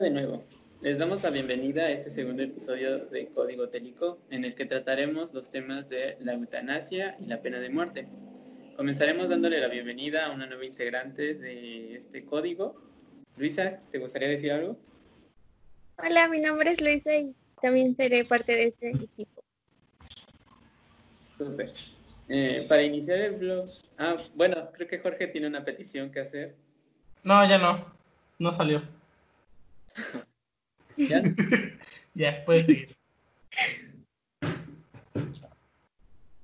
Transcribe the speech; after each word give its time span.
de 0.00 0.10
nuevo. 0.10 0.42
Les 0.80 0.98
damos 0.98 1.22
la 1.22 1.28
bienvenida 1.28 1.82
a 1.82 1.90
este 1.90 2.08
segundo 2.08 2.42
episodio 2.42 3.04
de 3.04 3.28
Código 3.28 3.68
Télico, 3.68 4.18
en 4.30 4.46
el 4.46 4.54
que 4.54 4.64
trataremos 4.64 5.34
los 5.34 5.50
temas 5.50 5.90
de 5.90 6.16
la 6.20 6.32
eutanasia 6.32 7.18
y 7.20 7.26
la 7.26 7.42
pena 7.42 7.60
de 7.60 7.68
muerte. 7.68 8.08
Comenzaremos 8.78 9.28
dándole 9.28 9.60
la 9.60 9.68
bienvenida 9.68 10.24
a 10.24 10.30
una 10.30 10.46
nueva 10.46 10.64
integrante 10.64 11.34
de 11.34 11.96
este 11.96 12.24
código. 12.24 12.80
Luisa, 13.36 13.78
¿te 13.92 13.98
gustaría 13.98 14.28
decir 14.28 14.52
algo? 14.52 14.78
Hola, 15.98 16.28
mi 16.28 16.40
nombre 16.40 16.70
es 16.70 16.80
Luisa 16.80 17.14
y 17.14 17.34
también 17.60 17.94
seré 17.94 18.24
parte 18.24 18.52
de 18.52 18.68
este 18.68 18.90
equipo. 18.92 19.44
Súper. 21.28 21.74
Eh, 22.26 22.64
para 22.66 22.82
iniciar 22.82 23.18
el 23.18 23.32
blog, 23.32 23.68
ah, 23.98 24.16
bueno, 24.34 24.70
creo 24.72 24.88
que 24.88 24.98
Jorge 24.98 25.26
tiene 25.26 25.46
una 25.46 25.62
petición 25.62 26.10
que 26.10 26.20
hacer. 26.20 26.56
No, 27.22 27.46
ya 27.46 27.58
no. 27.58 27.84
No 28.38 28.54
salió. 28.54 28.82
¿Ya? 30.96 31.22
ya, 32.14 32.44
puedes 32.44 32.66
seguir. 32.66 32.96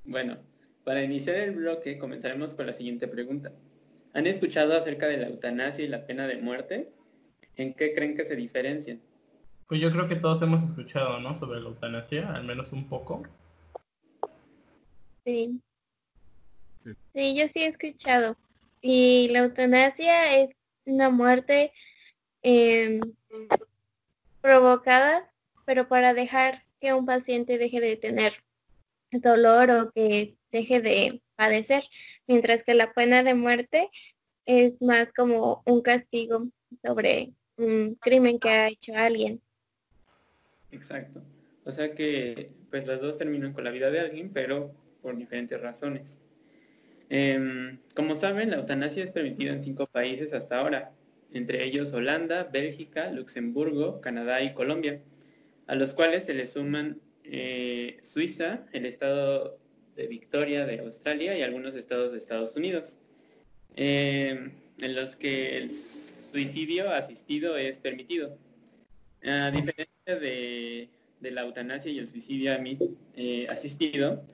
Bueno, 0.04 0.38
para 0.84 1.02
iniciar 1.02 1.36
el 1.36 1.56
bloque 1.56 1.98
comenzaremos 1.98 2.54
con 2.54 2.66
la 2.66 2.72
siguiente 2.72 3.08
pregunta. 3.08 3.52
¿Han 4.14 4.26
escuchado 4.26 4.76
acerca 4.76 5.08
de 5.08 5.18
la 5.18 5.26
eutanasia 5.26 5.84
y 5.84 5.88
la 5.88 6.06
pena 6.06 6.26
de 6.26 6.38
muerte? 6.38 6.92
¿En 7.56 7.74
qué 7.74 7.92
creen 7.94 8.16
que 8.16 8.24
se 8.24 8.36
diferencian? 8.36 9.00
Pues 9.66 9.80
yo 9.80 9.90
creo 9.90 10.08
que 10.08 10.16
todos 10.16 10.40
hemos 10.42 10.62
escuchado, 10.62 11.20
¿no? 11.20 11.38
Sobre 11.40 11.60
la 11.60 11.68
eutanasia, 11.68 12.32
al 12.32 12.44
menos 12.44 12.72
un 12.72 12.88
poco. 12.88 13.24
Sí. 15.24 15.60
Sí, 16.84 17.34
yo 17.36 17.46
sí 17.52 17.62
he 17.62 17.66
escuchado. 17.66 18.36
Y 18.80 19.28
la 19.32 19.40
eutanasia 19.40 20.38
es 20.38 20.50
una 20.84 21.10
muerte 21.10 21.72
em, 22.42 23.00
provocada, 24.40 25.32
pero 25.64 25.88
para 25.88 26.14
dejar 26.14 26.64
que 26.80 26.92
un 26.92 27.06
paciente 27.06 27.58
deje 27.58 27.80
de 27.80 27.96
tener 27.96 28.34
dolor 29.10 29.70
o 29.70 29.90
que 29.92 30.36
deje 30.50 30.80
de 30.80 31.22
padecer, 31.36 31.84
mientras 32.26 32.62
que 32.64 32.74
la 32.74 32.92
pena 32.92 33.22
de 33.22 33.34
muerte 33.34 33.90
es 34.44 34.80
más 34.80 35.12
como 35.12 35.62
un 35.66 35.82
castigo 35.82 36.48
sobre 36.84 37.32
un 37.56 37.96
crimen 37.96 38.38
que 38.38 38.48
ha 38.48 38.68
hecho 38.68 38.92
alguien. 38.94 39.40
Exacto. 40.70 41.22
O 41.64 41.72
sea 41.72 41.94
que 41.94 42.52
pues 42.70 42.86
las 42.86 43.00
dos 43.00 43.18
terminan 43.18 43.52
con 43.52 43.64
la 43.64 43.70
vida 43.70 43.90
de 43.90 44.00
alguien, 44.00 44.30
pero 44.32 44.72
por 45.02 45.16
diferentes 45.16 45.60
razones. 45.60 46.20
Em, 47.08 47.78
como 47.94 48.16
saben, 48.16 48.50
la 48.50 48.56
eutanasia 48.56 49.04
es 49.04 49.10
permitida 49.10 49.52
en 49.52 49.62
cinco 49.62 49.86
países 49.86 50.32
hasta 50.32 50.58
ahora, 50.58 50.92
entre 51.36 51.64
ellos 51.64 51.92
Holanda, 51.92 52.44
Bélgica, 52.44 53.10
Luxemburgo, 53.10 54.00
Canadá 54.00 54.42
y 54.42 54.54
Colombia, 54.54 55.02
a 55.66 55.74
los 55.74 55.92
cuales 55.92 56.24
se 56.24 56.34
le 56.34 56.46
suman 56.46 57.00
eh, 57.24 57.98
Suiza, 58.02 58.66
el 58.72 58.86
estado 58.86 59.58
de 59.96 60.06
Victoria 60.06 60.66
de 60.66 60.80
Australia 60.80 61.36
y 61.36 61.42
algunos 61.42 61.74
estados 61.74 62.12
de 62.12 62.18
Estados 62.18 62.56
Unidos, 62.56 62.98
em, 63.74 64.52
en 64.80 64.94
los 64.94 65.16
que 65.16 65.56
el 65.56 65.72
suicidio 65.72 66.90
asistido 66.90 67.56
es 67.56 67.78
permitido. 67.78 68.38
A 69.24 69.50
diferencia 69.50 70.16
de, 70.20 70.90
la 71.20 71.42
eutanasia 71.42 71.90
y 71.90 71.98
el 71.98 72.06
suicidio 72.06 72.52
eh, 73.16 73.46
asistido, 73.48 74.24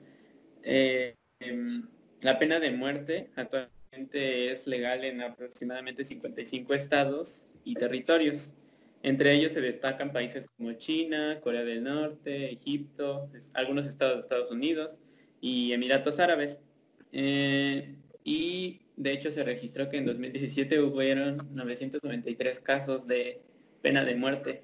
eh, 0.61 1.15
em, 1.39 1.87
la 2.21 2.37
pena 2.37 2.59
de 2.59 2.71
muerte 2.71 3.31
actualmente 3.35 3.82
es 4.11 4.67
legal 4.67 5.03
en 5.03 5.21
aproximadamente 5.21 6.05
55 6.05 6.73
estados 6.73 7.47
y 7.63 7.75
territorios. 7.75 8.55
Entre 9.03 9.33
ellos 9.33 9.51
se 9.51 9.61
destacan 9.61 10.13
países 10.13 10.47
como 10.57 10.73
China, 10.73 11.39
Corea 11.41 11.63
del 11.63 11.83
Norte, 11.83 12.53
Egipto, 12.53 13.29
algunos 13.53 13.85
estados 13.85 14.15
de 14.15 14.21
Estados 14.21 14.51
Unidos 14.51 14.99
y 15.41 15.73
Emiratos 15.73 16.19
Árabes. 16.19 16.57
Eh, 17.11 17.95
y 18.23 18.81
de 18.95 19.11
hecho 19.11 19.31
se 19.31 19.43
registró 19.43 19.89
que 19.89 19.97
en 19.97 20.05
2017 20.05 20.79
hubieron 20.81 21.37
993 21.51 22.59
casos 22.61 23.05
de 23.05 23.41
pena 23.81 24.05
de 24.05 24.15
muerte, 24.15 24.63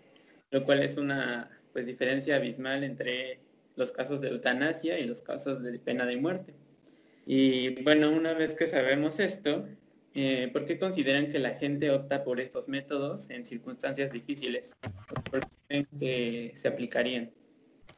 lo 0.52 0.64
cual 0.64 0.84
es 0.84 0.98
una 0.98 1.52
pues, 1.74 1.86
diferencia 1.86 2.38
abismal 2.38 2.84
entre 2.84 3.40
los 3.76 3.92
casos 3.92 4.22
de 4.22 4.30
eutanasia 4.30 5.00
y 5.00 5.06
los 5.06 5.22
casos 5.22 5.62
de 5.62 5.78
pena 5.80 6.06
de 6.06 6.18
muerte. 6.18 6.54
Y 7.32 7.84
bueno, 7.84 8.10
una 8.10 8.34
vez 8.34 8.56
que 8.56 8.66
sabemos 8.66 9.20
esto, 9.20 9.68
eh, 10.16 10.50
¿por 10.52 10.66
qué 10.66 10.80
consideran 10.80 11.32
que 11.32 11.38
la 11.38 11.52
gente 11.52 11.92
opta 11.92 12.24
por 12.24 12.40
estos 12.40 12.68
métodos 12.68 13.30
en 13.30 13.46
circunstancias 13.46 14.12
difíciles? 14.12 14.76
¿Por 15.30 15.42
qué 15.42 15.48
creen 15.68 15.88
que 16.00 16.54
se 16.56 16.68
aplicarían? 16.68 17.32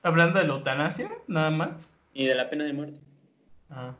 Hablando 0.03 0.38
de 0.38 0.47
la 0.47 0.56
eutanasia, 0.56 1.09
nada 1.28 1.50
más. 1.50 1.97
Y 2.12 2.25
de 2.25 2.36
la 2.36 2.50
pena 2.50 2.66
de 2.66 2.74
muerte. 2.74 3.00
Ah, 3.70 3.96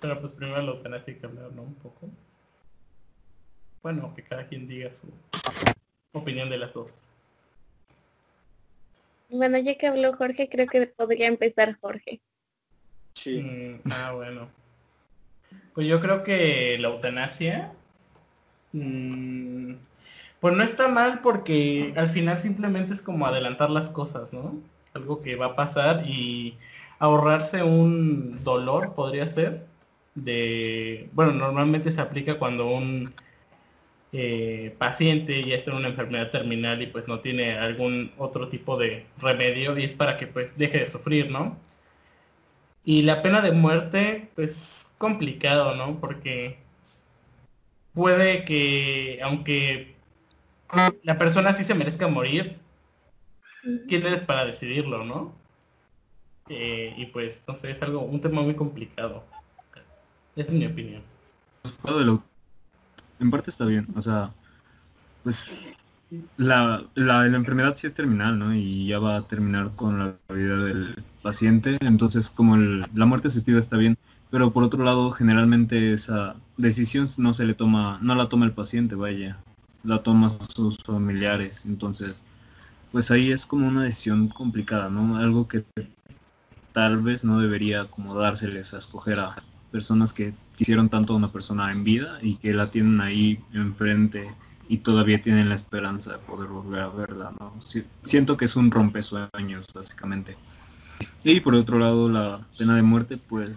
pero 0.00 0.20
pues 0.20 0.32
primero 0.32 0.60
la 0.60 0.72
eutanasia 0.72 1.14
hay 1.14 1.20
que 1.20 1.26
hablar, 1.26 1.52
¿no? 1.52 1.62
Un 1.62 1.76
poco. 1.76 2.10
Bueno, 3.84 4.12
que 4.16 4.24
cada 4.24 4.48
quien 4.48 4.66
diga 4.66 4.92
su 4.92 5.06
opinión 6.10 6.50
de 6.50 6.58
las 6.58 6.74
dos. 6.74 7.04
Bueno, 9.28 9.58
ya 9.58 9.78
que 9.78 9.86
habló 9.86 10.12
Jorge, 10.14 10.48
creo 10.48 10.66
que 10.66 10.88
podría 10.88 11.28
empezar 11.28 11.78
Jorge. 11.80 12.20
Sí. 13.16 13.42
Mm, 13.42 13.90
ah, 13.90 14.12
bueno. 14.12 14.48
Pues 15.74 15.86
yo 15.86 16.00
creo 16.00 16.22
que 16.22 16.78
la 16.80 16.88
eutanasia, 16.88 17.72
mm, 18.72 19.74
pues 20.40 20.56
no 20.56 20.62
está 20.62 20.88
mal 20.88 21.20
porque 21.22 21.94
al 21.96 22.10
final 22.10 22.38
simplemente 22.38 22.92
es 22.92 23.02
como 23.02 23.26
adelantar 23.26 23.70
las 23.70 23.90
cosas, 23.90 24.32
¿no? 24.32 24.60
Algo 24.94 25.22
que 25.22 25.36
va 25.36 25.46
a 25.46 25.56
pasar 25.56 26.04
y 26.06 26.58
ahorrarse 26.98 27.62
un 27.62 28.42
dolor 28.44 28.94
podría 28.94 29.28
ser 29.28 29.66
de, 30.14 31.10
bueno, 31.12 31.32
normalmente 31.32 31.92
se 31.92 32.00
aplica 32.00 32.38
cuando 32.38 32.68
un 32.68 33.12
eh, 34.12 34.74
paciente 34.78 35.42
ya 35.44 35.56
está 35.56 35.72
en 35.72 35.78
una 35.78 35.88
enfermedad 35.88 36.30
terminal 36.30 36.80
y 36.82 36.86
pues 36.86 37.08
no 37.08 37.20
tiene 37.20 37.58
algún 37.58 38.12
otro 38.18 38.48
tipo 38.48 38.76
de 38.78 39.06
remedio 39.18 39.76
y 39.78 39.84
es 39.84 39.92
para 39.92 40.16
que 40.16 40.26
pues 40.26 40.56
deje 40.56 40.80
de 40.80 40.86
sufrir, 40.86 41.30
¿no? 41.30 41.58
Y 42.86 43.02
la 43.02 43.20
pena 43.20 43.40
de 43.40 43.50
muerte, 43.50 44.30
pues 44.36 44.92
complicado, 44.96 45.74
¿no? 45.74 46.00
Porque 46.00 46.56
puede 47.94 48.44
que, 48.44 49.18
aunque 49.24 49.96
la 51.02 51.18
persona 51.18 51.52
sí 51.52 51.64
se 51.64 51.74
merezca 51.74 52.06
morir, 52.06 52.58
¿quién 53.88 54.06
eres 54.06 54.20
para 54.20 54.44
decidirlo, 54.44 55.04
no? 55.04 55.34
Eh, 56.48 56.94
y 56.96 57.06
pues, 57.06 57.42
no 57.48 57.56
sé, 57.56 57.72
es 57.72 57.82
algo, 57.82 58.02
un 58.02 58.20
tema 58.20 58.42
muy 58.42 58.54
complicado. 58.54 59.24
Esa 60.36 60.52
es 60.52 60.56
mi 60.56 60.66
opinión. 60.66 61.02
En 63.18 63.30
parte 63.32 63.50
está 63.50 63.64
bien, 63.64 63.88
o 63.96 64.00
sea, 64.00 64.32
pues 65.24 65.36
la, 66.36 66.84
la, 66.94 67.26
enfermedad 67.26 67.74
sí 67.76 67.88
es 67.88 67.94
terminal, 67.94 68.38
¿no? 68.38 68.54
Y 68.54 68.86
ya 68.86 69.00
va 69.00 69.16
a 69.16 69.26
terminar 69.26 69.72
con 69.74 69.98
la 69.98 70.34
vida 70.34 70.56
del 70.58 70.95
paciente, 71.26 71.76
entonces 71.80 72.30
como 72.30 72.56
la 72.56 73.06
muerte 73.06 73.26
asistida 73.26 73.58
está 73.58 73.76
bien, 73.76 73.98
pero 74.30 74.52
por 74.52 74.62
otro 74.62 74.84
lado, 74.84 75.10
generalmente 75.10 75.92
esa 75.92 76.36
decisión 76.56 77.08
no 77.16 77.34
se 77.34 77.44
le 77.44 77.54
toma, 77.54 77.98
no 78.00 78.14
la 78.14 78.28
toma 78.28 78.46
el 78.46 78.52
paciente, 78.52 78.94
vaya, 78.94 79.36
la 79.82 80.04
toma 80.04 80.38
sus 80.54 80.78
familiares, 80.84 81.62
entonces, 81.64 82.22
pues 82.92 83.10
ahí 83.10 83.32
es 83.32 83.44
como 83.44 83.66
una 83.66 83.82
decisión 83.82 84.28
complicada, 84.28 84.88
¿no? 84.88 85.16
Algo 85.16 85.48
que 85.48 85.64
tal 86.72 87.02
vez 87.02 87.24
no 87.24 87.40
debería 87.40 87.86
como 87.86 88.14
dárseles 88.14 88.72
a 88.72 88.78
escoger 88.78 89.18
a 89.18 89.34
personas 89.72 90.12
que 90.12 90.32
quisieron 90.56 90.88
tanto 90.88 91.12
a 91.12 91.16
una 91.16 91.32
persona 91.32 91.72
en 91.72 91.82
vida 91.82 92.20
y 92.22 92.36
que 92.36 92.54
la 92.54 92.70
tienen 92.70 93.00
ahí 93.00 93.40
enfrente 93.52 94.30
y 94.68 94.78
todavía 94.78 95.20
tienen 95.20 95.48
la 95.48 95.56
esperanza 95.56 96.12
de 96.12 96.18
poder 96.18 96.50
volver 96.50 96.82
a 96.82 96.88
verla, 96.88 97.32
¿no? 97.40 97.52
siento 98.04 98.36
que 98.36 98.44
es 98.44 98.54
un 98.54 98.70
rompesueños, 98.70 99.66
básicamente. 99.74 100.36
Y 101.24 101.40
por 101.40 101.54
otro 101.54 101.78
lado, 101.78 102.08
la 102.08 102.46
pena 102.58 102.76
de 102.76 102.82
muerte, 102.82 103.16
pues, 103.16 103.50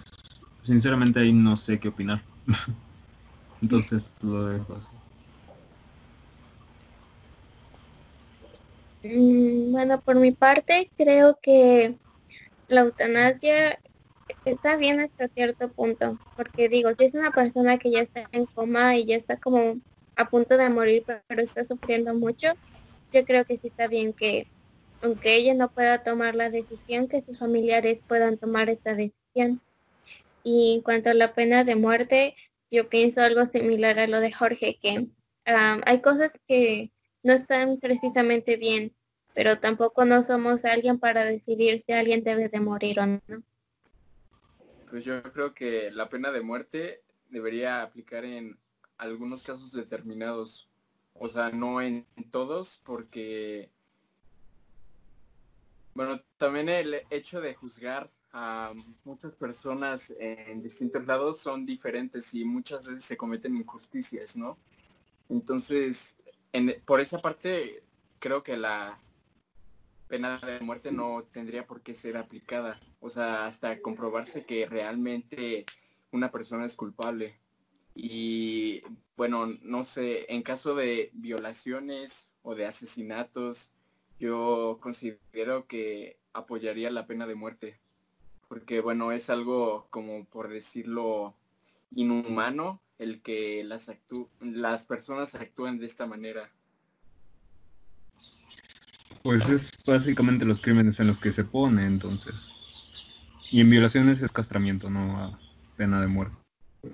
sinceramente 0.64 1.20
ahí 1.20 1.34
no 1.34 1.58
sé 1.58 1.80
qué 1.80 1.90
opinar. 1.90 2.22
Entonces 3.62 4.12
lo 4.22 4.46
dejo 4.46 4.74
así. 4.76 5.00
Mm, 9.04 9.72
bueno, 9.72 10.02
por 10.02 10.16
mi 10.18 10.32
parte, 10.32 10.92
creo 10.98 11.40
que 11.42 11.96
la 12.68 12.82
eutanasia 12.82 13.80
está 14.46 14.78
bien 14.78 15.00
hasta 15.00 15.28
cierto 15.30 15.70
punto, 15.70 16.20
porque 16.36 16.70
digo, 16.70 16.92
si 16.98 17.06
es 17.06 17.14
una 17.14 17.32
persona 17.32 17.78
que 17.78 17.92
ya 17.92 18.02
está 18.02 18.28
en 18.32 18.46
coma 18.46 18.98
y 18.98 19.06
ya 19.06 19.16
está 19.16 19.38
como 19.38 19.78
a 20.16 20.30
punto 20.30 20.58
de 20.58 20.70
morir, 20.70 21.04
pero 21.28 21.42
está 21.42 21.66
sufriendo 21.66 22.14
mucho, 22.14 22.48
yo 23.14 23.26
creo 23.26 23.46
que 23.46 23.58
sí 23.58 23.68
está 23.68 23.88
bien 23.88 24.14
que, 24.14 24.48
aunque 25.02 25.36
ella 25.36 25.54
no 25.54 25.72
pueda 25.72 26.04
tomar 26.04 26.36
la 26.36 26.50
decisión, 26.50 27.08
que 27.08 27.22
sus 27.22 27.40
familiares 27.40 28.00
puedan 28.08 28.38
tomar 28.38 28.70
esta 28.70 28.96
decisión. 28.96 29.62
Y 30.44 30.76
en 30.76 30.82
cuanto 30.82 31.10
a 31.10 31.14
la 31.14 31.34
pena 31.34 31.64
de 31.64 31.76
muerte, 31.76 32.36
yo 32.72 32.90
pienso 32.90 33.22
algo 33.22 33.46
similar 33.48 34.00
a 34.00 34.08
lo 34.08 34.20
de 34.20 34.32
Jorge, 34.32 34.78
que 34.82 35.08
hay 35.46 36.02
cosas 36.02 36.34
que 36.48 36.92
no 37.24 37.34
están 37.34 37.78
precisamente 37.80 38.58
bien, 38.58 38.94
pero 39.34 39.60
tampoco 39.60 40.06
no 40.06 40.24
somos 40.24 40.66
alguien 40.66 41.00
para 41.00 41.26
decidir 41.26 41.82
si 41.86 41.94
alguien 41.94 42.24
debe 42.24 42.50
de 42.50 42.60
morir 42.60 43.00
o 43.00 43.06
no. 43.06 43.20
Pues 44.90 45.06
yo 45.06 45.22
creo 45.24 45.54
que 45.54 45.92
la 45.92 46.10
pena 46.10 46.32
de 46.32 46.42
muerte 46.42 47.04
debería 47.30 47.82
aplicar 47.82 48.26
en 48.26 48.58
algunos 48.98 49.44
casos 49.44 49.72
determinados. 49.72 50.70
O 51.14 51.30
sea, 51.30 51.50
no 51.50 51.82
en 51.82 52.06
todos, 52.32 52.80
porque, 52.84 53.72
bueno, 55.94 56.22
también 56.38 56.70
el 56.70 57.02
hecho 57.10 57.42
de 57.42 57.54
juzgar 57.54 58.12
a 58.32 58.74
muchas 59.04 59.34
personas 59.34 60.14
en 60.20 60.62
distintos 60.62 61.06
lados 61.06 61.40
son 61.40 61.66
diferentes 61.66 62.34
y 62.34 62.46
muchas 62.46 62.84
veces 62.84 63.04
se 63.04 63.18
cometen 63.18 63.58
injusticias, 63.58 64.36
¿no? 64.36 64.58
Entonces, 65.30 66.18
por 66.86 67.00
esa 67.02 67.20
parte, 67.20 67.82
creo 68.20 68.44
que 68.44 68.58
la 68.58 69.00
pena 70.08 70.38
de 70.38 70.60
muerte 70.60 70.92
no 70.92 71.24
tendría 71.32 71.66
por 71.66 71.82
qué 71.82 71.94
ser 71.94 72.18
aplicada. 72.18 72.80
O 73.00 73.10
sea, 73.10 73.46
hasta 73.46 73.82
comprobarse 73.82 74.46
que 74.46 74.66
realmente 74.66 75.66
una 76.12 76.32
persona 76.32 76.66
es 76.66 76.76
culpable. 76.76 77.40
Y 77.96 78.82
bueno, 79.18 79.48
no 79.62 79.84
sé, 79.84 80.32
en 80.34 80.42
caso 80.42 80.74
de 80.74 81.12
violaciones 81.14 82.32
o 82.42 82.56
de 82.56 82.66
asesinatos, 82.66 83.72
yo 84.20 84.80
considero 84.82 85.66
que 85.68 86.18
apoyaría 86.34 86.92
la 86.92 87.08
pena 87.08 87.26
de 87.26 87.36
muerte. 87.36 87.80
Porque 88.48 88.82
bueno, 88.82 89.12
es 89.12 89.30
algo 89.30 89.88
como 89.90 90.26
por 90.26 90.50
decirlo 90.50 91.36
inhumano 91.96 92.82
el 92.98 93.22
que 93.22 93.64
las, 93.64 93.92
las 94.42 94.86
personas 94.86 95.36
actúen 95.36 95.80
de 95.80 95.86
esta 95.86 96.06
manera. 96.06 96.52
Pues 99.24 99.48
es 99.50 99.72
básicamente 99.86 100.46
los 100.46 100.62
crímenes 100.62 101.00
en 101.00 101.08
los 101.08 101.20
que 101.20 101.32
se 101.32 101.44
pone 101.44 101.86
entonces. 101.86 102.36
Y 103.52 103.62
en 103.62 103.70
violaciones 103.70 104.22
es 104.22 104.32
castramiento, 104.32 104.90
no 104.90 105.18
a 105.18 105.40
pena 105.78 106.02
de 106.02 106.08
muerte. 106.08 106.36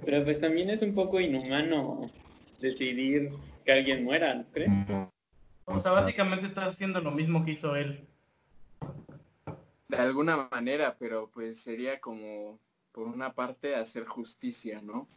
Pero 0.06 0.24
pues 0.24 0.40
también 0.40 0.70
es 0.70 0.82
un 0.82 0.94
poco 0.94 1.20
inhumano 1.20 2.12
decidir 2.60 3.32
que 3.66 3.72
alguien 3.72 4.04
muera, 4.04 4.34
¿no 4.34 4.46
crees? 4.52 4.72
O 5.66 5.80
sea, 5.80 5.92
básicamente 5.92 6.48
estás 6.48 6.70
haciendo 6.70 7.02
lo 7.02 7.12
mismo 7.12 7.44
que 7.44 7.52
hizo 7.52 7.76
él. 7.76 8.08
De 9.88 9.98
alguna 9.98 10.48
manera, 10.52 10.96
pero 10.98 11.30
pues 11.32 11.60
sería 11.60 12.00
como, 12.00 12.60
por 12.92 13.08
una 13.08 13.34
parte, 13.34 13.76
hacer 13.76 14.06
justicia, 14.06 14.82
¿no? 14.82 15.08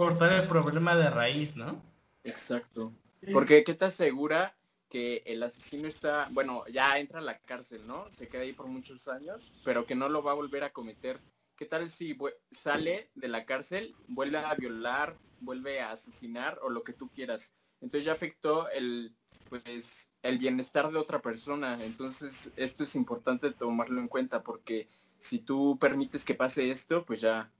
cortar 0.00 0.32
el 0.32 0.48
problema 0.48 0.96
de 0.96 1.10
raíz, 1.10 1.56
¿no? 1.56 1.82
Exacto. 2.24 2.94
Porque 3.34 3.64
¿qué 3.64 3.74
te 3.74 3.84
asegura 3.84 4.56
que 4.88 5.22
el 5.26 5.42
asesino 5.42 5.86
está, 5.88 6.28
bueno, 6.30 6.64
ya 6.72 6.98
entra 6.98 7.18
a 7.18 7.22
la 7.22 7.38
cárcel, 7.38 7.86
¿no? 7.86 8.10
Se 8.10 8.26
queda 8.26 8.42
ahí 8.42 8.54
por 8.54 8.66
muchos 8.66 9.08
años, 9.08 9.52
pero 9.62 9.84
que 9.84 9.94
no 9.94 10.08
lo 10.08 10.22
va 10.22 10.32
a 10.32 10.36
volver 10.36 10.64
a 10.64 10.72
cometer. 10.72 11.20
¿Qué 11.54 11.66
tal 11.66 11.90
si 11.90 12.16
sale 12.50 13.10
de 13.14 13.28
la 13.28 13.44
cárcel, 13.44 13.94
vuelve 14.08 14.38
a 14.38 14.54
violar, 14.54 15.18
vuelve 15.40 15.82
a 15.82 15.90
asesinar 15.90 16.58
o 16.62 16.70
lo 16.70 16.82
que 16.82 16.94
tú 16.94 17.10
quieras? 17.10 17.52
Entonces 17.82 18.06
ya 18.06 18.12
afectó 18.12 18.70
el, 18.70 19.14
pues, 19.50 20.10
el 20.22 20.38
bienestar 20.38 20.90
de 20.90 20.98
otra 20.98 21.20
persona. 21.20 21.84
Entonces 21.84 22.52
esto 22.56 22.84
es 22.84 22.96
importante 22.96 23.50
tomarlo 23.50 24.00
en 24.00 24.08
cuenta 24.08 24.42
porque 24.42 24.88
si 25.18 25.38
tú 25.38 25.76
permites 25.78 26.24
que 26.24 26.34
pase 26.34 26.70
esto, 26.70 27.04
pues 27.04 27.20
ya 27.20 27.50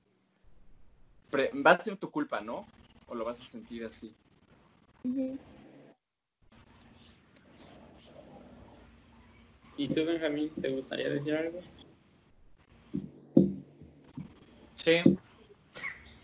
va 1.35 1.73
a 1.73 1.83
ser 1.83 1.97
tu 1.99 2.11
culpa, 2.11 2.41
¿no? 2.41 2.65
O 3.07 3.15
lo 3.15 3.25
vas 3.25 3.41
a 3.41 3.45
sentir 3.45 3.85
así. 3.85 4.15
¿Y 9.77 9.89
tú, 9.89 10.05
Benjamín, 10.05 10.51
te 10.61 10.71
gustaría 10.71 11.09
decir 11.09 11.35
algo? 11.35 11.61
Sí. 14.77 15.03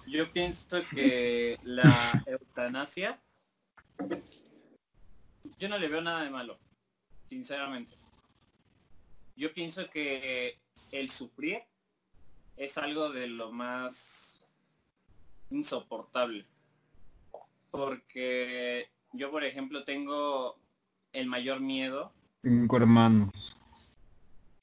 Yo 0.06 0.32
pienso 0.32 0.80
que 0.94 1.58
la 1.62 2.22
eutanasia, 2.26 3.20
yo 5.58 5.68
no 5.68 5.78
le 5.78 5.88
veo 5.88 6.02
nada 6.02 6.22
de 6.22 6.30
malo, 6.30 6.58
sinceramente. 7.28 7.96
Yo 9.36 9.52
pienso 9.52 9.88
que 9.90 10.58
el 10.92 11.10
sufrir 11.10 11.62
es 12.56 12.78
algo 12.78 13.10
de 13.10 13.26
lo 13.28 13.52
más 13.52 14.42
insoportable. 15.50 16.46
Porque 17.70 18.90
yo, 19.12 19.30
por 19.30 19.44
ejemplo, 19.44 19.84
tengo 19.84 20.58
el 21.12 21.26
mayor 21.26 21.60
miedo. 21.60 22.12
Cinco 22.42 22.76
hermanos. 22.78 23.56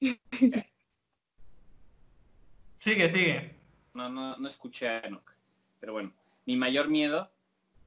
sigue, 2.80 3.10
sigue. 3.10 3.56
No, 3.94 4.08
no, 4.08 4.36
no 4.36 4.48
escuché 4.48 4.88
a 4.88 4.98
Enoch. 5.00 5.30
Pero 5.80 5.92
bueno, 5.92 6.12
mi 6.46 6.56
mayor 6.56 6.88
miedo 6.88 7.30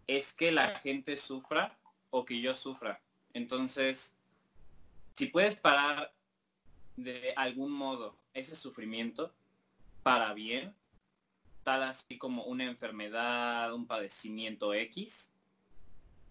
es 0.07 0.33
que 0.33 0.51
la 0.51 0.79
gente 0.79 1.17
sufra 1.17 1.77
o 2.17 2.25
que 2.25 2.41
yo 2.41 2.53
sufra. 2.55 3.01
Entonces, 3.33 4.15
si 5.13 5.27
puedes 5.27 5.55
parar 5.55 6.13
de 6.95 7.33
algún 7.35 7.71
modo 7.71 8.17
ese 8.33 8.55
sufrimiento 8.55 9.33
para 10.03 10.33
bien, 10.33 10.75
así 11.65 12.17
como 12.17 12.43
una 12.45 12.63
enfermedad, 12.63 13.73
un 13.73 13.87
padecimiento 13.87 14.73
X, 14.73 15.29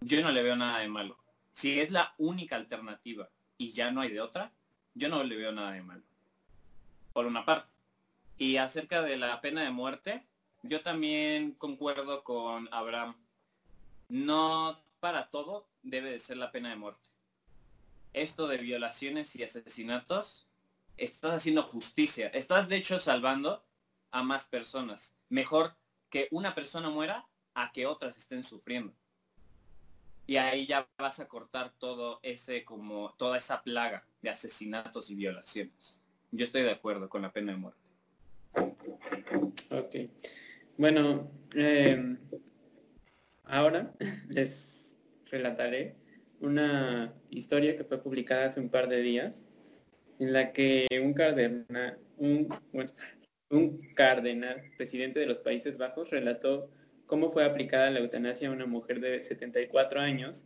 yo 0.01 0.21
no 0.21 0.31
le 0.31 0.43
veo 0.43 0.55
nada 0.55 0.79
de 0.79 0.87
malo. 0.87 1.17
Si 1.53 1.79
es 1.79 1.91
la 1.91 2.13
única 2.17 2.55
alternativa 2.55 3.29
y 3.57 3.71
ya 3.71 3.91
no 3.91 4.01
hay 4.01 4.11
de 4.11 4.21
otra, 4.21 4.51
yo 4.93 5.09
no 5.09 5.23
le 5.23 5.35
veo 5.35 5.51
nada 5.51 5.71
de 5.71 5.83
malo. 5.83 6.03
Por 7.13 7.25
una 7.25 7.45
parte. 7.45 7.71
Y 8.37 8.57
acerca 8.57 9.01
de 9.01 9.17
la 9.17 9.41
pena 9.41 9.63
de 9.63 9.71
muerte, 9.71 10.25
yo 10.63 10.81
también 10.81 11.53
concuerdo 11.53 12.23
con 12.23 12.67
Abraham. 12.71 13.15
No 14.09 14.79
para 14.99 15.29
todo 15.29 15.67
debe 15.83 16.11
de 16.11 16.19
ser 16.19 16.37
la 16.37 16.51
pena 16.51 16.69
de 16.69 16.75
muerte. 16.75 17.09
Esto 18.13 18.47
de 18.47 18.57
violaciones 18.57 19.35
y 19.35 19.43
asesinatos, 19.43 20.47
estás 20.97 21.33
haciendo 21.33 21.63
justicia. 21.63 22.27
Estás 22.27 22.67
de 22.67 22.77
hecho 22.77 22.99
salvando 22.99 23.63
a 24.11 24.23
más 24.23 24.45
personas 24.45 25.13
mejor 25.29 25.75
que 26.09 26.27
una 26.31 26.55
persona 26.55 26.89
muera 26.89 27.27
a 27.53 27.71
que 27.71 27.85
otras 27.85 28.17
estén 28.17 28.43
sufriendo. 28.43 28.93
Y 30.25 30.37
ahí 30.37 30.67
ya 30.67 30.87
vas 30.97 31.19
a 31.19 31.27
cortar 31.27 31.73
todo 31.77 32.19
ese, 32.21 32.65
como, 32.65 33.13
toda 33.17 33.37
esa 33.37 33.61
plaga 33.63 34.05
de 34.21 34.29
asesinatos 34.29 35.09
y 35.09 35.15
violaciones. 35.15 36.01
Yo 36.31 36.43
estoy 36.43 36.63
de 36.63 36.71
acuerdo 36.71 37.07
con 37.07 37.21
la 37.21 37.31
pena 37.31 37.53
de 37.53 37.57
muerte. 37.57 37.79
Ok. 39.71 39.95
Bueno, 40.77 41.31
em, 41.53 42.19
ahora 43.45 43.93
les 44.27 44.76
relataré 45.31 45.95
una 46.39 47.13
historia 47.29 47.77
que 47.77 47.83
fue 47.83 48.01
publicada 48.01 48.47
hace 48.47 48.59
un 48.59 48.69
par 48.69 48.87
de 48.87 49.01
días 49.01 49.43
en 50.19 50.33
la 50.33 50.51
que 50.51 50.87
un 51.03 51.13
cardenal, 51.13 51.99
un, 52.17 52.47
un 53.49 53.93
cardenal, 53.93 54.63
presidente 54.77 55.19
de 55.19 55.25
los 55.25 55.39
Países 55.39 55.77
Bajos, 55.77 56.09
relató 56.09 56.69
cómo 57.05 57.31
fue 57.31 57.45
aplicada 57.45 57.91
la 57.91 57.99
eutanasia 57.99 58.49
a 58.49 58.51
una 58.51 58.65
mujer 58.65 58.99
de 58.99 59.19
74 59.19 59.99
años 59.99 60.43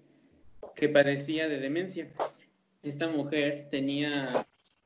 que 0.76 0.90
padecía 0.90 1.48
de 1.48 1.58
demencia. 1.60 2.10
Esta 2.84 3.08
mujer 3.08 3.68
tenía 3.70 4.30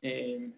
eh, 0.01 0.51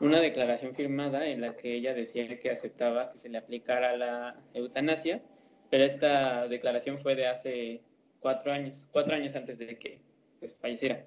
una 0.00 0.20
declaración 0.20 0.74
firmada 0.74 1.26
en 1.26 1.40
la 1.40 1.56
que 1.56 1.74
ella 1.74 1.94
decía 1.94 2.38
que 2.38 2.50
aceptaba 2.50 3.12
que 3.12 3.18
se 3.18 3.28
le 3.28 3.38
aplicara 3.38 3.96
la 3.96 4.40
eutanasia, 4.54 5.22
pero 5.70 5.84
esta 5.84 6.48
declaración 6.48 6.98
fue 7.00 7.14
de 7.14 7.26
hace 7.26 7.82
cuatro 8.20 8.52
años, 8.52 8.86
cuatro 8.92 9.14
años 9.14 9.34
antes 9.34 9.58
de 9.58 9.78
que 9.78 10.00
pues, 10.38 10.54
falleciera. 10.54 11.04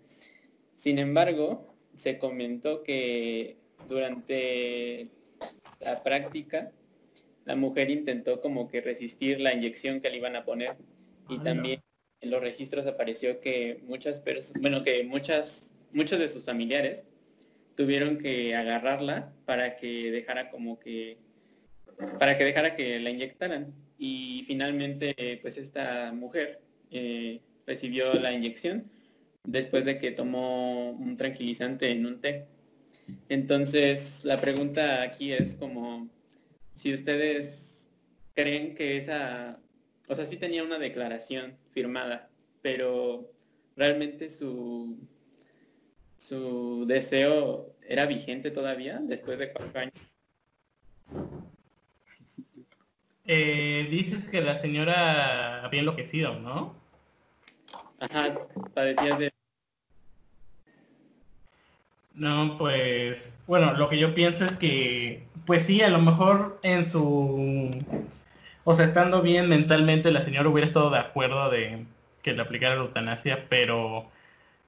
Sin 0.75 0.99
embargo, 0.99 1.73
se 1.95 2.17
comentó 2.17 2.83
que 2.83 3.57
durante 3.87 5.09
la 5.79 6.03
práctica, 6.03 6.71
la 7.45 7.55
mujer 7.55 7.89
intentó 7.89 8.41
como 8.41 8.67
que 8.67 8.81
resistir 8.81 9.39
la 9.39 9.53
inyección 9.53 10.01
que 10.01 10.09
le 10.09 10.17
iban 10.17 10.35
a 10.35 10.45
poner 10.45 10.75
y 11.29 11.39
también 11.39 11.81
en 12.21 12.29
los 12.29 12.41
registros 12.41 12.87
apareció 12.87 13.41
que 13.41 13.81
muchas 13.83 14.19
personas, 14.19 14.61
bueno, 14.61 14.83
que 14.83 15.03
muchas, 15.03 15.73
muchos 15.91 16.19
de 16.19 16.29
sus 16.29 16.45
familiares 16.45 17.03
tuvieron 17.75 18.17
que 18.17 18.55
agarrarla 18.55 19.33
para 19.45 19.75
que 19.75 20.11
dejara 20.11 20.49
como 20.49 20.79
que, 20.79 21.17
para 22.19 22.37
que 22.37 22.45
dejara 22.45 22.75
que 22.75 22.99
la 22.99 23.09
inyectaran. 23.09 23.73
Y 23.97 24.43
finalmente, 24.47 25.39
pues 25.41 25.57
esta 25.57 26.11
mujer 26.13 26.61
eh, 26.93 27.41
recibió 27.65 28.13
la 28.13 28.31
inyección 28.31 28.89
después 29.43 29.85
de 29.85 29.97
que 29.97 30.11
tomó 30.11 30.91
un 30.91 31.17
tranquilizante 31.17 31.91
en 31.91 32.05
un 32.05 32.21
té. 32.21 32.47
Entonces, 33.29 34.21
la 34.23 34.39
pregunta 34.39 35.01
aquí 35.01 35.33
es 35.33 35.55
como 35.55 36.09
si 36.73 36.93
ustedes 36.93 37.89
creen 38.33 38.75
que 38.75 38.97
esa, 38.97 39.59
o 40.07 40.15
sea, 40.15 40.25
sí 40.25 40.37
tenía 40.37 40.63
una 40.63 40.79
declaración 40.79 41.57
firmada, 41.71 42.29
pero 42.61 43.31
realmente 43.75 44.29
su, 44.29 44.97
su 46.17 46.85
deseo 46.87 47.75
era 47.87 48.05
vigente 48.05 48.51
todavía 48.51 48.99
después 49.01 49.37
de 49.39 49.51
cuatro 49.51 49.79
años. 49.81 49.93
Eh, 53.25 53.87
dices 53.89 54.29
que 54.29 54.41
la 54.41 54.59
señora 54.59 55.63
había 55.63 55.79
enloquecido, 55.81 56.39
¿no? 56.39 56.82
Ajá, 58.09 58.35
padecía 58.73 59.15
de... 59.15 59.31
No, 62.13 62.57
pues, 62.57 63.39
bueno, 63.47 63.73
lo 63.73 63.89
que 63.89 63.97
yo 63.97 64.13
pienso 64.13 64.45
es 64.45 64.57
que, 64.57 65.25
pues 65.45 65.65
sí, 65.65 65.81
a 65.81 65.89
lo 65.89 65.99
mejor 65.99 66.59
en 66.63 66.85
su, 66.85 67.71
o 68.65 68.75
sea, 68.75 68.85
estando 68.85 69.21
bien 69.21 69.49
mentalmente, 69.49 70.11
la 70.11 70.21
señora 70.23 70.49
hubiera 70.49 70.67
estado 70.67 70.89
de 70.91 70.99
acuerdo 70.99 71.49
de 71.49 71.85
que 72.21 72.33
le 72.33 72.41
aplicara 72.41 72.75
la 72.75 72.81
eutanasia, 72.83 73.47
pero 73.49 74.11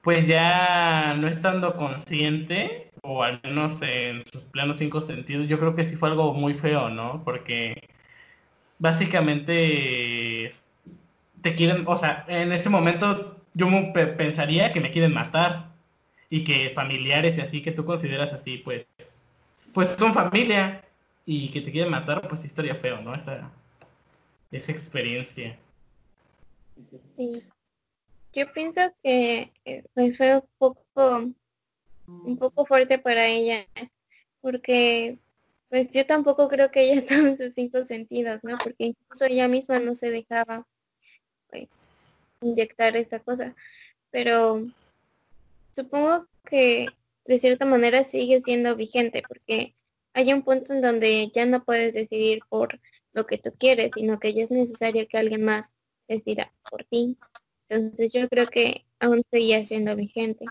pues 0.02 0.28
ya 0.28 1.16
no 1.18 1.28
estando 1.28 1.78
consciente, 1.78 2.92
o 3.02 3.24
al 3.24 3.42
menos 3.44 3.82
en 3.82 4.24
sus 4.26 4.44
planos 4.44 4.78
cinco 4.78 5.02
sentidos, 5.02 5.48
yo 5.48 5.60
creo 5.60 5.76
que 5.76 5.86
sí 5.86 5.96
fue 5.98 6.10
algo 6.10 6.34
muy 6.34 6.54
feo, 6.56 6.90
¿no? 6.90 7.24
Porque 7.26 7.90
básicamente 8.80 10.52
te 11.46 11.56
quieren, 11.56 11.84
o 11.86 11.96
sea, 11.96 12.26
en 12.28 12.52
ese 12.52 12.70
momento 12.70 13.40
yo 13.54 13.68
pensaría 13.94 14.74
que 14.74 14.82
me 14.82 14.90
quieren 14.90 15.14
matar 15.14 15.68
y 16.28 16.44
que 16.44 16.72
familiares 16.72 17.38
y 17.38 17.42
así 17.42 17.62
que 17.62 17.72
tú 17.72 17.86
consideras 17.86 18.34
así, 18.34 18.58
pues, 18.58 18.88
pues 19.72 19.90
son 19.90 20.12
familia 20.12 20.84
y 21.24 21.52
que 21.52 21.62
te 21.62 21.72
quieren 21.72 21.92
matar, 21.92 22.28
pues 22.28 22.44
historia 22.44 22.74
feo, 22.74 23.00
¿no? 23.00 23.14
Esa, 23.14 23.52
esa 24.52 24.72
experiencia. 24.72 25.56
Yo 28.34 28.52
pienso 28.52 28.82
que 29.04 29.52
pues, 29.94 30.18
fue 30.18 30.38
un 30.38 30.50
poco, 30.58 31.32
un 32.08 32.38
poco 32.40 32.66
fuerte 32.66 32.98
para 32.98 33.28
ella, 33.28 33.68
porque 34.42 35.20
pues 35.70 35.92
yo 35.92 36.08
tampoco 36.08 36.50
creo 36.50 36.72
que 36.72 36.90
ella 36.90 37.02
estaba 37.02 37.28
en 37.28 37.38
sus 37.38 37.54
cinco 37.54 37.86
sentidos, 37.86 38.40
¿no? 38.42 38.58
Porque 38.58 38.86
incluso 38.86 39.26
ella 39.26 39.48
misma 39.48 39.78
no 39.78 39.94
se 39.94 40.10
dejaba 40.10 40.66
pues, 41.50 41.68
inyectar 42.42 42.96
esta 42.98 43.20
cosa. 43.20 43.56
Pero 44.12 44.66
supongo 45.76 46.28
que 46.46 46.88
de 47.26 47.40
cierta 47.40 47.66
manera 47.66 48.04
sigue 48.04 48.42
siendo 48.44 48.76
vigente, 48.76 49.24
porque 49.28 49.76
hay 50.14 50.32
un 50.32 50.44
punto 50.44 50.74
en 50.74 50.82
donde 50.82 51.32
ya 51.34 51.46
no 51.46 51.64
puedes 51.64 51.94
decidir 51.94 52.40
por 52.50 52.80
lo 53.14 53.26
que 53.26 53.38
tú 53.38 53.52
quieres, 53.58 53.92
sino 53.96 54.20
que 54.20 54.34
ya 54.34 54.44
es 54.44 54.52
necesario 54.52 55.08
que 55.08 55.18
alguien 55.18 55.44
más 55.44 55.74
decida 56.08 56.54
por 56.70 56.84
ti. 56.84 57.18
Entonces 57.68 58.12
yo 58.14 58.28
creo 58.30 58.48
que 58.48 58.86
aún 59.00 59.24
seguía 59.32 59.64
siendo 59.66 59.96
vigente. 59.96 60.46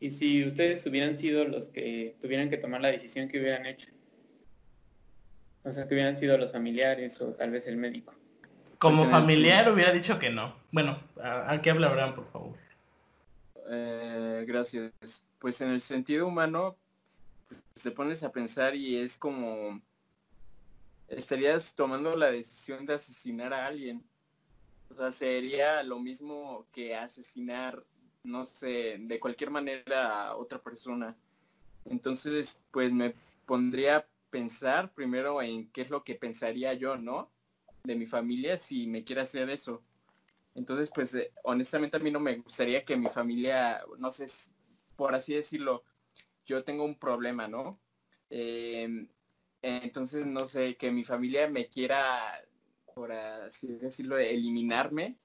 ¿Y 0.00 0.10
si 0.10 0.44
ustedes 0.44 0.84
hubieran 0.86 1.16
sido 1.16 1.44
los 1.44 1.68
que 1.68 2.16
tuvieran 2.20 2.50
que 2.50 2.58
tomar 2.58 2.80
la 2.80 2.90
decisión 2.90 3.28
que 3.28 3.40
hubieran 3.40 3.66
hecho? 3.66 3.90
O 5.64 5.72
sea, 5.72 5.86
que 5.86 5.94
hubieran 5.94 6.18
sido 6.18 6.36
los 6.36 6.50
familiares 6.50 7.20
o 7.20 7.34
tal 7.34 7.52
vez 7.52 7.66
el 7.68 7.76
médico. 7.76 8.12
Como 8.82 9.04
pues 9.04 9.10
familiar 9.10 9.72
hubiera 9.72 9.92
dicho 9.92 10.18
que 10.18 10.30
no. 10.30 10.54
Bueno, 10.72 10.98
¿a, 11.22 11.60
qué 11.62 11.70
habla 11.70 11.86
Abraham, 11.86 12.14
por 12.16 12.30
favor? 12.32 12.56
Eh, 13.70 14.44
gracias. 14.46 14.92
Pues 15.38 15.60
en 15.60 15.70
el 15.70 15.80
sentido 15.80 16.26
humano, 16.26 16.76
pues, 17.48 17.60
se 17.76 17.92
pones 17.92 18.22
a 18.24 18.32
pensar 18.32 18.74
y 18.74 18.96
es 18.96 19.16
como 19.16 19.80
estarías 21.08 21.74
tomando 21.74 22.16
la 22.16 22.30
decisión 22.30 22.84
de 22.84 22.94
asesinar 22.94 23.54
a 23.54 23.66
alguien. 23.66 24.02
O 24.90 24.94
sea, 24.96 25.12
sería 25.12 25.82
lo 25.82 25.98
mismo 25.98 26.66
que 26.72 26.94
asesinar 26.96 27.82
no 28.24 28.44
sé, 28.44 28.98
de 29.00 29.20
cualquier 29.20 29.50
manera 29.50 30.28
a 30.28 30.36
otra 30.36 30.60
persona. 30.60 31.16
Entonces, 31.84 32.60
pues 32.70 32.92
me 32.92 33.14
pondría 33.46 33.96
a 33.96 34.06
pensar 34.30 34.92
primero 34.92 35.42
en 35.42 35.68
qué 35.70 35.82
es 35.82 35.90
lo 35.90 36.04
que 36.04 36.14
pensaría 36.14 36.72
yo, 36.74 36.96
¿no? 36.96 37.30
De 37.84 37.96
mi 37.96 38.06
familia 38.06 38.58
si 38.58 38.86
me 38.86 39.04
quiere 39.04 39.22
hacer 39.22 39.50
eso. 39.50 39.82
Entonces, 40.54 40.90
pues 40.94 41.14
eh, 41.14 41.32
honestamente 41.44 41.96
a 41.96 42.00
mí 42.00 42.10
no 42.10 42.20
me 42.20 42.36
gustaría 42.36 42.84
que 42.84 42.96
mi 42.96 43.08
familia, 43.08 43.82
no 43.98 44.10
sé, 44.10 44.26
por 44.96 45.14
así 45.14 45.34
decirlo, 45.34 45.84
yo 46.44 46.62
tengo 46.64 46.84
un 46.84 46.98
problema, 46.98 47.48
¿no? 47.48 47.80
Em, 48.30 49.08
entonces, 49.62 50.26
no 50.26 50.46
sé, 50.46 50.76
que 50.76 50.90
mi 50.90 51.04
familia 51.04 51.48
me 51.48 51.68
quiera, 51.68 52.44
por 52.94 53.12
así 53.12 53.68
decirlo, 53.74 54.18
eliminarme 54.18 55.16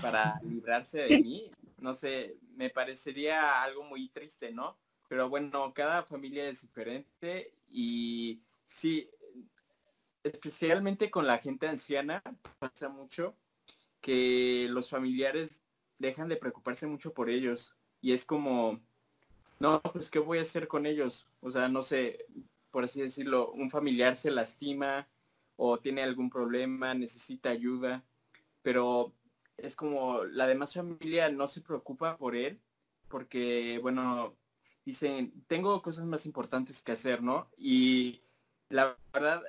para 0.00 0.38
librarse 0.42 0.98
de 0.98 1.18
mí, 1.20 1.50
no 1.78 1.94
sé, 1.94 2.36
me 2.56 2.70
parecería 2.70 3.62
algo 3.62 3.84
muy 3.84 4.08
triste, 4.08 4.52
¿no? 4.52 4.76
Pero 5.08 5.28
bueno, 5.28 5.72
cada 5.74 6.02
familia 6.02 6.48
es 6.48 6.62
diferente 6.62 7.52
y 7.68 8.40
sí, 8.64 9.08
especialmente 10.26 11.10
con 11.10 11.26
la 11.26 11.38
gente 11.38 11.68
anciana 11.68 12.22
pasa 12.58 12.88
mucho 12.88 13.36
que 14.00 14.66
los 14.70 14.90
familiares 14.90 15.62
dejan 15.98 16.28
de 16.28 16.36
preocuparse 16.36 16.86
mucho 16.86 17.12
por 17.12 17.30
ellos 17.30 17.74
y 18.00 18.12
es 18.12 18.24
como, 18.24 18.80
no, 19.58 19.80
pues 19.82 20.10
¿qué 20.10 20.18
voy 20.18 20.38
a 20.38 20.42
hacer 20.42 20.68
con 20.68 20.86
ellos? 20.86 21.28
O 21.40 21.50
sea, 21.50 21.68
no 21.68 21.82
sé, 21.82 22.26
por 22.70 22.84
así 22.84 23.00
decirlo, 23.00 23.52
un 23.52 23.70
familiar 23.70 24.16
se 24.16 24.30
lastima 24.30 25.08
o 25.56 25.78
tiene 25.78 26.02
algún 26.02 26.28
problema, 26.28 26.92
necesita 26.94 27.50
ayuda, 27.50 28.04
pero 28.62 29.12
es 29.56 29.74
como 29.76 30.24
la 30.24 30.46
demás 30.46 30.74
familia 30.74 31.30
no 31.30 31.48
se 31.48 31.62
preocupa 31.62 32.16
por 32.18 32.36
él 32.36 32.60
porque, 33.08 33.78
bueno, 33.80 34.36
dicen, 34.84 35.44
tengo 35.46 35.80
cosas 35.82 36.04
más 36.04 36.26
importantes 36.26 36.82
que 36.82 36.92
hacer, 36.92 37.22
¿no? 37.22 37.48
Y 37.56 38.20
la 38.68 38.96
verdad, 39.12 39.42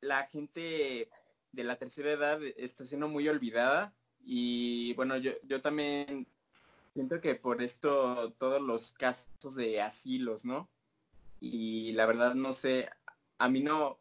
la 0.00 0.26
gente 0.26 1.10
de 1.52 1.64
la 1.64 1.76
tercera 1.76 2.12
edad 2.12 2.40
está 2.56 2.84
siendo 2.84 3.08
muy 3.08 3.28
olvidada 3.28 3.94
y 4.24 4.94
bueno, 4.94 5.16
yo, 5.16 5.32
yo 5.44 5.60
también 5.60 6.26
siento 6.94 7.20
que 7.20 7.34
por 7.34 7.62
esto 7.62 8.32
todos 8.38 8.60
los 8.60 8.92
casos 8.92 9.54
de 9.54 9.80
asilos, 9.80 10.44
¿no? 10.44 10.68
Y 11.40 11.92
la 11.92 12.06
verdad 12.06 12.34
no 12.34 12.52
sé, 12.52 12.90
a 13.38 13.48
mí 13.48 13.60
no, 13.60 13.98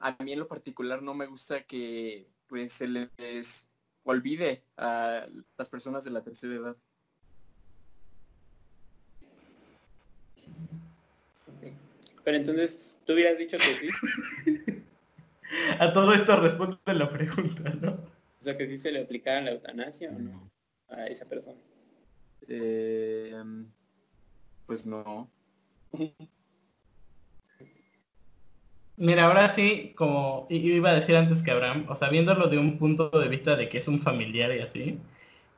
a 0.00 0.16
mí 0.22 0.32
en 0.32 0.40
lo 0.40 0.48
particular 0.48 1.02
no 1.02 1.14
me 1.14 1.26
gusta 1.26 1.62
que 1.62 2.28
pues 2.48 2.72
se 2.72 2.88
les 2.88 3.68
olvide 4.04 4.62
a 4.76 5.26
las 5.56 5.68
personas 5.68 6.04
de 6.04 6.10
la 6.10 6.22
tercera 6.22 6.54
edad. 6.54 6.76
Pero 12.24 12.38
entonces, 12.38 12.98
¿tú 13.06 13.12
hubieras 13.12 13.38
dicho 13.38 13.56
que 13.56 13.64
sí? 13.64 14.82
a 15.78 15.92
todo 15.92 16.12
esto 16.12 16.36
responde 16.40 16.78
la 16.86 17.10
pregunta, 17.10 17.70
¿no? 17.80 17.92
O 17.92 18.42
sea, 18.42 18.56
que 18.56 18.66
sí 18.66 18.78
se 18.78 18.92
le 18.92 19.00
aplicara 19.00 19.40
la 19.40 19.52
eutanasia 19.52 20.10
o 20.10 20.18
no 20.18 20.50
a 20.88 21.06
esa 21.06 21.24
persona. 21.26 21.60
Eh, 22.48 23.34
pues 24.66 24.86
no. 24.86 25.30
Mira, 28.98 29.26
ahora 29.26 29.50
sí, 29.50 29.92
como 29.94 30.46
iba 30.48 30.88
a 30.90 30.94
decir 30.94 31.16
antes 31.16 31.42
que 31.42 31.50
Abraham, 31.50 31.84
o 31.88 31.96
sea, 31.96 32.08
viéndolo 32.08 32.46
de 32.48 32.56
un 32.56 32.78
punto 32.78 33.10
de 33.10 33.28
vista 33.28 33.54
de 33.54 33.68
que 33.68 33.76
es 33.78 33.88
un 33.88 34.00
familiar 34.00 34.56
y 34.56 34.60
así, 34.60 34.98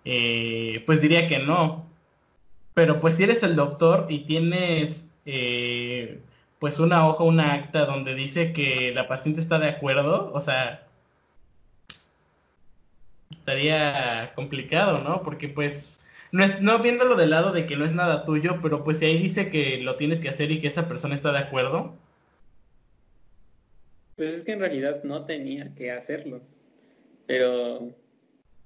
eh, 0.04 0.82
pues 0.86 1.00
diría 1.00 1.28
que 1.28 1.38
no. 1.38 1.86
Pero 2.74 3.00
pues 3.00 3.16
si 3.16 3.24
eres 3.24 3.42
el 3.44 3.54
doctor 3.56 4.06
y 4.08 4.20
tienes 4.20 5.08
eh, 5.24 6.20
pues 6.58 6.78
una 6.78 7.06
hoja, 7.06 7.24
una 7.24 7.54
acta 7.54 7.86
donde 7.86 8.14
dice 8.14 8.52
que 8.52 8.92
la 8.94 9.08
paciente 9.08 9.40
está 9.40 9.58
de 9.58 9.68
acuerdo, 9.68 10.32
o 10.34 10.40
sea, 10.40 10.86
estaría 13.30 14.32
complicado, 14.34 15.02
¿no? 15.02 15.22
Porque 15.22 15.48
pues 15.48 15.90
no 16.32 16.44
es 16.44 16.60
no 16.60 16.78
viéndolo 16.80 17.16
del 17.16 17.30
lado 17.30 17.52
de 17.52 17.66
que 17.66 17.76
no 17.76 17.84
es 17.84 17.94
nada 17.94 18.24
tuyo, 18.24 18.58
pero 18.62 18.84
pues 18.84 18.98
si 18.98 19.06
ahí 19.06 19.18
dice 19.18 19.50
que 19.50 19.82
lo 19.82 19.96
tienes 19.96 20.20
que 20.20 20.28
hacer 20.28 20.50
y 20.50 20.60
que 20.60 20.68
esa 20.68 20.88
persona 20.88 21.14
está 21.14 21.32
de 21.32 21.38
acuerdo, 21.38 21.96
pues 24.16 24.34
es 24.34 24.42
que 24.42 24.52
en 24.52 24.60
realidad 24.60 25.04
no 25.04 25.24
tenía 25.26 25.74
que 25.76 25.92
hacerlo. 25.92 26.42
Pero 27.26 27.94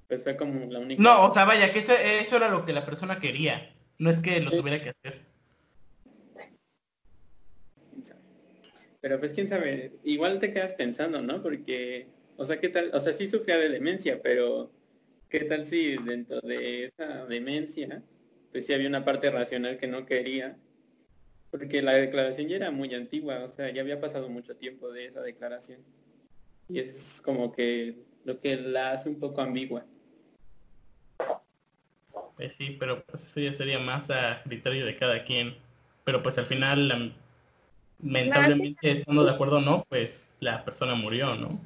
pues 0.09 0.23
fue 0.23 0.37
como 0.37 0.71
la 0.71 0.79
única. 0.79 1.03
No, 1.03 1.27
o 1.27 1.35
sea, 1.35 1.45
vaya, 1.45 1.73
que 1.73 1.81
eso, 1.81 1.93
eso 1.93 2.37
era 2.37 2.49
lo 2.49 2.65
que 2.65 2.73
la 2.73 2.87
persona 2.87 3.21
quería. 3.21 3.75
No 3.99 4.09
es 4.09 4.19
que 4.21 4.41
lo 4.41 4.51
tuviera 4.51 4.83
que 4.83 4.91
hacer. 4.91 5.32
Pero 9.03 9.21
pues 9.21 9.35
quién 9.35 9.49
sabe, 9.49 9.93
igual 10.05 10.39
te 10.39 10.55
quedas 10.55 10.73
pensando, 10.73 11.21
¿no? 11.21 11.43
Porque, 11.43 12.07
o 12.39 12.45
sea, 12.47 12.59
¿qué 12.59 12.71
tal? 12.71 12.91
O 12.95 13.01
sea, 13.01 13.13
sí 13.13 13.29
sufría 13.29 13.59
de 13.59 13.69
demencia, 13.69 14.23
pero 14.23 14.73
¿qué 15.29 15.41
tal 15.41 15.67
si 15.67 15.99
dentro 15.99 16.41
de 16.41 16.87
esa 16.87 17.27
demencia, 17.27 18.03
pues 18.51 18.65
sí 18.65 18.73
había 18.73 18.89
una 18.89 19.05
parte 19.05 19.31
racional 19.31 19.77
que 19.77 19.89
no 19.89 20.07
quería 20.07 20.57
porque 21.53 21.83
la 21.83 21.93
declaración 21.93 22.49
ya 22.49 22.57
era 22.57 22.71
muy 22.71 22.95
antigua, 22.95 23.45
o 23.45 23.49
sea, 23.49 23.71
ya 23.71 23.83
había 23.83 24.01
pasado 24.01 24.31
mucho 24.31 24.57
tiempo 24.57 24.91
de 24.91 25.05
esa 25.05 25.21
declaración. 25.21 25.81
Y 26.67 26.79
es 26.79 27.21
como 27.23 27.53
que 27.53 27.95
lo 28.25 28.41
que 28.41 28.57
la 28.57 28.93
hace 28.93 29.11
un 29.11 29.21
poco 29.21 29.43
ambigua. 29.43 29.85
Pues 32.37 32.55
sí, 32.55 32.75
pero 32.81 33.05
pues 33.05 33.27
eso 33.27 33.39
ya 33.39 33.53
sería 33.53 33.79
más 33.79 34.11
a 34.11 34.43
criterio 34.45 34.87
de 34.87 34.97
cada 34.97 35.25
quien. 35.25 35.55
Pero 36.05 36.23
pues 36.23 36.39
al 36.39 36.47
final, 36.47 37.15
lamentablemente, 38.03 38.91
estando 38.91 39.25
de 39.25 39.31
acuerdo 39.31 39.59
o 39.59 39.61
no, 39.61 39.85
pues 39.89 40.35
la 40.41 40.65
persona 40.65 40.95
murió, 40.95 41.35
¿no? 41.37 41.61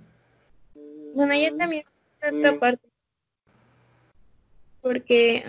Bueno, 1.15 1.35
yo 1.35 1.57
también 1.57 1.85
otra 2.19 2.59
parte. 2.59 2.89
Porque 4.83 5.45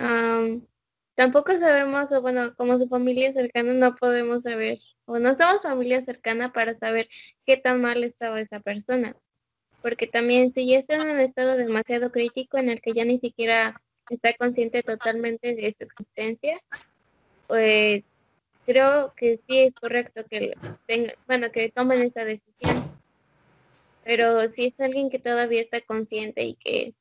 tampoco 1.15 1.51
sabemos, 1.60 2.12
o 2.12 2.22
bueno, 2.22 2.56
como 2.56 2.77
su 2.77 2.88
familia 2.88 3.34
cercana 3.34 3.74
no 3.74 3.96
podemos 3.96 4.44
saber, 4.44 4.79
o 5.06 5.20
no 5.20 5.38
somos 5.38 5.62
familia 5.62 6.03
cercana 6.06 6.51
para 6.53 6.77
saber 6.79 7.10
qué 7.46 7.58
tan 7.58 7.82
mal 7.82 8.03
estaba 8.03 8.39
esa 8.41 8.60
persona. 8.60 9.15
Porque 9.82 10.08
también 10.08 10.53
si 10.53 10.67
ya 10.67 10.79
está 10.79 10.96
en 10.96 11.10
un 11.10 11.20
estado 11.20 11.56
demasiado 11.56 12.12
crítico 12.12 12.58
en 12.58 12.70
el 12.70 12.82
que 12.82 12.94
ya 12.94 13.06
ni 13.06 13.20
siquiera 13.20 13.79
está 14.10 14.34
consciente 14.34 14.84
totalmente 14.84 15.53
de 15.53 15.75
su 15.77 15.84
existencia, 15.84 16.62
pues 17.48 18.03
creo 18.67 19.13
que 19.15 19.39
sí 19.47 19.59
es 19.59 19.74
correcto 19.74 20.25
que 20.29 20.53
tenga, 20.86 21.13
bueno, 21.25 21.50
que 21.51 21.71
tomen 21.71 22.01
esa 22.01 22.25
decisión. 22.25 22.91
Pero 24.03 24.51
si 24.51 24.65
es 24.65 24.79
alguien 24.79 25.09
que 25.09 25.19
todavía 25.19 25.62
está 25.62 25.79
consciente 25.79 26.43
y 26.43 26.55
que 26.55 26.93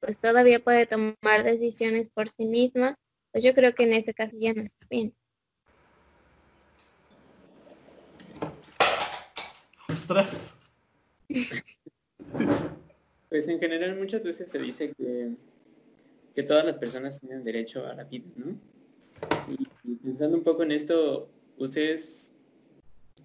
pues 0.00 0.18
todavía 0.18 0.62
puede 0.62 0.84
tomar 0.84 1.42
decisiones 1.44 2.10
por 2.10 2.30
sí 2.36 2.44
misma, 2.44 2.98
pues 3.32 3.42
yo 3.42 3.54
creo 3.54 3.74
que 3.74 3.84
en 3.84 3.94
ese 3.94 4.12
caso 4.12 4.36
ya 4.38 4.52
no 4.52 4.62
está 4.62 4.86
bien. 4.88 5.14
Ostras. 9.88 10.72
Pues 13.28 13.48
en 13.48 13.58
general 13.58 13.96
muchas 13.96 14.22
veces 14.22 14.48
se 14.48 14.60
dice 14.60 14.94
que, 14.96 15.32
que 16.36 16.42
todas 16.44 16.64
las 16.64 16.78
personas 16.78 17.18
tienen 17.18 17.42
derecho 17.42 17.84
a 17.84 17.92
la 17.92 18.04
vida, 18.04 18.26
¿no? 18.36 18.56
Y, 19.48 19.66
pensando 20.02 20.36
un 20.36 20.44
poco 20.44 20.62
en 20.62 20.72
esto, 20.72 21.30
¿ustedes 21.56 22.32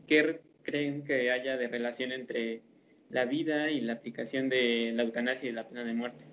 qué 0.08 0.42
creen 0.64 1.04
que 1.04 1.32
haya 1.32 1.58
de 1.58 1.68
relación 1.68 2.12
entre 2.12 2.62
la 3.10 3.26
vida 3.26 3.72
y 3.72 3.82
la 3.82 3.94
aplicación 3.94 4.50
de 4.50 4.92
la 4.94 5.04
eutanasia 5.04 5.50
y 5.50 5.54
la 5.54 5.68
pena 5.68 5.84
de 5.84 5.94
muerte? 5.94 6.26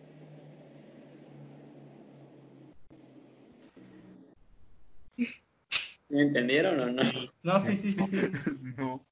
¿Me 6.08 6.22
entendieron 6.22 6.78
o 6.78 6.86
no? 6.86 7.02
No, 7.42 7.60
sí, 7.60 7.76
sí, 7.76 7.92
sí, 7.92 8.06
sí. 8.06 8.16
No. 8.76 9.04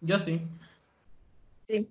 Yo 0.00 0.18
sí. 0.20 0.40
Sí. 1.68 1.88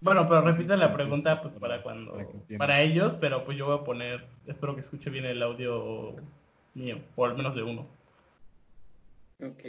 Bueno, 0.00 0.28
pero 0.28 0.42
repite 0.42 0.76
la 0.76 0.92
pregunta 0.92 1.40
pues 1.40 1.54
para 1.54 1.82
cuando 1.82 2.18
para 2.58 2.82
ellos, 2.82 3.14
pero 3.20 3.44
pues 3.44 3.56
yo 3.56 3.66
voy 3.66 3.78
a 3.78 3.84
poner, 3.84 4.26
espero 4.46 4.74
que 4.74 4.82
escuche 4.82 5.10
bien 5.10 5.24
el 5.24 5.42
audio 5.42 6.16
mío, 6.76 7.00
o 7.16 7.24
al 7.24 7.36
menos 7.36 7.54
de 7.54 7.62
uno. 7.62 7.88
Ok. 9.42 9.64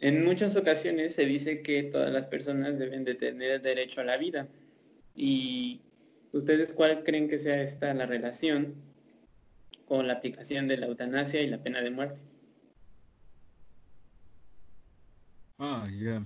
En 0.00 0.24
muchas 0.24 0.54
ocasiones 0.56 1.14
se 1.14 1.24
dice 1.24 1.62
que 1.62 1.84
todas 1.84 2.12
las 2.12 2.26
personas 2.26 2.78
deben 2.78 3.04
de 3.04 3.14
tener 3.14 3.62
derecho 3.62 4.00
a 4.00 4.04
la 4.04 4.18
vida. 4.18 4.48
¿Y 5.14 5.80
ustedes 6.32 6.74
cuál 6.74 7.04
creen 7.04 7.28
que 7.28 7.38
sea 7.38 7.62
esta 7.62 7.94
la 7.94 8.06
relación 8.06 8.74
con 9.86 10.06
la 10.06 10.14
aplicación 10.14 10.68
de 10.68 10.76
la 10.76 10.86
eutanasia 10.86 11.40
y 11.40 11.46
la 11.46 11.62
pena 11.62 11.80
de 11.80 11.90
muerte? 11.90 12.20
Ah, 15.58 15.86
ya. 15.98 16.24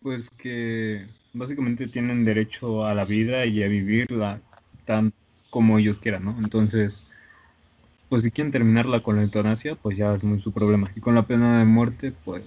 Pues 0.00 0.30
que 0.30 1.06
básicamente 1.32 1.88
tienen 1.88 2.24
derecho 2.24 2.86
a 2.86 2.94
la 2.94 3.04
vida 3.04 3.44
y 3.44 3.62
a 3.62 3.68
vivirla 3.68 4.40
tan 4.84 5.12
como 5.50 5.78
ellos 5.78 5.98
quieran, 5.98 6.24
¿no? 6.24 6.38
Entonces, 6.38 7.02
pues 8.10 8.24
si 8.24 8.30
quieren 8.32 8.52
terminarla 8.52 9.00
con 9.00 9.16
la 9.16 9.22
eutanasia, 9.22 9.76
pues 9.76 9.96
ya 9.96 10.14
es 10.14 10.24
muy 10.24 10.40
su 10.42 10.52
problema. 10.52 10.90
Y 10.96 11.00
con 11.00 11.14
la 11.14 11.22
pena 11.22 11.60
de 11.60 11.64
muerte, 11.64 12.12
pues 12.24 12.42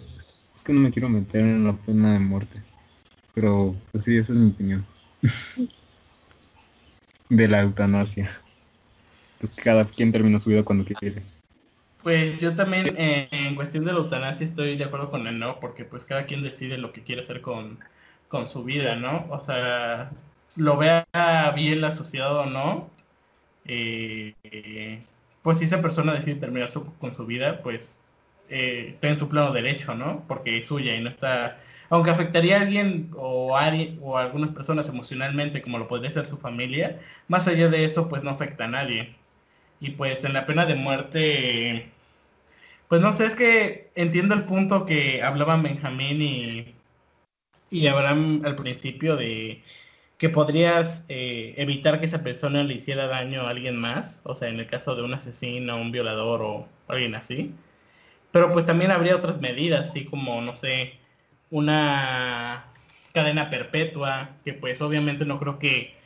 es 0.56 0.62
que 0.62 0.74
no 0.74 0.82
me 0.82 0.92
quiero 0.92 1.08
meter 1.08 1.42
en 1.42 1.64
la 1.64 1.74
pena 1.74 2.14
de 2.14 2.20
muerte. 2.20 2.62
Pero, 3.34 3.74
pues 3.92 4.04
sí, 4.04 4.18
esa 4.18 4.34
es 4.34 4.40
mi 4.40 4.52
opinión. 4.52 4.86
de 7.30 7.48
la 7.48 7.62
eutanasia. 7.62 8.38
Pues 9.40 9.52
cada 9.52 9.86
quien 9.86 10.12
termina 10.12 10.40
su 10.42 10.50
vida 10.50 10.64
cuando 10.64 10.84
quiere. 10.86 11.24
Pues 12.04 12.38
yo 12.42 12.54
también 12.54 12.94
eh, 12.98 13.30
en 13.32 13.56
cuestión 13.56 13.86
de 13.86 13.94
la 13.94 14.00
eutanasia 14.00 14.46
estoy 14.46 14.76
de 14.76 14.84
acuerdo 14.84 15.10
con 15.10 15.26
el 15.28 15.40
no, 15.40 15.62
porque 15.62 15.86
pues 15.86 16.04
cada 16.04 16.26
quien 16.26 16.44
decide 16.44 16.78
lo 16.78 16.92
que 16.92 17.04
quiere 17.04 17.22
hacer 17.22 17.42
con, 17.42 17.80
con 18.28 18.48
su 18.48 18.66
vida, 18.66 18.98
¿no? 18.98 19.26
O 19.30 19.40
sea, 19.40 20.12
lo 20.58 20.76
vea 20.76 21.08
bien 21.56 21.80
la 21.80 21.92
sociedad 21.94 22.36
o 22.36 22.46
no, 22.48 22.90
eh, 23.66 24.34
pues 25.44 25.60
si 25.60 25.66
esa 25.66 25.82
persona 25.82 26.14
decide 26.14 26.36
terminar 26.36 26.74
con 26.74 27.16
su 27.16 27.26
vida, 27.26 27.62
pues 27.64 27.96
eh, 28.50 28.92
está 28.96 29.10
en 29.10 29.20
su 29.20 29.30
plano 29.30 29.52
derecho, 29.54 29.96
¿no? 29.96 30.26
Porque 30.28 30.58
es 30.58 30.66
suya 30.68 30.96
y 30.96 31.02
no 31.02 31.10
está... 31.10 31.60
Aunque 31.90 32.12
afectaría 32.12 32.58
a 32.58 32.62
alguien 32.62 33.12
o 33.16 33.58
a, 33.58 33.72
o 34.02 34.18
a 34.18 34.24
algunas 34.24 34.52
personas 34.52 34.90
emocionalmente, 34.90 35.62
como 35.62 35.78
lo 35.80 35.88
podría 35.88 36.12
ser 36.12 36.30
su 36.30 36.38
familia, 36.38 37.00
más 37.28 37.48
allá 37.48 37.70
de 37.70 37.86
eso, 37.86 38.10
pues 38.10 38.24
no 38.24 38.32
afecta 38.32 38.66
a 38.66 38.68
nadie. 38.70 39.16
Y 39.80 39.92
pues 39.92 40.24
en 40.24 40.34
la 40.34 40.46
pena 40.48 40.66
de 40.66 40.76
muerte, 40.76 41.92
pues 42.88 43.02
no 43.02 43.14
sé, 43.14 43.26
es 43.26 43.36
que 43.36 43.92
entiendo 43.96 44.36
el 44.36 44.46
punto 44.46 44.86
que 44.86 45.24
hablaban 45.24 45.64
Benjamín 45.64 46.22
y, 46.22 46.76
y 47.70 47.88
Abraham 47.88 48.44
al 48.46 48.56
principio 48.56 49.16
de 49.18 49.64
que 50.24 50.30
podrías 50.30 51.04
eh, 51.10 51.54
evitar 51.58 52.00
que 52.00 52.06
esa 52.06 52.24
persona 52.24 52.64
le 52.64 52.76
hiciera 52.76 53.08
daño 53.08 53.42
a 53.42 53.50
alguien 53.50 53.76
más, 53.76 54.22
o 54.24 54.38
sea, 54.38 54.48
en 54.48 54.58
el 54.58 54.68
caso 54.68 54.96
de 54.96 55.04
un 55.04 55.14
asesino, 55.14 55.76
un 55.76 55.92
violador 55.92 56.42
o 56.44 56.70
alguien 56.88 57.14
así. 57.14 57.54
Pero 58.32 58.54
pues 58.54 58.66
también 58.66 58.92
habría 58.92 59.18
otras 59.18 59.42
medidas, 59.42 59.90
así 59.90 60.06
como, 60.06 60.42
no 60.42 60.56
sé, 60.56 60.94
una 61.52 62.72
cadena 63.14 63.50
perpetua, 63.50 64.30
que 64.46 64.54
pues 64.54 64.82
obviamente 64.82 65.26
no 65.26 65.40
creo 65.42 65.60
que, 65.60 65.98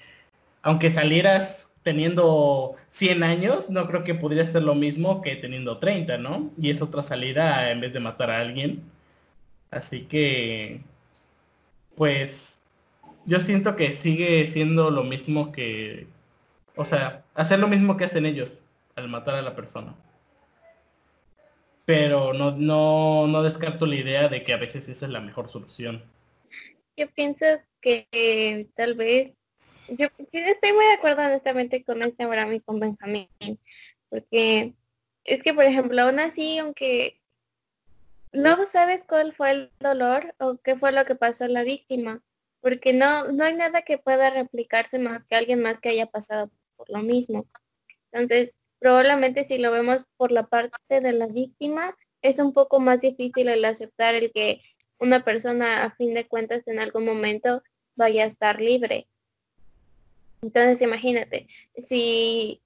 aunque 0.63 0.89
salieras 0.89 1.75
teniendo 1.83 2.75
100 2.89 3.21
años, 3.23 3.69
no 3.69 3.87
creo 3.87 4.03
que 4.03 4.15
podría 4.15 4.47
ser 4.47 4.63
lo 4.63 4.73
mismo 4.73 5.21
que 5.21 5.35
teniendo 5.35 5.77
30, 5.77 6.17
¿no? 6.17 6.51
Y 6.57 6.71
es 6.71 6.81
otra 6.81 7.03
salida 7.03 7.69
en 7.71 7.81
vez 7.81 7.93
de 7.93 7.99
matar 7.99 8.31
a 8.31 8.39
alguien. 8.39 8.81
Así 9.69 10.05
que, 10.05 10.81
pues, 11.95 12.56
yo 13.27 13.41
siento 13.41 13.75
que 13.75 13.93
sigue 13.93 14.47
siendo 14.47 14.89
lo 14.89 15.03
mismo 15.03 15.51
que, 15.51 16.07
o 16.75 16.85
sea, 16.85 17.25
hacer 17.35 17.59
lo 17.59 17.67
mismo 17.67 17.97
que 17.97 18.05
hacen 18.05 18.25
ellos 18.25 18.59
al 18.95 19.09
matar 19.09 19.35
a 19.35 19.41
la 19.41 19.53
persona. 19.53 19.95
Pero 21.85 22.33
no, 22.33 22.51
no, 22.51 23.27
no 23.27 23.43
descarto 23.43 23.85
la 23.85 23.95
idea 23.95 24.29
de 24.29 24.43
que 24.43 24.53
a 24.53 24.57
veces 24.57 24.87
esa 24.87 25.05
es 25.05 25.11
la 25.11 25.19
mejor 25.19 25.49
solución. 25.49 26.03
Yo 26.95 27.09
pienso 27.11 27.45
que 27.81 28.69
tal 28.75 28.95
vez 28.95 29.33
yo 29.89 30.07
estoy 30.31 30.73
muy 30.73 30.85
de 30.85 30.93
acuerdo 30.93 31.23
honestamente 31.23 31.83
con 31.83 32.01
ese 32.01 32.23
Abraham 32.23 32.53
y 32.53 32.59
con 32.61 32.79
Benjamín, 32.79 33.29
porque 34.09 34.73
es 35.25 35.43
que, 35.43 35.53
por 35.53 35.65
ejemplo, 35.65 36.01
aún 36.01 36.19
así, 36.19 36.59
aunque 36.59 37.19
no 38.31 38.65
sabes 38.67 39.03
cuál 39.03 39.33
fue 39.33 39.51
el 39.51 39.71
dolor 39.79 40.33
o 40.39 40.57
qué 40.57 40.77
fue 40.77 40.93
lo 40.93 41.03
que 41.05 41.15
pasó 41.15 41.43
a 41.43 41.49
la 41.49 41.63
víctima, 41.63 42.21
porque 42.67 42.91
no, 42.91 43.31
no 43.31 43.45
hay 43.45 43.55
nada 43.55 43.81
que 43.83 43.97
pueda 43.97 44.29
replicarse 44.29 44.99
más 44.99 45.23
que 45.23 45.37
alguien 45.37 45.61
más 45.61 45.79
que 45.79 45.87
haya 45.87 46.05
pasado 46.05 46.51
por 46.75 46.89
lo 46.89 47.01
mismo. 47.01 47.47
Entonces, 48.11 48.57
probablemente 48.77 49.45
si 49.45 49.57
lo 49.57 49.71
vemos 49.71 50.03
por 50.17 50.33
la 50.33 50.47
parte 50.47 50.99
de 50.99 51.13
la 51.13 51.27
víctima, 51.27 51.95
es 52.21 52.39
un 52.39 52.51
poco 52.51 52.81
más 52.81 52.99
difícil 52.99 53.47
el 53.47 53.63
aceptar 53.63 54.15
el 54.15 54.33
que 54.33 54.61
una 54.99 55.23
persona 55.23 55.85
a 55.85 55.95
fin 55.95 56.13
de 56.13 56.27
cuentas 56.27 56.63
en 56.65 56.79
algún 56.79 57.05
momento 57.05 57.63
vaya 57.95 58.25
a 58.25 58.27
estar 58.27 58.59
libre. 58.59 59.07
Entonces 60.41 60.81
imagínate, 60.81 61.47
si 61.77 62.61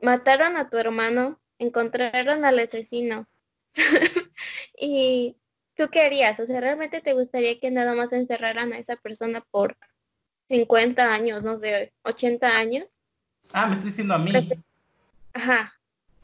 mataron 0.00 0.56
a 0.56 0.68
tu 0.68 0.78
hermano, 0.78 1.40
encontraron 1.60 2.44
al 2.44 2.58
asesino 2.58 3.28
y 4.76 5.36
tú 5.78 5.88
qué 5.90 6.02
harías? 6.02 6.38
O 6.40 6.46
sea, 6.46 6.60
¿realmente 6.60 7.00
te 7.00 7.14
gustaría 7.14 7.58
que 7.60 7.70
nada 7.70 7.94
más 7.94 8.12
encerraran 8.12 8.72
a 8.72 8.78
esa 8.78 8.96
persona 8.96 9.40
por 9.52 9.78
50 10.48 11.14
años, 11.14 11.42
no 11.44 11.58
sé, 11.60 11.94
80 12.02 12.58
años? 12.58 12.86
Ah, 13.52 13.68
me 13.68 13.74
estoy 13.74 13.90
diciendo 13.90 14.14
a 14.14 14.18
mí. 14.18 14.32
Ajá. 15.32 15.72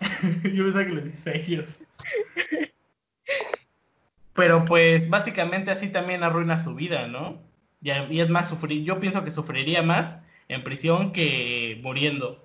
Yo 0.53 0.65
pensaba 0.65 0.85
que 0.85 0.93
lo 0.93 1.01
dices 1.01 1.27
a 1.29 1.33
ellos. 1.33 1.85
Pero 4.35 4.65
pues 4.65 5.09
básicamente 5.09 5.71
así 5.71 5.89
también 5.89 6.25
arruina 6.25 6.63
su 6.63 6.75
vida, 6.75 7.07
¿no? 7.07 7.41
Y, 7.81 7.93
y 7.93 8.21
es 8.21 8.29
más 8.29 8.49
sufrir, 8.49 8.83
yo 8.83 8.99
pienso 8.99 9.23
que 9.25 9.31
sufriría 9.31 9.83
más 9.83 10.23
en 10.49 10.65
prisión 10.65 11.13
que 11.13 11.79
muriendo. 11.85 12.45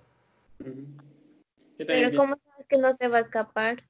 Pero 1.78 2.16
¿cómo 2.16 2.38
sabes 2.46 2.68
que 2.68 2.78
no 2.78 2.94
se 2.94 3.08
va 3.08 3.18
a 3.18 3.22
escapar? 3.22 3.89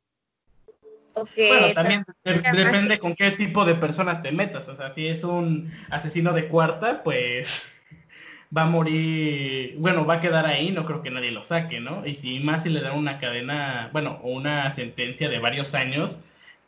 Bueno, 1.36 1.74
también 1.74 2.06
depende 2.24 3.00
con 3.00 3.16
qué 3.16 3.32
tipo 3.32 3.66
de 3.66 3.76
personas 3.76 4.22
te 4.22 4.32
metas. 4.32 4.68
O 4.70 4.76
sea, 4.76 4.90
si 4.92 5.08
es 5.08 5.24
un 5.24 5.72
asesino 5.90 6.34
de 6.34 6.48
cuarta, 6.48 7.04
pues 7.04 7.76
va 8.56 8.64
a 8.64 8.70
morir, 8.70 9.76
bueno, 9.78 10.06
va 10.06 10.16
a 10.16 10.22
quedar 10.22 10.46
ahí, 10.46 10.72
no 10.72 10.86
creo 10.86 11.02
que 11.02 11.12
nadie 11.12 11.32
lo 11.32 11.44
saque, 11.44 11.80
¿no? 11.80 12.06
Y 12.06 12.16
si 12.16 12.40
más 12.40 12.64
si 12.64 12.70
le 12.70 12.82
dan 12.82 12.98
una 12.98 13.20
cadena, 13.20 13.90
bueno, 13.94 14.20
o 14.24 14.32
una 14.32 14.72
sentencia 14.72 15.30
de 15.30 15.40
varios 15.40 15.74
años 15.74 16.18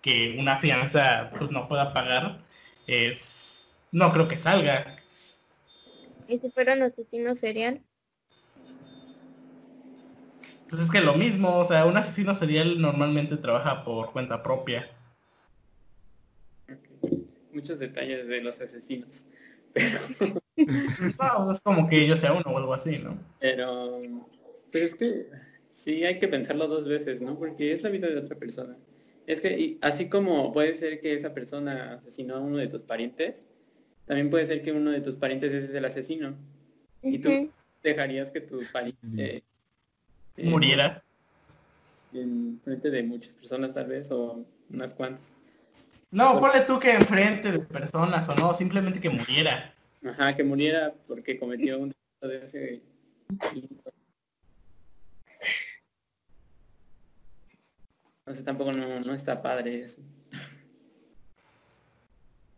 que 0.02 0.36
una 0.40 0.58
fianza 0.58 1.32
pues 1.38 1.52
no 1.52 1.68
pueda 1.68 1.94
pagar, 1.94 2.40
es, 2.88 3.70
no 3.92 4.12
creo 4.14 4.28
que 4.28 4.38
salga. 4.38 4.98
¿Y 6.28 6.40
si 6.40 6.50
fuera 6.50 6.74
un 6.74 6.84
asesino 6.84 7.36
serial? 7.36 7.82
Pues 10.72 10.84
es 10.84 10.90
que 10.90 11.02
lo 11.02 11.16
mismo, 11.16 11.58
o 11.58 11.66
sea, 11.66 11.86
un 11.86 11.98
asesino 11.98 12.34
serial 12.34 12.82
normalmente 12.82 13.36
trabaja 13.36 13.84
por 13.84 14.14
cuenta 14.14 14.42
propia. 14.42 14.90
Muchos 17.52 17.78
detalles 17.78 18.26
de 18.26 18.40
los 18.40 18.62
asesinos. 18.62 19.26
no, 19.76 21.52
es 21.52 21.60
como 21.60 21.90
que 21.90 22.08
yo 22.08 22.16
sea 22.16 22.32
uno 22.32 22.44
o 22.46 22.58
algo 22.58 22.74
así, 22.74 23.00
¿no? 23.00 23.20
Pero, 23.42 24.02
pues 24.72 24.84
es 24.86 24.96
que 24.96 25.28
sí 25.70 26.06
hay 26.06 26.20
que 26.20 26.30
pensarlo 26.30 26.70
dos 26.70 26.88
veces, 26.88 27.22
¿no? 27.22 27.38
Porque 27.38 27.74
es 27.74 27.84
la 27.84 27.90
vida 27.90 28.08
de 28.08 28.18
otra 28.18 28.38
persona. 28.38 28.78
Es 29.28 29.42
que 29.42 29.78
así 29.82 30.08
como 30.08 30.54
puede 30.54 30.74
ser 30.76 31.02
que 31.02 31.14
esa 31.16 31.34
persona 31.34 31.96
asesinó 31.96 32.38
a 32.38 32.40
uno 32.40 32.56
de 32.56 32.68
tus 32.68 32.82
parientes, 32.82 33.46
también 34.06 34.30
puede 34.30 34.46
ser 34.46 34.62
que 34.62 34.72
uno 34.72 34.92
de 34.92 35.02
tus 35.02 35.18
parientes 35.18 35.52
es 35.52 35.74
el 35.74 35.84
asesino. 35.84 36.38
Y 37.04 37.20
tú 37.20 37.52
dejarías 37.84 38.32
que 38.32 38.40
tu 38.40 38.62
pariente 38.72 39.38
eh, 39.38 39.44
muriera 40.44 41.04
en 42.14 42.60
frente 42.64 42.90
de 42.90 43.04
muchas 43.04 43.34
personas 43.36 43.74
tal 43.74 43.88
vez 43.88 44.12
o 44.12 44.46
unas 44.70 44.94
cuantas. 44.94 45.34
No, 46.12 46.40
ponle 46.40 46.62
tú 46.62 46.80
que 46.80 46.94
enfrente 46.94 47.52
de 47.52 47.60
personas 47.60 48.28
o 48.28 48.36
no, 48.36 48.54
simplemente 48.54 49.00
que 49.00 49.10
muriera. 49.10 49.74
Ajá, 50.06 50.36
que 50.36 50.44
muriera 50.44 50.94
porque 51.08 51.40
cometió 51.40 51.80
un 51.80 51.90
delito 51.90 52.28
de 52.28 52.46
ese... 52.46 52.82
No 58.26 58.34
sé, 58.34 58.44
tampoco 58.44 58.74
no, 58.74 59.14
está 59.14 59.42
padre 59.42 59.82
eso. 59.82 60.02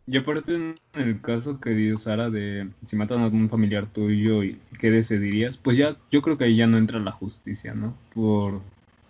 Y 0.06 0.18
aparte 0.18 0.54
en 0.54 0.78
el 0.92 1.20
caso 1.22 1.60
que 1.60 1.70
dio 1.70 1.96
Sara 1.96 2.28
de 2.28 2.68
si 2.86 2.94
matan 2.94 3.20
a 3.20 3.24
algún 3.24 3.48
familiar 3.48 3.86
tuyo 3.86 4.42
y 4.42 4.60
qué 4.78 4.90
decidirías, 4.90 5.56
pues 5.56 5.78
ya 5.78 5.96
yo 6.10 6.20
creo 6.20 6.36
que 6.36 6.44
ahí 6.44 6.56
ya 6.56 6.66
no 6.66 6.76
entra 6.76 6.98
la 6.98 7.12
justicia, 7.12 7.74
¿no? 7.74 7.96
Por, 8.14 8.60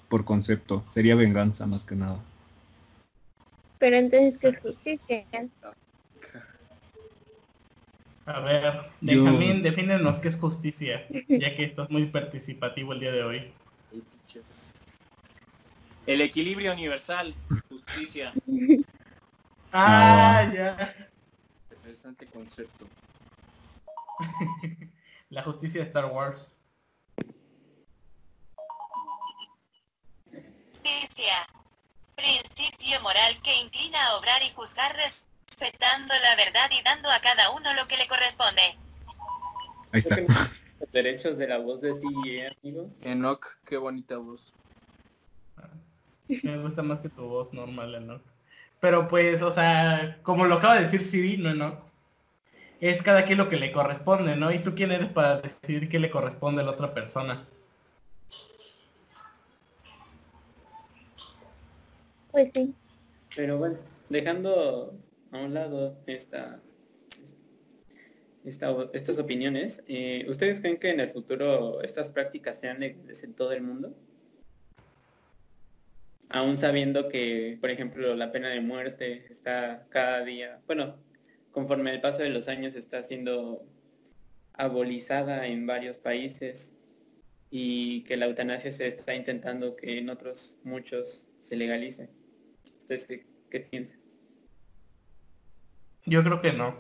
por 0.09 0.25
concepto, 0.25 0.85
sería 0.95 1.17
venganza 1.17 1.67
más 1.67 1.83
que 1.83 1.97
nada. 1.97 2.19
Pero 3.79 3.97
entonces, 3.97 4.39
¿qué 4.39 4.49
es 4.49 4.61
justicia? 4.61 5.25
A 8.27 8.41
ver, 8.41 8.75
Benjamín, 9.01 9.63
defínenos 9.63 10.19
qué 10.19 10.29
es 10.29 10.37
justicia, 10.39 11.07
ya 11.29 11.57
que 11.57 11.65
estás 11.65 11.91
muy 11.91 12.07
participativo 12.07 12.93
el 12.93 13.01
día 13.01 13.13
de 13.13 13.23
hoy. 13.25 13.43
El 16.07 16.21
equilibrio 16.21 16.73
universal, 16.73 17.35
justicia. 17.69 18.33
ah, 19.75 20.51
ya. 20.53 20.95
Interesante 21.71 22.27
concepto. 22.27 22.89
La 25.31 25.43
justicia 25.43 25.81
de 25.81 25.87
Star 25.87 26.07
Wars. 26.07 26.57
Justicia 30.83 31.49
principio 32.15 33.01
moral 33.03 33.41
que 33.43 33.55
inclina 33.61 34.07
a 34.07 34.17
obrar 34.17 34.43
y 34.43 34.53
juzgar 34.55 34.95
respetando 34.97 36.15
la 36.15 36.37
verdad 36.37 36.71
y 36.71 36.83
dando 36.83 37.11
a 37.11 37.21
cada 37.21 37.51
uno 37.51 37.75
lo 37.75 37.87
que 37.87 37.97
le 37.97 38.09
corresponde. 38.09 38.63
Ahí 39.93 40.01
está. 40.01 40.17
Los 40.81 40.91
derechos 40.93 41.39
de 41.39 41.49
la 41.49 41.59
voz 41.59 41.81
de 41.81 41.95
CIE, 41.95 42.49
amigo. 42.49 42.91
Enoch, 43.03 43.59
qué 43.65 43.77
bonita 43.77 44.19
voz. 44.19 44.53
Me 46.43 46.59
gusta 46.59 46.83
más 46.83 47.01
que 47.01 47.09
tu 47.09 47.23
voz 47.23 47.53
normal, 47.53 47.95
Enoch. 47.95 48.23
Pero 48.85 49.09
pues, 49.09 49.41
o 49.41 49.51
sea, 49.51 50.19
como 50.23 50.45
lo 50.45 50.57
acaba 50.57 50.75
de 50.75 50.83
decir 50.83 51.07
Siri, 51.07 51.39
no 51.39 51.49
Enoch. 51.49 51.79
Es 52.83 53.03
cada 53.03 53.25
quien 53.25 53.39
lo 53.39 53.49
que 53.49 53.57
le 53.57 53.73
corresponde, 53.73 54.37
¿no? 54.37 54.53
Y 54.53 54.59
tú 54.59 54.75
quién 54.75 54.93
eres 54.93 55.09
para 55.09 55.41
decidir 55.41 55.89
qué 55.89 55.99
le 55.99 56.11
corresponde 56.11 56.61
a 56.61 56.67
la 56.67 56.73
otra 56.73 56.93
persona. 56.93 57.47
Pues 62.31 62.51
sí. 62.55 62.75
Pero 63.35 63.57
bueno, 63.57 63.79
dejando 64.11 64.95
a 65.33 65.39
un 65.39 65.55
lado 65.55 65.97
esta, 66.07 66.61
estas 68.45 69.19
opiniones, 69.19 69.83
eh, 69.87 70.27
¿ustedes 70.29 70.61
creen 70.61 70.77
que 70.77 70.91
en 70.91 71.01
el 71.01 71.11
futuro 71.11 71.81
estas 71.81 72.11
prácticas 72.11 72.61
sean 72.61 72.81
legales 72.81 73.25
en 73.25 73.33
todo 73.33 73.53
el 73.53 73.63
mundo? 73.63 73.95
Aún 76.31 76.57
sabiendo 76.57 77.09
que, 77.09 77.59
por 77.61 77.71
ejemplo, 77.71 78.15
la 78.17 78.33
pena 78.33 78.49
de 78.49 78.61
muerte 78.61 79.27
está 79.31 79.87
cada 79.91 80.25
día, 80.25 80.61
bueno, 80.67 80.97
conforme 81.53 81.93
el 81.93 82.01
paso 82.01 82.19
de 82.19 82.31
los 82.31 82.49
años 82.49 82.75
está 82.75 83.03
siendo 83.03 83.65
abolizada 84.55 85.47
en 85.47 85.67
varios 85.67 85.99
países 85.99 86.77
y 87.51 88.03
que 88.03 88.17
la 88.17 88.27
eutanasia 88.27 88.73
se 88.73 88.89
está 88.89 89.15
intentando 89.15 89.77
que 89.77 89.99
en 89.99 90.11
otros 90.11 90.59
muchos 90.65 91.29
se 91.41 91.57
legalice. 91.57 92.11
¿Ustedes 92.81 93.07
qué, 93.07 93.61
piensan? 93.61 94.01
Yo 96.05 96.23
creo 96.25 96.43
que 96.43 96.53
no. 96.53 96.77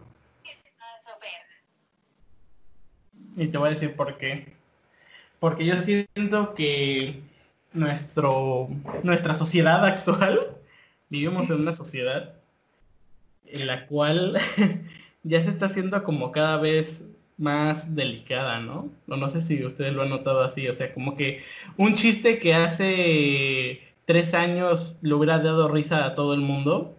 Y 3.37 3.47
te 3.49 3.59
voy 3.59 3.69
a 3.69 3.73
decir 3.73 3.95
por 3.95 4.19
qué. 4.19 4.55
Porque 5.41 5.65
yo 5.65 5.79
siento 5.81 6.55
que 6.55 7.21
nuestro, 7.75 8.69
nuestra 9.03 9.35
sociedad 9.35 9.85
actual, 9.85 10.57
vivimos 11.11 11.51
en 11.51 11.61
una 11.61 11.75
sociedad 11.75 12.35
en 13.47 13.67
la 13.67 13.87
cual 13.87 14.39
ya 15.23 15.43
se 15.43 15.51
está 15.51 15.67
haciendo 15.67 16.03
como 16.05 16.33
cada 16.33 16.57
vez 16.59 17.05
más 17.37 17.95
delicada, 17.95 18.61
¿no? 18.61 18.91
No, 19.07 19.17
no 19.17 19.29
sé 19.31 19.43
si 19.43 19.65
ustedes 19.65 19.95
lo 19.95 20.03
han 20.03 20.11
notado 20.11 20.43
así, 20.43 20.69
o 20.69 20.75
sea, 20.75 20.95
como 20.95 21.17
que 21.17 21.43
un 21.77 21.97
chiste 21.97 22.39
que 22.39 22.55
hace 22.55 23.83
tres 24.05 24.35
años 24.35 24.97
le 25.03 25.15
hubiera 25.15 25.39
dado 25.39 25.69
risa 25.69 26.05
a 26.05 26.15
todo 26.15 26.35
el 26.35 26.41
mundo, 26.41 26.97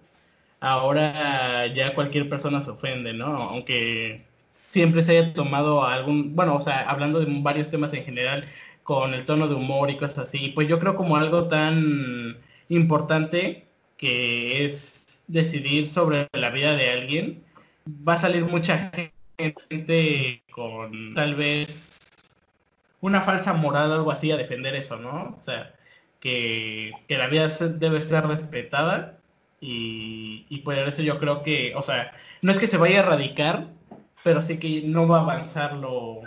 ahora 0.59 1.67
ya 1.67 1.95
cualquier 1.95 2.29
persona 2.29 2.63
se 2.63 2.71
ofende, 2.71 3.13
¿no? 3.13 3.27
Aunque 3.27 4.25
siempre 4.51 5.03
se 5.03 5.17
haya 5.17 5.33
tomado 5.33 5.85
algún, 5.85 6.35
bueno, 6.35 6.55
o 6.55 6.61
sea, 6.61 6.81
hablando 6.89 7.19
de 7.19 7.27
varios 7.41 7.69
temas 7.69 7.93
en 7.93 8.03
general, 8.05 8.45
con 8.85 9.15
el 9.15 9.25
tono 9.25 9.47
de 9.47 9.55
humor 9.55 9.89
y 9.89 9.97
cosas 9.97 10.29
así, 10.29 10.49
pues 10.49 10.67
yo 10.67 10.79
creo 10.79 10.95
como 10.95 11.17
algo 11.17 11.47
tan 11.47 12.37
importante 12.69 13.67
que 13.97 14.63
es 14.63 15.23
decidir 15.27 15.87
sobre 15.89 16.27
la 16.33 16.51
vida 16.51 16.75
de 16.75 16.91
alguien, 16.91 17.43
va 17.87 18.13
a 18.13 18.21
salir 18.21 18.45
mucha 18.45 18.91
gente 19.37 20.43
con 20.51 21.15
tal 21.15 21.33
vez 21.33 21.99
una 23.01 23.21
falsa 23.21 23.53
moral 23.55 23.91
o 23.91 23.95
algo 23.95 24.11
así 24.11 24.31
a 24.31 24.37
defender 24.37 24.75
eso, 24.75 24.97
¿no? 24.97 25.35
O 25.35 25.41
sea, 25.41 25.73
que, 26.19 26.91
la 27.09 27.27
vida 27.27 27.47
debe 27.49 28.01
ser 28.01 28.27
respetada 28.27 29.17
y, 29.59 30.45
y, 30.49 30.59
por 30.59 30.75
eso 30.75 31.01
yo 31.01 31.19
creo 31.19 31.41
que, 31.41 31.73
o 31.75 31.83
sea, 31.83 32.11
no 32.43 32.51
es 32.51 32.59
que 32.59 32.67
se 32.67 32.77
vaya 32.77 32.97
a 32.97 33.03
erradicar, 33.03 33.67
pero 34.23 34.43
sí 34.43 34.59
que 34.59 34.83
no 34.85 35.07
va 35.07 35.19
a 35.19 35.21
avanzar 35.21 35.73
lo, 35.73 36.21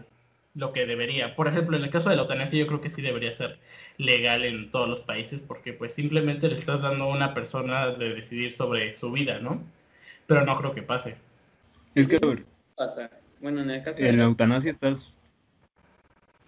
lo 0.58 0.72
que 0.72 0.86
debería. 0.86 1.36
Por 1.36 1.48
ejemplo, 1.48 1.76
en 1.76 1.84
el 1.84 1.90
caso 1.90 2.10
de 2.10 2.16
la 2.16 2.22
eutanasia 2.22 2.58
yo 2.58 2.66
creo 2.66 2.80
que 2.80 2.90
sí 2.90 3.00
debería 3.00 3.32
ser 3.34 3.58
legal 3.96 4.44
en 4.44 4.70
todos 4.70 4.88
los 4.88 5.00
países 5.00 5.42
porque 5.42 5.72
pues 5.72 5.94
simplemente 5.94 6.48
le 6.48 6.56
estás 6.56 6.82
dando 6.82 7.04
a 7.04 7.14
una 7.14 7.32
persona 7.32 7.88
de 7.90 8.14
decidir 8.14 8.54
sobre 8.54 8.96
su 8.96 9.12
vida, 9.12 9.38
¿no? 9.38 9.62
Pero 10.26 10.44
no 10.44 10.58
creo 10.58 10.74
que 10.74 10.82
pase. 10.82 11.16
Es 11.94 12.08
que 12.08 12.20
pasa. 12.76 13.10
Bueno, 13.40 13.62
en 13.62 13.70
el 13.70 13.82
caso 13.82 14.02
de 14.02 14.12
la 14.12 14.24
eutanasia 14.24 14.72
estás 14.72 15.12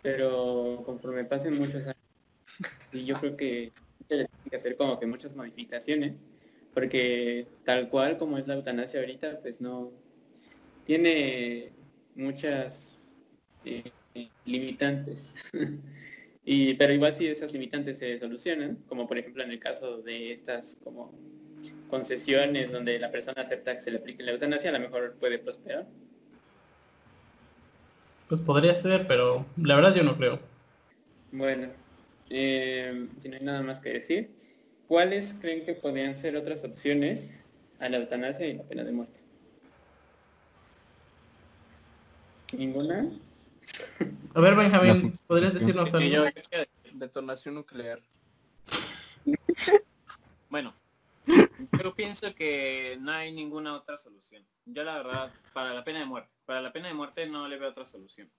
pero 0.03 0.83
conforme 0.85 1.25
pasen 1.25 1.59
muchos 1.59 1.87
años 1.87 1.97
y 2.93 3.05
yo 3.05 3.15
creo 3.17 3.37
que 3.37 3.73
tiene 4.09 4.27
que 4.49 4.57
hacer 4.57 4.77
como 4.77 4.99
que 4.99 5.07
muchas 5.07 5.37
modificaciones, 5.37 6.21
porque 6.75 7.47
tal 7.65 7.89
cual 7.89 8.17
como 8.19 8.39
es 8.39 8.47
la 8.49 8.55
eutanasia 8.55 9.01
ahorita, 9.01 9.41
pues 9.41 9.61
no 9.61 9.93
tiene 10.85 11.71
muchas 12.17 13.15
eh, 13.65 13.93
limitantes. 14.45 15.35
y, 16.45 16.75
pero 16.75 16.93
igual 16.93 17.15
si 17.15 17.27
esas 17.27 17.53
limitantes 17.53 17.99
se 17.99 18.19
solucionan, 18.19 18.77
como 18.89 19.07
por 19.07 19.19
ejemplo 19.19 19.43
en 19.43 19.51
el 19.51 19.59
caso 19.59 19.99
de 19.99 20.33
estas 20.33 20.77
como 20.83 21.13
concesiones 21.89 22.71
donde 22.71 22.99
la 22.99 23.11
persona 23.11 23.43
acepta 23.43 23.75
que 23.75 23.81
se 23.81 23.91
le 23.91 23.99
aplique 23.99 24.23
la 24.23 24.33
eutanasia, 24.33 24.71
a 24.71 24.73
lo 24.73 24.81
mejor 24.81 25.17
puede 25.19 25.39
prosperar. 25.39 25.87
Pues 28.29 28.41
podría 28.43 28.79
ser, 28.79 29.07
pero 29.09 29.45
la 29.57 29.75
verdad 29.75 29.95
yo 29.95 30.05
no 30.05 30.17
creo. 30.17 30.39
Bueno, 31.33 31.69
eh, 32.31 33.09
si 33.21 33.29
no 33.29 33.37
hay 33.37 33.43
nada 33.43 33.63
más 33.63 33.81
que 33.81 33.91
decir, 33.91 34.31
¿cuáles 34.87 35.35
creen 35.41 35.65
que 35.65 35.75
podrían 35.75 36.17
ser 36.17 36.37
otras 36.37 36.63
opciones 36.65 37.43
a 37.81 37.89
la 37.89 37.97
eutanasia 37.97 38.47
y 38.47 38.55
la 38.55 38.63
pena 38.63 38.85
de 38.85 38.93
muerte? 38.93 39.21
¿Ninguna? 42.53 43.11
A 44.35 44.41
ver, 44.41 44.55
Benjamín, 44.55 45.15
¿podrías 45.27 45.55
decirnos 45.55 45.93
algo? 45.95 46.09
yo- 46.09 46.25
Detonación 46.93 47.55
nuclear. 47.55 48.01
bueno, 50.49 50.75
yo 51.27 51.95
pienso 51.95 52.35
que 52.35 52.99
no 53.01 53.13
hay 53.13 53.33
ninguna 53.33 53.75
otra 53.75 53.99
solución. 53.99 54.47
Yo 54.67 54.85
la 54.85 54.95
verdad, 54.97 55.33
para 55.53 55.73
la 55.75 55.85
pena 55.85 56.01
de 56.01 56.05
muerte, 56.07 56.31
para 56.45 56.61
la 56.61 56.73
pena 56.73 56.89
de 56.89 56.95
muerte 56.95 57.27
no 57.27 57.49
le 57.49 57.59
veo 57.59 57.71
otra 57.71 57.87
solución. 57.87 58.31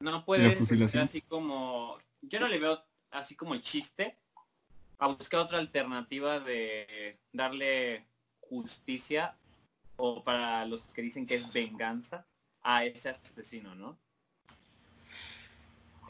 No 0.00 0.24
puedes 0.24 0.58
fusilación? 0.58 1.04
así 1.04 1.20
como, 1.22 1.98
yo 2.22 2.40
no 2.40 2.48
le 2.48 2.58
veo 2.58 2.84
así 3.10 3.36
como 3.36 3.54
el 3.54 3.60
chiste 3.62 4.18
a 4.98 5.06
buscar 5.08 5.40
otra 5.40 5.58
alternativa 5.58 6.40
de 6.40 7.18
darle 7.32 8.06
justicia 8.40 9.36
o 9.96 10.24
para 10.24 10.64
los 10.66 10.84
que 10.84 11.02
dicen 11.02 11.26
que 11.26 11.34
es 11.36 11.52
venganza 11.52 12.26
a 12.62 12.84
ese 12.84 13.08
asesino, 13.10 13.74
¿no? 13.74 13.98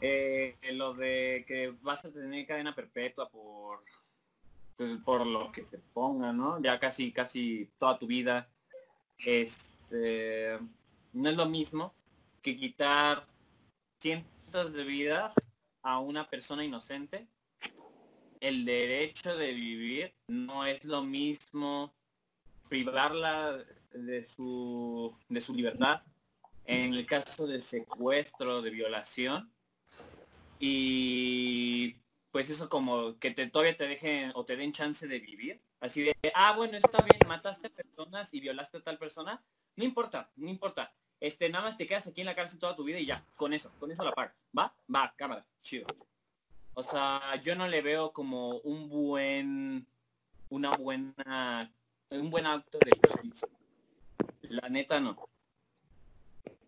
Eh, 0.05 0.57
lo 0.73 0.93
de 0.93 1.45
que 1.47 1.73
vas 1.81 2.03
a 2.03 2.11
tener 2.11 2.45
cadena 2.45 2.75
perpetua 2.75 3.29
por 3.29 3.85
pues, 4.75 4.97
por 5.05 5.25
lo 5.25 5.49
que 5.49 5.61
te 5.61 5.77
ponga, 5.77 6.33
¿no? 6.33 6.61
Ya 6.61 6.77
casi 6.77 7.13
casi 7.13 7.69
toda 7.79 7.97
tu 7.97 8.05
vida 8.05 8.49
este 9.19 10.59
no 11.13 11.29
es 11.29 11.37
lo 11.37 11.45
mismo 11.45 11.95
que 12.41 12.57
quitar 12.57 13.25
cientos 14.01 14.73
de 14.73 14.83
vidas 14.83 15.35
a 15.83 15.99
una 15.99 16.29
persona 16.29 16.65
inocente. 16.65 17.29
El 18.41 18.65
derecho 18.65 19.37
de 19.37 19.53
vivir 19.53 20.13
no 20.27 20.65
es 20.65 20.83
lo 20.83 21.01
mismo 21.01 21.95
privarla 22.67 23.57
de 23.93 24.25
su 24.25 25.15
de 25.29 25.39
su 25.39 25.53
libertad 25.53 26.01
en 26.65 26.93
el 26.93 27.05
caso 27.05 27.47
de 27.47 27.61
secuestro, 27.61 28.61
de 28.61 28.69
violación 28.69 29.52
y 30.65 31.99
pues 32.31 32.49
eso 32.49 32.69
como 32.69 33.19
que 33.19 33.31
te, 33.31 33.47
todavía 33.47 33.75
te 33.75 33.85
dejen 33.85 34.31
o 34.33 34.45
te 34.45 34.55
den 34.55 34.71
chance 34.71 35.05
de 35.05 35.19
vivir. 35.19 35.61
Así 35.81 36.03
de, 36.03 36.15
ah, 36.33 36.53
bueno, 36.55 36.77
está 36.77 37.03
bien, 37.03 37.19
mataste 37.27 37.69
personas 37.69 38.33
y 38.33 38.39
violaste 38.39 38.77
a 38.77 38.81
tal 38.81 38.97
persona. 38.97 39.43
No 39.75 39.83
importa, 39.83 40.31
no 40.37 40.49
importa. 40.49 40.93
Este, 41.19 41.49
nada 41.49 41.65
más 41.65 41.75
te 41.75 41.85
quedas 41.85 42.07
aquí 42.07 42.21
en 42.21 42.27
la 42.27 42.35
cárcel 42.35 42.59
toda 42.59 42.77
tu 42.77 42.85
vida 42.85 42.97
y 42.97 43.05
ya, 43.05 43.25
con 43.35 43.51
eso, 43.51 43.73
con 43.77 43.91
eso 43.91 44.05
la 44.05 44.13
pagas. 44.13 44.35
¿Va? 44.57 44.73
Va, 44.93 45.13
cámara, 45.17 45.45
chido. 45.63 45.85
O 46.75 46.81
sea, 46.81 47.35
yo 47.41 47.57
no 47.57 47.67
le 47.67 47.81
veo 47.81 48.13
como 48.13 48.59
un 48.59 48.87
buen, 48.87 49.85
una 50.47 50.77
buena, 50.77 51.73
un 52.09 52.29
buen 52.29 52.45
acto 52.45 52.79
de 52.79 52.91
justicia. 53.05 53.49
La 54.43 54.69
neta 54.69 55.01
no. 55.01 55.27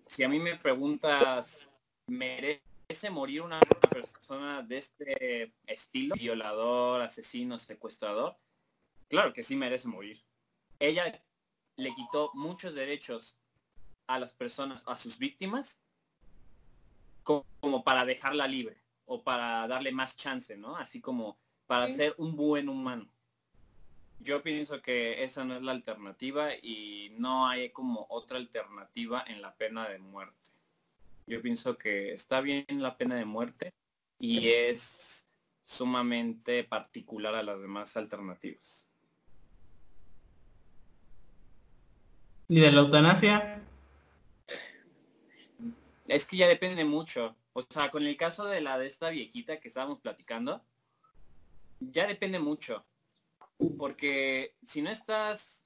Si 0.05 0.21
a 0.21 0.27
mí 0.27 0.37
me 0.37 0.57
preguntas, 0.57 1.69
¿merece 2.07 2.74
morir 3.11 3.41
una 3.41 3.59
persona 3.89 4.61
de 4.61 4.77
este 4.77 5.53
estilo? 5.67 6.15
Violador, 6.15 7.01
asesino, 7.01 7.57
secuestrador. 7.57 8.37
Claro 9.09 9.33
que 9.33 9.43
sí 9.43 9.55
merece 9.55 9.87
morir. 9.87 10.23
Ella 10.79 11.23
le 11.77 11.93
quitó 11.95 12.31
muchos 12.33 12.73
derechos 12.73 13.37
a 14.07 14.19
las 14.19 14.33
personas, 14.33 14.83
a 14.87 14.95
sus 14.95 15.17
víctimas, 15.17 15.81
co- 17.23 17.45
como 17.59 17.83
para 17.83 18.05
dejarla 18.05 18.47
libre 18.47 18.81
o 19.05 19.23
para 19.23 19.67
darle 19.67 19.91
más 19.91 20.15
chance, 20.15 20.55
¿no? 20.57 20.75
Así 20.77 21.01
como 21.01 21.37
para 21.67 21.87
Sí. 21.87 21.95
ser 21.95 22.15
un 22.17 22.35
buen 22.35 22.69
humano. 22.69 23.07
Yo 24.19 24.41
pienso 24.41 24.81
que 24.81 25.23
esa 25.23 25.43
no 25.43 25.55
es 25.55 25.61
la 25.61 25.71
alternativa 25.71 26.53
y 26.55 27.09
no 27.17 27.47
hay 27.47 27.69
como 27.71 28.05
otra 28.09 28.37
alternativa 28.37 29.23
en 29.27 29.41
la 29.41 29.55
pena 29.55 29.87
de 29.89 29.99
muerte. 29.99 30.51
Yo 31.27 31.41
pienso 31.41 31.77
que 31.77 32.13
está 32.13 32.41
bien 32.41 32.65
la 32.69 32.97
pena 32.97 33.15
de 33.15 33.25
muerte 33.25 33.73
y 34.19 34.49
es 34.49 35.25
sumamente 35.63 36.63
particular 36.63 37.33
a 37.35 37.43
las 37.43 37.61
demás 37.61 37.97
alternativas. 37.97 38.87
¿Y 42.47 42.59
de 42.59 42.71
la 42.71 42.81
eutanasia? 42.81 43.63
Es 46.07 46.25
que 46.25 46.37
ya 46.37 46.47
depende 46.47 46.85
mucho. 46.85 47.35
O 47.53 47.63
sea, 47.63 47.89
con 47.89 48.03
el 48.03 48.15
caso 48.17 48.45
de 48.45 48.61
la 48.61 48.77
de 48.77 48.85
esta 48.85 49.09
viejita 49.09 49.59
que 49.59 49.67
estábamos 49.67 49.99
platicando, 50.01 50.63
ya 51.79 52.05
depende 52.05 52.37
mucho. 52.37 52.85
Porque 53.79 54.55
si 54.67 54.83
no 54.83 54.91
estás 54.91 55.64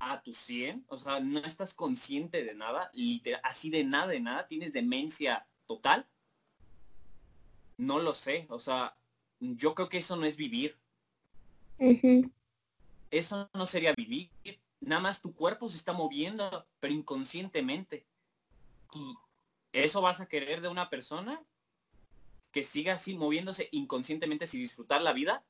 a 0.00 0.22
tu 0.22 0.32
100, 0.32 0.84
o 0.88 0.96
sea, 0.96 1.20
no 1.20 1.40
estás 1.40 1.74
consciente 1.74 2.44
de 2.44 2.54
nada, 2.54 2.90
literal, 2.92 3.40
así 3.44 3.70
de 3.70 3.84
nada, 3.84 4.08
de 4.08 4.20
nada, 4.20 4.46
tienes 4.46 4.72
demencia 4.72 5.46
total, 5.66 6.06
no 7.78 7.98
lo 8.00 8.12
sé. 8.12 8.46
O 8.50 8.58
sea, 8.58 8.96
yo 9.40 9.74
creo 9.74 9.88
que 9.88 9.98
eso 9.98 10.16
no 10.16 10.26
es 10.26 10.36
vivir. 10.36 10.76
Eso 13.10 13.48
no 13.54 13.66
sería 13.66 13.94
vivir. 13.94 14.30
Nada 14.80 15.00
más 15.00 15.22
tu 15.22 15.34
cuerpo 15.34 15.68
se 15.68 15.78
está 15.78 15.92
moviendo, 15.92 16.66
pero 16.80 16.92
inconscientemente. 16.92 18.04
Y 18.92 19.14
eso 19.72 20.00
vas 20.00 20.20
a 20.20 20.26
querer 20.26 20.60
de 20.60 20.68
una 20.68 20.90
persona 20.90 21.42
que 22.52 22.64
siga 22.64 22.94
así 22.94 23.14
moviéndose 23.14 23.68
inconscientemente 23.72 24.46
sin 24.46 24.60
disfrutar 24.60 25.02
la 25.02 25.12
vida. 25.12 25.44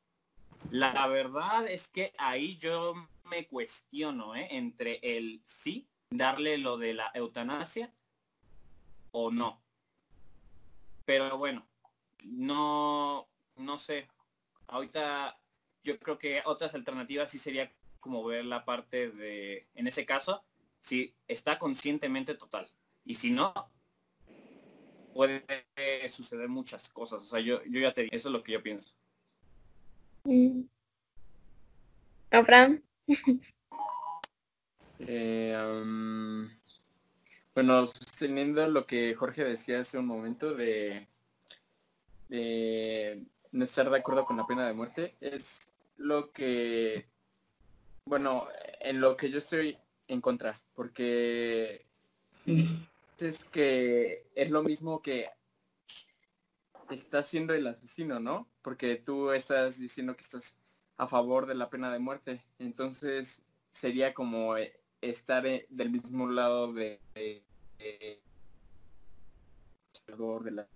La 0.71 1.07
verdad 1.07 1.67
es 1.69 1.89
que 1.89 2.13
ahí 2.19 2.57
yo 2.57 2.95
me 3.29 3.47
cuestiono, 3.47 4.35
¿eh? 4.35 4.49
Entre 4.51 5.01
el 5.03 5.43
sí, 5.45 5.89
darle 6.11 6.59
lo 6.59 6.79
de 6.79 6.95
la 6.95 7.11
eutanasia 7.15 7.93
o 9.13 9.31
no. 9.31 9.63
Pero 11.05 11.39
bueno, 11.39 11.67
no, 12.25 13.29
no 13.57 13.79
sé. 13.79 14.09
Ahorita 14.67 15.41
yo 15.83 15.99
creo 15.99 16.19
que 16.19 16.43
otras 16.45 16.75
alternativas 16.75 17.31
sí 17.31 17.39
sería 17.39 17.73
como 18.01 18.25
ver 18.25 18.45
la 18.45 18.65
parte 18.65 19.11
de, 19.11 19.69
en 19.75 19.87
ese 19.87 20.05
caso, 20.07 20.45
si 20.81 21.15
está 21.27 21.59
conscientemente 21.59 22.35
total. 22.35 22.69
Y 23.05 23.15
si 23.15 23.31
no, 23.31 23.53
puede 25.15 25.45
suceder 26.09 26.49
muchas 26.49 26.89
cosas. 26.91 27.23
O 27.23 27.27
sea, 27.27 27.41
yo, 27.41 27.63
yo 27.65 27.81
ya 27.81 27.93
te 27.93 28.03
digo, 28.03 28.17
eso 28.17 28.29
es 28.29 28.33
lo 28.33 28.43
que 28.43 28.53
yo 28.53 28.63
pienso. 28.63 28.95
Mm. 30.25 30.63
Abraham. 32.31 32.83
Eh, 35.01 35.57
bueno, 37.55 37.87
sosteniendo 37.87 38.67
lo 38.69 38.87
que 38.87 39.15
Jorge 39.15 39.45
decía 39.45 39.81
hace 39.81 39.97
un 39.97 40.07
momento 40.07 40.55
de, 40.55 41.07
de 42.29 43.25
no 43.53 43.65
estar 43.65 43.89
de 43.89 43.97
acuerdo 43.97 44.25
con 44.25 44.37
la 44.37 44.47
pena 44.47 44.67
de 44.67 44.75
muerte, 44.75 45.17
es 45.21 45.73
lo 45.97 46.33
que, 46.33 47.07
bueno, 48.05 48.49
en 48.81 49.01
lo 49.01 49.17
que 49.17 49.31
yo 49.31 49.39
estoy 49.39 49.79
en 50.09 50.21
contra, 50.21 50.61
porque 50.75 51.87
es 52.47 53.45
que 53.45 54.27
es 54.35 54.51
lo 54.51 54.63
mismo 54.63 55.03
que 55.03 55.31
está 56.91 57.19
haciendo 57.19 57.55
el 57.55 57.67
asesino, 57.67 58.21
¿no? 58.21 58.49
Porque 58.63 58.97
tú 58.97 59.33
estás 59.33 59.79
diciendo 59.79 60.17
que 60.17 60.23
estás 60.23 60.57
a 60.99 61.07
favor 61.07 61.47
de 61.47 61.55
la 61.55 61.71
pena 61.71 61.93
de 61.93 61.99
muerte. 61.99 62.43
Entonces 62.59 63.43
sería 63.71 64.15
como 64.15 64.57
eh, 64.57 64.73
estar 65.01 65.47
eh, 65.47 65.67
del 65.71 65.91
mismo 65.91 66.29
lado 66.29 66.73
de, 66.73 67.01
de- 67.15 67.45
la- 70.51 70.69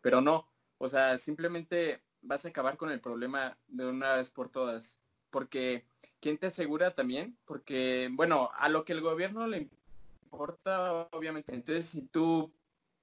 Pero 0.00 0.20
no, 0.20 0.48
o 0.78 0.88
sea, 0.88 1.18
simplemente 1.18 2.02
vas 2.22 2.44
a 2.44 2.48
acabar 2.48 2.76
con 2.76 2.90
el 2.90 3.00
problema 3.00 3.58
de 3.68 3.86
una 3.86 4.16
vez 4.16 4.30
por 4.30 4.48
todas. 4.50 4.98
Porque, 5.30 5.86
¿quién 6.20 6.38
te 6.38 6.46
asegura 6.48 6.94
también? 6.94 7.36
Porque, 7.44 8.08
bueno, 8.12 8.50
a 8.54 8.68
lo 8.68 8.84
que 8.84 8.92
el 8.92 9.00
gobierno 9.00 9.46
le 9.46 9.68
importa, 10.24 11.08
obviamente. 11.12 11.54
Entonces, 11.54 11.86
si 11.86 12.02
tú 12.08 12.52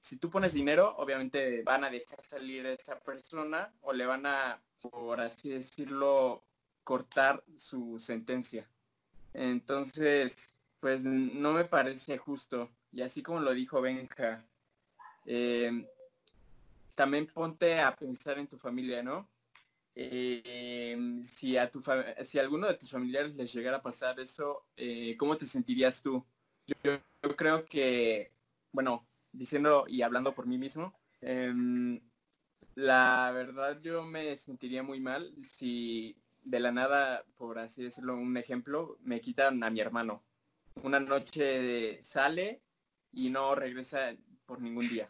si 0.01 0.17
tú 0.17 0.29
pones 0.29 0.53
dinero, 0.53 0.93
obviamente 0.97 1.63
van 1.63 1.85
a 1.85 1.89
dejar 1.89 2.21
salir 2.21 2.65
a 2.67 2.73
esa 2.73 2.99
persona 2.99 3.73
o 3.81 3.93
le 3.93 4.05
van 4.05 4.25
a, 4.25 4.61
por 4.81 5.21
así 5.21 5.49
decirlo, 5.49 6.43
cortar 6.83 7.43
su 7.57 7.99
sentencia. 7.99 8.69
Entonces, 9.33 10.55
pues 10.79 11.05
no 11.05 11.53
me 11.53 11.65
parece 11.65 12.17
justo. 12.17 12.69
Y 12.91 13.01
así 13.01 13.23
como 13.23 13.39
lo 13.39 13.53
dijo 13.53 13.81
Benja, 13.81 14.45
eh, 15.25 15.87
también 16.95 17.27
ponte 17.27 17.79
a 17.79 17.95
pensar 17.95 18.37
en 18.37 18.47
tu 18.47 18.57
familia, 18.57 19.01
¿no? 19.01 19.27
Eh, 19.95 21.21
si 21.23 21.55
a 21.57 21.69
tu 21.69 21.81
si 22.23 22.39
alguno 22.39 22.67
de 22.67 22.73
tus 22.75 22.89
familiares 22.89 23.35
les 23.35 23.53
llegara 23.53 23.77
a 23.77 23.81
pasar 23.81 24.19
eso, 24.19 24.65
eh, 24.75 25.15
¿cómo 25.17 25.37
te 25.37 25.45
sentirías 25.45 26.01
tú? 26.01 26.25
Yo, 26.67 26.91
yo 27.21 27.35
creo 27.35 27.65
que, 27.65 28.31
bueno, 28.71 29.05
diciendo 29.31 29.85
y 29.87 30.01
hablando 30.01 30.33
por 30.33 30.47
mí 30.47 30.57
mismo, 30.57 30.93
em, 31.21 31.99
la 32.75 33.31
verdad 33.33 33.79
yo 33.81 34.03
me 34.03 34.35
sentiría 34.37 34.81
muy 34.83 34.99
mal 34.99 35.33
si 35.43 36.15
de 36.43 36.59
la 36.59 36.71
nada, 36.71 37.25
por 37.37 37.59
así 37.59 37.83
decirlo, 37.83 38.15
un 38.15 38.37
ejemplo, 38.37 38.97
me 39.01 39.21
quitan 39.21 39.63
a 39.63 39.69
mi 39.69 39.79
hermano. 39.79 40.23
Una 40.83 40.99
noche 40.99 42.03
sale 42.03 42.61
y 43.11 43.29
no 43.29 43.55
regresa 43.55 44.15
por 44.45 44.61
ningún 44.61 44.89
día. 44.89 45.09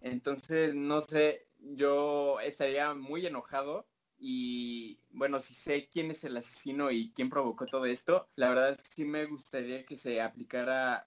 Entonces, 0.00 0.74
no 0.74 1.02
sé, 1.02 1.46
yo 1.58 2.40
estaría 2.40 2.94
muy 2.94 3.26
enojado 3.26 3.86
y 4.18 4.98
bueno, 5.10 5.40
si 5.40 5.54
sé 5.54 5.88
quién 5.90 6.10
es 6.10 6.24
el 6.24 6.36
asesino 6.36 6.90
y 6.90 7.12
quién 7.12 7.30
provocó 7.30 7.66
todo 7.66 7.86
esto, 7.86 8.28
la 8.36 8.48
verdad 8.48 8.78
sí 8.94 9.04
me 9.04 9.26
gustaría 9.26 9.84
que 9.84 9.96
se 9.96 10.20
aplicara 10.20 11.06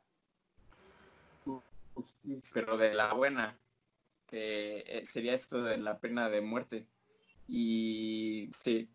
pero 2.53 2.77
de 2.77 2.93
la 2.93 3.13
buena, 3.13 3.57
que 4.27 4.83
eh, 4.87 5.05
sería 5.05 5.33
esto 5.33 5.61
de 5.61 5.77
la 5.77 5.99
pena 5.99 6.29
de 6.29 6.41
muerte. 6.41 6.87
Y 7.47 8.49
sí, 8.63 8.89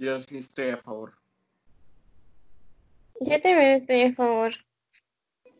yo 0.00 0.18
sí 0.20 0.38
estoy 0.38 0.70
a 0.70 0.78
favor. 0.78 1.12
Yo 3.20 3.40
también 3.42 3.82
estoy 3.82 4.00
a 4.00 4.14
favor 4.14 4.54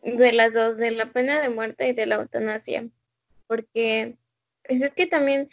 de 0.01 0.33
las 0.33 0.51
dos, 0.51 0.77
de 0.77 0.89
la 0.89 1.11
pena 1.13 1.41
de 1.41 1.49
muerte 1.49 1.87
y 1.87 1.93
de 1.93 2.07
la 2.07 2.15
eutanasia, 2.15 2.89
porque 3.45 4.17
pues, 4.63 4.81
es 4.81 4.89
que 4.95 5.05
también 5.05 5.47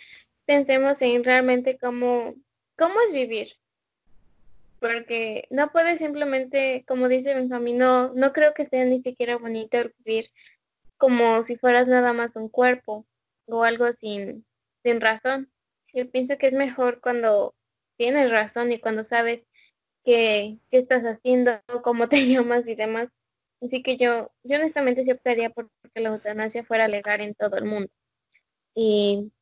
pensemos 0.47 1.03
en 1.03 1.23
realmente 1.23 1.77
cómo, 1.77 2.35
cómo 2.79 2.95
es 3.07 3.13
vivir, 3.13 3.53
porque 4.81 5.47
no 5.51 5.71
puede 5.71 5.99
simplemente, 5.99 6.87
como 6.89 7.11
dice 7.11 7.35
Benjamín, 7.35 7.77
no, 7.77 8.15
no 8.15 8.33
creo 8.33 8.55
que 8.55 8.67
sea 8.69 8.87
ni 8.87 9.03
siquiera 9.03 9.37
bonito 9.37 9.79
vivir 9.99 10.31
como 10.97 11.45
si 11.45 11.57
fueras 11.57 11.87
nada 11.87 12.15
más 12.15 12.35
un 12.37 12.49
cuerpo 12.49 13.07
o 13.45 13.65
algo 13.65 13.87
sin, 14.01 14.47
sin 14.83 15.03
razón. 15.03 15.53
Yo 15.93 16.11
pienso 16.11 16.39
que 16.39 16.47
es 16.47 16.53
mejor 16.55 17.03
cuando 17.03 17.55
tienes 17.99 18.31
razón 18.31 18.73
y 18.73 18.81
cuando 18.81 19.05
sabes 19.05 19.43
qué, 20.05 20.59
qué 20.71 20.79
estás 20.79 21.03
haciendo, 21.05 21.61
cómo 21.85 22.09
te 22.09 22.27
llamas 22.27 22.67
y 22.67 22.75
demás. 22.75 23.09
Así 23.61 23.83
que 23.83 23.97
yo, 23.97 24.31
yo 24.45 24.57
honestamente 24.57 25.05
sí 25.05 25.11
optaría 25.11 25.51
por 25.51 25.69
que 25.95 26.01
la 26.01 26.11
eutanasia 26.11 26.65
fuera 26.65 26.89
legal 26.89 27.21
en 27.21 27.35
todo 27.35 27.57
el 27.57 27.65
mundo. 27.65 27.91
Y 28.75 29.33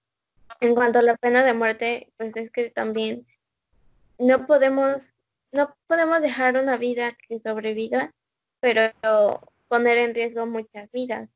en 0.60 0.74
cuanto 0.74 0.98
a 0.98 1.02
la 1.02 1.16
pena 1.16 1.44
de 1.44 1.52
muerte, 1.52 2.12
pues 2.16 2.34
es 2.36 2.50
que 2.50 2.70
también 2.70 3.26
no 4.18 4.46
podemos, 4.46 5.12
no 5.52 5.76
podemos 5.86 6.20
dejar 6.22 6.56
una 6.56 6.78
vida 6.78 7.16
que 7.28 7.40
sobreviva, 7.40 8.12
pero 8.60 8.90
poner 9.68 9.98
en 9.98 10.14
riesgo 10.14 10.46
muchas 10.46 10.90
vidas. 10.92 11.28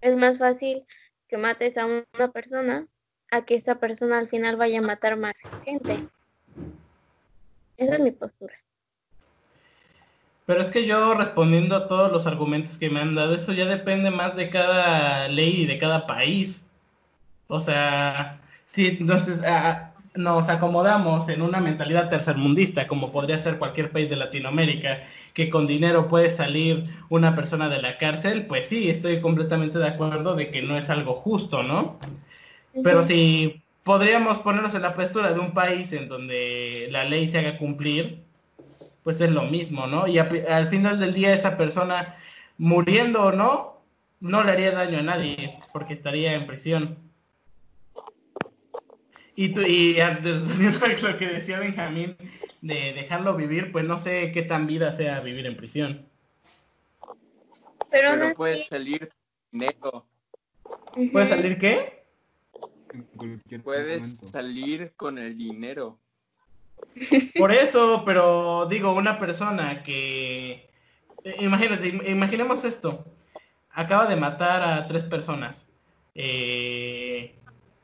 Es 0.00 0.16
más 0.16 0.38
fácil 0.38 0.84
que 1.28 1.36
mates 1.36 1.76
a 1.76 1.86
una 1.86 2.32
persona 2.32 2.88
a 3.30 3.44
que 3.44 3.54
esta 3.54 3.78
persona 3.78 4.18
al 4.18 4.28
final 4.28 4.56
vaya 4.56 4.78
a 4.78 4.82
matar 4.82 5.16
más 5.16 5.34
gente. 5.64 6.08
Esa 7.76 7.94
es 7.94 8.00
mi 8.00 8.10
postura. 8.10 8.54
Pero 10.46 10.62
es 10.62 10.70
que 10.70 10.86
yo 10.86 11.14
respondiendo 11.14 11.74
a 11.74 11.88
todos 11.88 12.12
los 12.12 12.26
argumentos 12.26 12.78
que 12.78 12.88
me 12.88 13.00
han 13.00 13.16
dado, 13.16 13.34
eso 13.34 13.52
ya 13.52 13.66
depende 13.66 14.10
más 14.10 14.36
de 14.36 14.48
cada 14.48 15.28
ley 15.28 15.62
y 15.62 15.66
de 15.66 15.78
cada 15.78 16.06
país. 16.06 16.64
O 17.48 17.60
sea, 17.60 18.40
si 18.64 18.86
entonces 18.86 19.40
nos 20.14 20.48
acomodamos 20.48 21.28
en 21.28 21.42
una 21.42 21.60
mentalidad 21.60 22.08
tercermundista, 22.08 22.86
como 22.86 23.10
podría 23.10 23.40
ser 23.40 23.58
cualquier 23.58 23.90
país 23.90 24.08
de 24.08 24.16
Latinoamérica, 24.16 25.02
que 25.34 25.50
con 25.50 25.66
dinero 25.66 26.08
puede 26.08 26.30
salir 26.30 26.84
una 27.08 27.34
persona 27.34 27.68
de 27.68 27.82
la 27.82 27.98
cárcel, 27.98 28.46
pues 28.46 28.68
sí, 28.68 28.88
estoy 28.88 29.20
completamente 29.20 29.78
de 29.78 29.88
acuerdo 29.88 30.34
de 30.34 30.50
que 30.50 30.62
no 30.62 30.78
es 30.78 30.88
algo 30.90 31.14
justo, 31.14 31.62
¿no? 31.64 31.98
Pero 32.82 33.04
si 33.04 33.62
podríamos 33.86 34.40
ponernos 34.40 34.74
en 34.74 34.82
la 34.82 34.96
postura 34.96 35.32
de 35.32 35.38
un 35.38 35.54
país 35.54 35.92
en 35.92 36.08
donde 36.08 36.88
la 36.90 37.04
ley 37.04 37.28
se 37.28 37.38
haga 37.38 37.56
cumplir, 37.56 38.24
pues 39.04 39.20
es 39.20 39.30
lo 39.30 39.42
mismo, 39.42 39.86
¿no? 39.86 40.08
Y 40.08 40.18
al 40.18 40.66
final 40.66 40.98
del 40.98 41.14
día 41.14 41.32
esa 41.32 41.56
persona, 41.56 42.16
muriendo 42.58 43.22
o 43.22 43.30
no, 43.30 43.80
no 44.18 44.42
le 44.42 44.50
haría 44.50 44.72
daño 44.72 44.98
a 44.98 45.02
nadie, 45.02 45.60
porque 45.72 45.94
estaría 45.94 46.34
en 46.34 46.48
prisión. 46.48 46.98
Y, 49.36 49.50
tú, 49.50 49.60
y 49.60 49.98
lo 51.02 51.16
que 51.16 51.28
decía 51.28 51.60
Benjamín 51.60 52.16
de 52.62 52.92
dejarlo 52.92 53.36
vivir, 53.36 53.70
pues 53.70 53.84
no 53.84 54.00
sé 54.00 54.32
qué 54.32 54.42
tan 54.42 54.66
vida 54.66 54.92
sea 54.92 55.20
vivir 55.20 55.46
en 55.46 55.56
prisión. 55.56 56.08
Pero, 57.88 58.10
Pero 58.18 58.34
puedes 58.34 58.66
salir 58.66 59.12
dinero. 59.52 60.04
¿Puedes 61.12 61.28
salir 61.28 61.56
qué? 61.60 61.95
Puedes 63.62 64.18
salir 64.30 64.92
con 64.96 65.18
el 65.18 65.36
dinero. 65.36 65.98
Por 67.36 67.52
eso, 67.52 68.02
pero 68.04 68.66
digo, 68.66 68.92
una 68.94 69.18
persona 69.18 69.82
que... 69.82 70.70
Eh, 71.24 71.36
imagínate, 71.40 71.88
imaginemos 72.10 72.64
esto. 72.64 73.04
Acaba 73.70 74.06
de 74.06 74.16
matar 74.16 74.62
a 74.62 74.86
tres 74.86 75.04
personas. 75.04 75.66
Eh, 76.14 77.34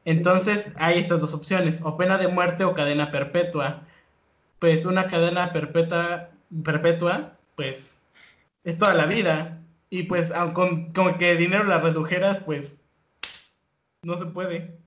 entonces 0.04 0.72
hay 0.76 1.00
estas 1.00 1.20
dos 1.20 1.34
opciones, 1.34 1.80
o 1.82 1.96
pena 1.96 2.18
de 2.18 2.28
muerte 2.28 2.64
o 2.64 2.74
cadena 2.74 3.10
perpetua. 3.10 3.82
Pues 4.58 4.84
una 4.84 5.08
cadena 5.08 5.52
perpetua, 5.52 6.30
perpetua 6.64 7.36
pues 7.56 8.00
es 8.64 8.78
toda 8.78 8.94
la 8.94 9.06
vida. 9.06 9.58
Y 9.90 10.04
pues 10.04 10.32
con, 10.54 10.90
con 10.92 11.18
que 11.18 11.36
dinero 11.36 11.64
la 11.64 11.78
redujeras, 11.78 12.38
pues 12.38 12.82
no 14.02 14.16
se 14.16 14.26
puede. 14.26 14.81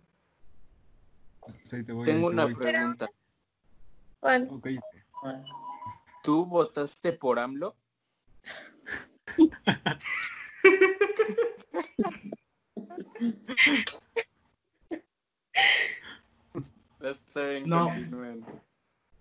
Tengo 1.84 2.28
una 2.28 2.48
pregunta. 2.48 3.10
¿Tú 6.24 6.46
votaste 6.46 7.14
por 7.14 7.40
AMLO? 7.40 7.76
no. 17.66 17.92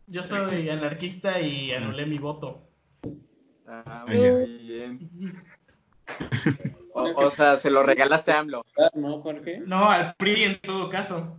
Yo 0.06 0.24
soy 0.24 0.68
anarquista 0.70 1.40
y 1.40 1.72
anulé 1.72 2.06
mi 2.06 2.18
voto. 2.18 2.68
Ah, 3.66 4.04
muy 4.06 4.16
bien. 4.58 5.42
O, 6.92 7.30
sea, 7.30 7.58
se 7.58 7.70
lo 7.70 7.82
regalaste 7.82 8.32
a 8.32 8.38
AMLO. 8.40 8.64
¿No, 8.94 9.22
No, 9.66 9.90
al 9.90 10.14
PRI 10.14 10.44
en 10.44 10.60
todo 10.60 10.88
caso. 10.88 11.38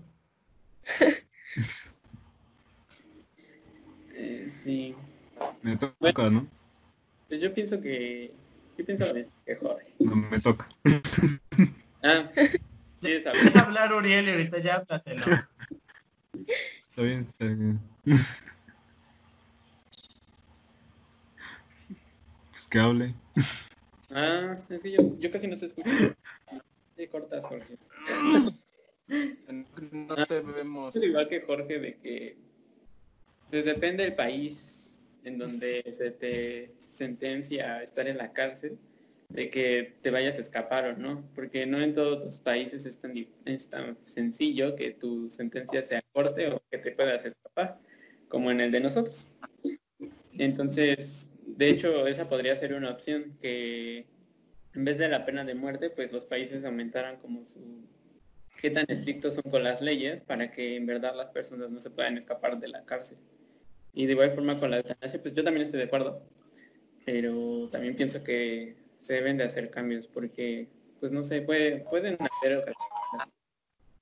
Eh, 4.18 4.48
sí. 4.50 4.96
Me 5.62 5.76
toca, 5.76 6.30
¿no? 6.30 6.48
Pues 7.28 7.42
yo 7.42 7.54
pienso 7.54 7.82
que... 7.82 8.34
¿Qué 8.78 8.84
pienso 8.84 9.06
Que 9.46 9.56
Jorge. 9.56 9.94
No, 10.00 10.16
me 10.16 10.40
toca. 10.40 10.68
Ah, 12.04 12.30
¿quieres 13.02 13.26
hablar? 13.26 13.58
hablar 13.58 13.94
Uriel 13.94 14.28
y 14.28 14.32
ahorita 14.32 14.60
ya 14.60 14.76
hablas, 14.76 15.04
¿no? 15.06 15.48
Está 16.90 17.02
bien, 17.02 17.28
está 17.30 17.46
bien. 17.46 17.80
Pues 22.52 22.68
que 22.70 22.80
hable. 22.80 23.16
Ah, 24.12 24.58
es 24.70 24.84
que 24.84 24.92
yo, 24.92 25.18
yo 25.20 25.32
casi 25.32 25.48
no 25.48 25.58
te 25.58 25.66
escucho. 25.66 25.90
Te 26.96 27.10
cortas, 27.10 27.46
Jorge. 27.46 27.78
No 29.08 30.26
te 30.26 30.42
vemos. 30.42 30.96
Es 30.96 31.04
igual 31.04 31.28
que 31.28 31.42
Jorge 31.42 31.80
de 31.80 31.96
que 31.98 32.38
pues 33.50 33.66
depende 33.66 34.04
del 34.04 34.16
país 34.16 34.98
en 35.24 35.38
donde 35.38 35.84
se 35.92 36.12
te 36.12 36.72
sentencia 36.90 37.76
a 37.76 37.84
estar 37.84 38.08
en 38.08 38.18
la 38.18 38.34
cárcel 38.34 38.78
de 39.30 39.50
que 39.50 39.94
te 40.02 40.12
vayas 40.12 40.38
a 40.38 40.42
escapar 40.42 40.86
o 40.86 40.98
no, 40.98 41.28
porque 41.34 41.66
no 41.66 41.82
en 41.82 41.94
todos 41.94 42.24
los 42.24 42.40
países 42.40 42.86
es 42.86 42.98
tan, 42.98 43.14
es 43.46 43.68
tan 43.68 43.98
sencillo 44.06 44.76
que 44.76 44.92
tu 44.92 45.30
sentencia 45.30 45.84
sea 45.84 46.02
corte 46.12 46.52
o 46.52 46.62
que 46.72 46.78
te 46.78 46.92
puedas 46.92 47.26
escapar, 47.26 47.80
como 48.28 48.52
en 48.52 48.62
el 48.62 48.72
de 48.72 48.82
nosotros. 48.82 49.28
Entonces, 50.38 51.28
de 51.46 51.70
hecho, 51.70 52.08
esa 52.08 52.30
podría 52.30 52.56
ser 52.56 52.74
una 52.74 52.92
opción, 52.92 53.38
que 53.42 54.06
en 54.74 54.86
vez 54.86 54.98
de 54.98 55.10
la 55.10 55.26
pena 55.26 55.44
de 55.44 55.56
muerte, 55.56 55.90
pues 55.90 56.12
los 56.12 56.26
países 56.26 56.64
aumentaran 56.64 57.18
como 57.18 57.46
su 57.46 57.88
qué 58.62 58.70
tan 58.70 58.86
estrictos 58.88 59.36
son 59.36 59.44
con 59.52 59.64
las 59.64 59.82
leyes 59.82 60.22
para 60.22 60.52
que 60.52 60.76
en 60.76 60.86
verdad 60.86 61.16
las 61.16 61.28
personas 61.28 61.70
no 61.70 61.80
se 61.82 61.90
puedan 61.90 62.18
escapar 62.18 62.60
de 62.60 62.68
la 62.68 62.86
cárcel. 62.86 63.18
Y 63.94 64.06
de 64.06 64.14
igual 64.14 64.32
forma 64.32 64.60
con 64.60 64.72
la 64.72 64.78
eutanasia, 64.78 65.22
pues 65.22 65.34
yo 65.34 65.44
también 65.44 65.64
estoy 65.64 65.80
de 65.80 65.86
acuerdo, 65.86 66.22
pero 67.06 67.70
también 67.72 67.96
pienso 67.96 68.24
que 68.24 68.76
se 69.02 69.14
deben 69.14 69.38
de 69.38 69.46
hacer 69.46 69.70
cambios 69.70 70.08
porque, 70.08 70.68
pues 71.00 71.12
no 71.12 71.24
sé, 71.24 71.42
puede, 71.42 71.80
pueden 71.90 72.18
hacer 72.20 72.74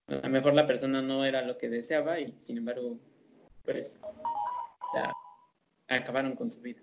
A 0.07 0.15
lo 0.15 0.29
mejor 0.29 0.53
la 0.53 0.67
persona 0.67 1.01
no 1.01 1.25
era 1.25 1.41
lo 1.43 1.57
que 1.57 1.69
deseaba 1.69 2.19
y 2.19 2.33
sin 2.39 2.57
embargo, 2.57 2.99
pues 3.65 3.99
acabaron 5.87 6.35
con 6.35 6.49
su 6.49 6.61
vida. 6.61 6.81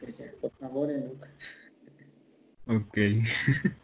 Pues 0.00 0.18
ya, 0.18 0.32
por 0.40 0.52
favor, 0.58 0.88
nunca. 0.88 1.30
Ok. 2.66 2.98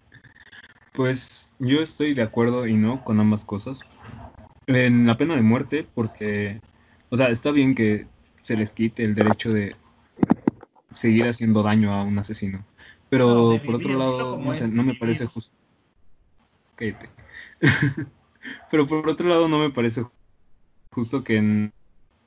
pues 1.01 1.49
yo 1.59 1.81
estoy 1.81 2.13
de 2.13 2.21
acuerdo 2.21 2.67
y 2.67 2.75
no 2.75 3.03
con 3.05 3.19
ambas 3.21 3.43
cosas. 3.47 3.79
En 4.67 5.07
la 5.07 5.17
pena 5.17 5.35
de 5.35 5.41
muerte, 5.41 5.87
porque, 5.95 6.61
o 7.09 7.17
sea, 7.17 7.31
está 7.31 7.53
bien 7.53 7.75
que 7.75 8.07
se 8.43 8.55
les 8.55 8.71
quite 8.73 9.03
el 9.05 9.15
derecho 9.15 9.51
de 9.51 9.75
seguir 10.95 11.25
haciendo 11.25 11.63
daño 11.63 11.95
a 11.95 12.03
un 12.03 12.19
asesino. 12.19 12.67
Pero 13.09 13.59
por 13.65 13.77
otro 13.77 13.97
lado, 13.97 14.37
no, 14.37 14.83
me 14.83 14.95
parece 14.95 15.25
justo. 15.25 15.51
cállate. 16.77 17.09
Pero 18.71 18.87
por 18.87 19.09
otro 19.09 19.27
lado 19.27 19.49
no 19.49 19.59
me 19.59 19.71
parece 19.71 20.05
justo 20.91 21.25
que 21.25 21.37
en, 21.37 21.73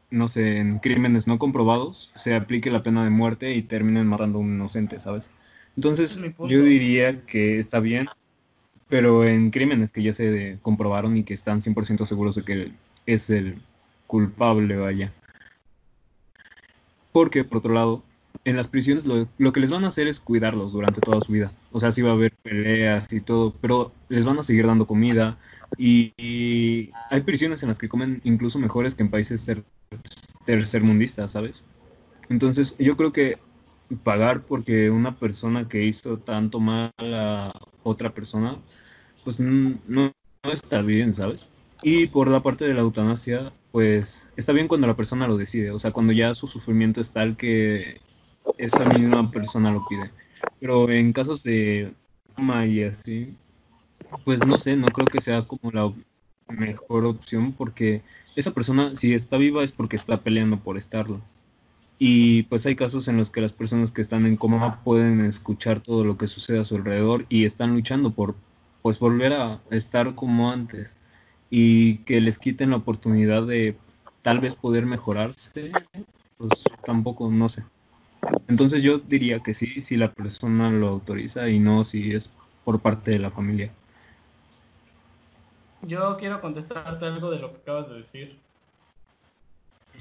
no 0.09 0.29
sé, 0.29 0.57
en 0.57 0.79
crímenes 0.79 1.27
no 1.27 1.37
comprobados 1.37 2.11
se 2.15 2.33
aplique 2.33 2.71
la 2.71 2.81
pena 2.81 3.03
de 3.03 3.11
muerte 3.11 3.53
y 3.53 3.61
terminen 3.61 4.07
matando 4.07 4.39
a 4.39 4.41
un 4.41 4.55
inocente, 4.55 4.99
¿sabes? 4.99 5.29
Entonces 5.75 6.19
yo 6.49 6.63
diría 6.63 7.23
que 7.27 7.59
está 7.59 7.79
bien, 7.79 8.07
pero 8.93 9.25
en 9.25 9.49
crímenes 9.49 9.91
que 9.91 10.03
ya 10.03 10.13
se 10.13 10.59
comprobaron 10.61 11.17
y 11.17 11.23
que 11.23 11.33
están 11.33 11.63
100% 11.63 12.05
seguros 12.05 12.35
de 12.35 12.43
que 12.43 12.73
es 13.07 13.27
el 13.31 13.59
culpable, 14.05 14.75
vaya. 14.75 15.11
Porque, 17.11 17.43
por 17.43 17.57
otro 17.57 17.73
lado, 17.73 18.03
en 18.45 18.55
las 18.55 18.67
prisiones 18.67 19.03
lo, 19.05 19.27
lo 19.39 19.51
que 19.51 19.61
les 19.61 19.71
van 19.71 19.83
a 19.83 19.87
hacer 19.87 20.07
es 20.07 20.19
cuidarlos 20.19 20.73
durante 20.73 21.01
toda 21.01 21.21
su 21.21 21.31
vida. 21.31 21.51
O 21.71 21.79
sea, 21.79 21.91
sí 21.91 22.03
va 22.03 22.11
a 22.11 22.13
haber 22.13 22.33
peleas 22.43 23.11
y 23.11 23.19
todo, 23.19 23.55
pero 23.59 23.91
les 24.09 24.25
van 24.25 24.37
a 24.37 24.43
seguir 24.43 24.67
dando 24.67 24.85
comida. 24.85 25.39
Y, 25.75 26.91
hay 27.09 27.21
prisiones 27.21 27.63
en 27.63 27.69
las 27.69 27.79
que 27.79 27.89
comen 27.89 28.21
incluso 28.23 28.59
mejores 28.59 28.93
que 28.93 29.01
en 29.01 29.09
países 29.09 29.43
ter- 29.43 29.63
tercermundistas, 30.45 31.31
¿sabes? 31.31 31.63
Entonces, 32.29 32.75
yo 32.77 32.95
creo 32.95 33.11
que 33.11 33.39
pagar 34.03 34.43
porque 34.43 34.91
una 34.91 35.17
persona 35.17 35.67
que 35.67 35.83
hizo 35.83 36.19
tanto 36.19 36.59
mal 36.59 36.91
a 36.99 37.53
otra 37.81 38.13
persona, 38.13 38.59
pues 39.23 39.39
no, 39.39 39.77
no 39.87 40.11
está 40.51 40.81
bien, 40.81 41.15
¿sabes? 41.15 41.47
Y 41.81 42.07
por 42.07 42.27
la 42.29 42.41
parte 42.41 42.65
de 42.65 42.73
la 42.73 42.81
eutanasia, 42.81 43.51
pues 43.71 44.23
está 44.37 44.53
bien 44.53 44.67
cuando 44.67 44.87
la 44.87 44.95
persona 44.95 45.27
lo 45.27 45.37
decide, 45.37 45.71
o 45.71 45.79
sea, 45.79 45.91
cuando 45.91 46.13
ya 46.13 46.33
su 46.35 46.47
sufrimiento 46.47 47.01
es 47.01 47.11
tal 47.11 47.35
que 47.35 48.01
esa 48.57 48.85
misma 48.85 49.31
persona 49.31 49.71
lo 49.71 49.85
pide. 49.87 50.11
Pero 50.59 50.89
en 50.89 51.13
casos 51.13 51.43
de 51.43 51.93
coma 52.35 52.65
y 52.65 52.83
así, 52.83 53.35
pues 54.23 54.45
no 54.45 54.59
sé, 54.59 54.75
no 54.75 54.87
creo 54.87 55.07
que 55.07 55.21
sea 55.21 55.43
como 55.43 55.71
la 55.71 55.91
mejor 56.49 57.05
opción 57.05 57.53
porque 57.53 58.01
esa 58.35 58.51
persona 58.51 58.95
si 58.95 59.13
está 59.13 59.37
viva 59.37 59.63
es 59.63 59.71
porque 59.71 59.95
está 59.95 60.21
peleando 60.21 60.57
por 60.57 60.77
estarlo. 60.77 61.21
Y 61.99 62.43
pues 62.43 62.65
hay 62.65 62.75
casos 62.75 63.07
en 63.07 63.17
los 63.17 63.29
que 63.29 63.41
las 63.41 63.53
personas 63.53 63.91
que 63.91 64.01
están 64.01 64.25
en 64.25 64.35
coma 64.35 64.83
pueden 64.83 65.21
escuchar 65.25 65.81
todo 65.81 66.03
lo 66.03 66.17
que 66.17 66.27
sucede 66.27 66.59
a 66.59 66.65
su 66.65 66.75
alrededor 66.75 67.25
y 67.29 67.45
están 67.45 67.75
luchando 67.75 68.11
por 68.11 68.35
pues 68.83 68.99
volver 68.99 69.33
a 69.33 69.61
estar 69.71 70.13
como 70.13 70.51
antes 70.51 70.93
y 71.49 71.99
que 71.99 72.21
les 72.21 72.37
quiten 72.37 72.69
la 72.69 72.75
oportunidad 72.75 73.47
de 73.47 73.77
tal 74.21 74.39
vez 74.39 74.53
poder 74.55 74.85
mejorarse, 74.85 75.71
pues 76.37 76.51
tampoco, 76.85 77.31
no 77.31 77.49
sé. 77.49 77.63
Entonces 78.47 78.83
yo 78.83 78.99
diría 78.99 79.39
que 79.39 79.53
sí, 79.53 79.81
si 79.81 79.97
la 79.97 80.11
persona 80.11 80.69
lo 80.69 80.89
autoriza 80.89 81.49
y 81.49 81.59
no 81.59 81.85
si 81.85 82.13
es 82.13 82.29
por 82.65 82.81
parte 82.81 83.11
de 83.11 83.19
la 83.19 83.31
familia. 83.31 83.71
Yo 85.81 86.17
quiero 86.17 86.41
contestarte 86.41 87.05
algo 87.05 87.31
de 87.31 87.39
lo 87.39 87.51
que 87.51 87.57
acabas 87.57 87.89
de 87.89 87.95
decir. 87.95 88.39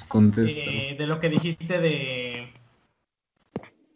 Pues. 0.08 0.48
Eh, 0.48 0.96
de 0.98 1.06
lo 1.06 1.20
que 1.20 1.28
dijiste 1.28 1.78
de 1.78 2.52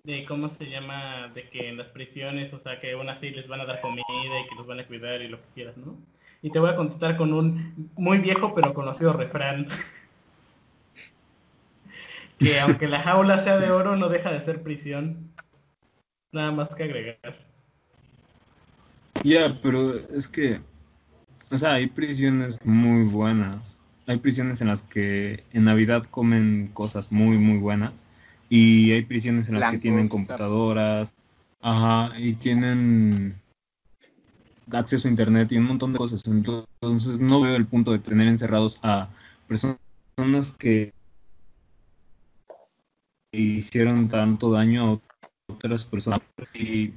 de 0.07 0.25
cómo 0.25 0.49
se 0.49 0.71
llama 0.71 1.29
de 1.35 1.49
que 1.49 1.69
en 1.69 1.77
las 1.77 1.89
prisiones 1.89 2.53
o 2.53 2.61
sea 2.61 2.81
que 2.81 2.93
aún 2.93 3.09
así 3.09 3.31
les 3.31 3.49
van 3.49 3.61
a 3.61 3.67
dar 3.67 3.81
comida 3.81 4.05
y 4.09 4.49
que 4.49 4.55
los 4.55 4.67
van 4.67 4.79
a 4.79 4.87
cuidar 4.87 5.21
y 5.21 5.29
lo 5.29 5.39
que 5.39 5.49
quieras 5.55 5.77
no 5.77 5.97
y 6.43 6.51
te 6.51 6.61
voy 6.61 6.71
a 6.71 6.77
contestar 6.77 7.17
con 7.17 7.33
un 7.33 7.91
muy 7.97 8.19
viejo 8.19 8.55
pero 8.55 8.73
conocido 8.73 9.13
refrán 9.13 9.67
que 12.39 12.61
aunque 12.61 12.87
la 12.87 13.01
jaula 13.01 13.41
sea 13.41 13.59
de 13.59 13.73
oro 13.73 13.97
no 13.97 14.09
deja 14.09 14.31
de 14.31 14.41
ser 14.41 14.63
prisión 14.63 15.33
nada 16.33 16.53
más 16.53 16.75
que 16.75 16.85
agregar 16.85 17.45
Ya, 19.25 19.59
pero 19.61 19.97
es 20.11 20.29
que, 20.29 20.61
o 21.51 21.59
sea, 21.59 21.75
hay 21.75 21.89
prisiones 21.89 22.57
muy 22.65 23.05
buenas. 23.05 23.77
Hay 24.07 24.19
prisiones 24.19 24.61
en 24.61 24.69
las 24.69 24.83
que 24.83 25.43
en 25.53 25.65
Navidad 25.65 26.05
comen 26.11 26.71
cosas 26.75 27.11
muy, 27.11 27.39
muy 27.39 27.59
buenas. 27.59 27.93
Y 28.49 28.93
hay 28.93 29.03
prisiones 29.03 29.49
en 29.49 29.59
las 29.59 29.73
que 29.73 29.79
tienen 29.79 30.09
computadoras, 30.09 31.15
ajá, 31.61 32.19
y 32.19 32.35
tienen 32.35 33.41
acceso 34.71 35.09
a 35.09 35.11
internet 35.11 35.49
y 35.51 35.59
un 35.59 35.65
montón 35.65 35.93
de 35.93 35.99
cosas. 35.99 36.25
Entonces 36.27 37.19
no 37.19 37.41
veo 37.41 37.57
el 37.57 37.67
punto 37.67 37.93
de 37.93 37.99
tener 37.99 38.29
encerrados 38.29 38.79
a 38.83 39.09
personas 39.49 39.79
que 40.59 40.93
hicieron 43.33 44.09
tanto 44.09 44.51
daño 44.51 45.01
a 45.49 45.53
otras 45.53 45.85
personas 45.85 46.21
y 46.55 46.93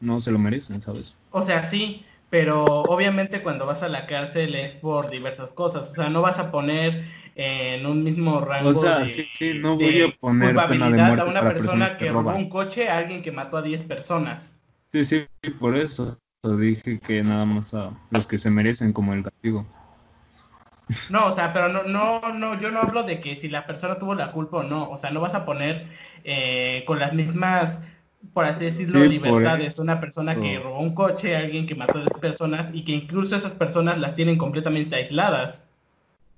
no 0.00 0.20
se 0.20 0.30
lo 0.30 0.38
merecen, 0.38 0.80
¿sabes? 0.80 1.14
O 1.30 1.44
sea, 1.44 1.64
sí, 1.64 2.04
pero 2.30 2.64
obviamente 2.64 3.42
cuando 3.42 3.66
vas 3.66 3.82
a 3.82 3.88
la 3.88 4.06
cárcel 4.06 4.54
es 4.54 4.72
por 4.72 5.10
diversas 5.10 5.52
cosas. 5.52 5.90
O 5.90 5.94
sea, 5.94 6.10
no 6.10 6.22
vas 6.22 6.38
a 6.38 6.50
poner 6.50 7.06
en 7.34 7.86
un 7.86 8.02
mismo 8.02 8.40
rango 8.40 8.78
O 8.78 8.82
sea, 8.82 9.00
de, 9.00 9.14
sí, 9.14 9.26
sí, 9.38 9.58
no 9.58 9.76
de 9.76 10.04
a 10.04 10.20
poner 10.20 10.54
culpabilidad 10.54 11.20
a 11.20 11.24
una 11.24 11.40
persona 11.40 11.96
que 11.96 12.06
que 12.06 12.12
robó 12.12 12.34
un 12.34 12.48
coche 12.48 12.88
a 12.88 12.98
alguien 12.98 13.22
que 13.22 13.32
mató 13.32 13.56
a 13.56 13.62
10 13.62 13.84
personas. 13.84 14.62
Sí, 14.92 15.06
sí, 15.06 15.26
por 15.58 15.76
eso 15.76 16.18
dije 16.42 16.98
que 16.98 17.22
nada 17.22 17.44
más 17.46 17.72
a 17.72 17.92
los 18.10 18.26
que 18.26 18.38
se 18.38 18.50
merecen 18.50 18.92
como 18.92 19.14
el 19.14 19.22
castigo. 19.22 19.66
No, 21.08 21.26
o 21.26 21.32
sea, 21.32 21.52
pero 21.52 21.68
no, 21.68 21.84
no, 21.84 22.20
no, 22.34 22.60
yo 22.60 22.70
no 22.70 22.80
hablo 22.80 23.04
de 23.04 23.20
que 23.20 23.36
si 23.36 23.48
la 23.48 23.66
persona 23.66 23.98
tuvo 23.98 24.14
la 24.14 24.32
culpa 24.32 24.58
o 24.58 24.62
no. 24.62 24.90
O 24.90 24.98
sea, 24.98 25.10
no 25.10 25.20
vas 25.20 25.34
a 25.34 25.44
poner 25.44 25.86
eh, 26.24 26.84
con 26.86 26.98
las 26.98 27.14
mismas, 27.14 27.80
por 28.34 28.44
así 28.44 28.64
decirlo, 28.64 29.00
Sí, 29.00 29.08
libertades. 29.08 29.78
Una 29.78 30.00
persona 30.00 30.34
que 30.34 30.58
robó 30.58 30.80
un 30.80 30.94
coche, 30.94 31.36
alguien 31.36 31.66
que 31.66 31.74
mató 31.74 31.98
a 31.98 32.02
10 32.02 32.12
personas 32.20 32.70
y 32.74 32.84
que 32.84 32.92
incluso 32.92 33.36
esas 33.36 33.54
personas 33.54 33.98
las 33.98 34.14
tienen 34.14 34.36
completamente 34.36 34.96
aisladas. 34.96 35.61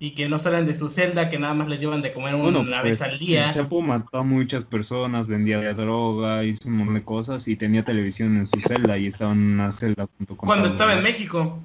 Y 0.05 0.11
que 0.15 0.29
no 0.29 0.39
salen 0.39 0.67
de 0.67 0.75
su 0.75 0.91
celda, 0.91 1.31
que 1.31 1.39
nada 1.39 1.55
más 1.55 1.67
les 1.67 1.81
llevan 1.81 2.03
de 2.03 2.13
comer 2.13 2.37
Bueno, 2.37 2.61
una 2.61 2.83
pues, 2.83 2.99
vez 2.99 3.01
al 3.09 3.19
día. 3.19 3.49
el 3.49 3.55
Chapo 3.55 3.81
mató 3.81 4.19
a 4.19 4.23
muchas 4.23 4.67
personas, 4.67 5.27
vendía 5.27 5.73
droga, 5.73 6.45
hizo 6.45 6.69
un 6.69 6.77
montón 6.77 6.97
de 6.97 7.05
cosas 7.05 7.49
y 7.49 7.57
tenía 7.57 7.87
televisión 7.87 8.37
en 8.37 8.47
su 8.47 8.61
celda 8.61 8.99
y 8.99 9.07
estaba 9.07 9.33
en 9.33 9.39
una 9.55 9.73
celda 9.73 10.07
junto 10.19 10.37
con 10.37 10.47
Cuando 10.47 10.69
estaba 10.69 10.93
en. 10.93 11.03
México. 11.03 11.59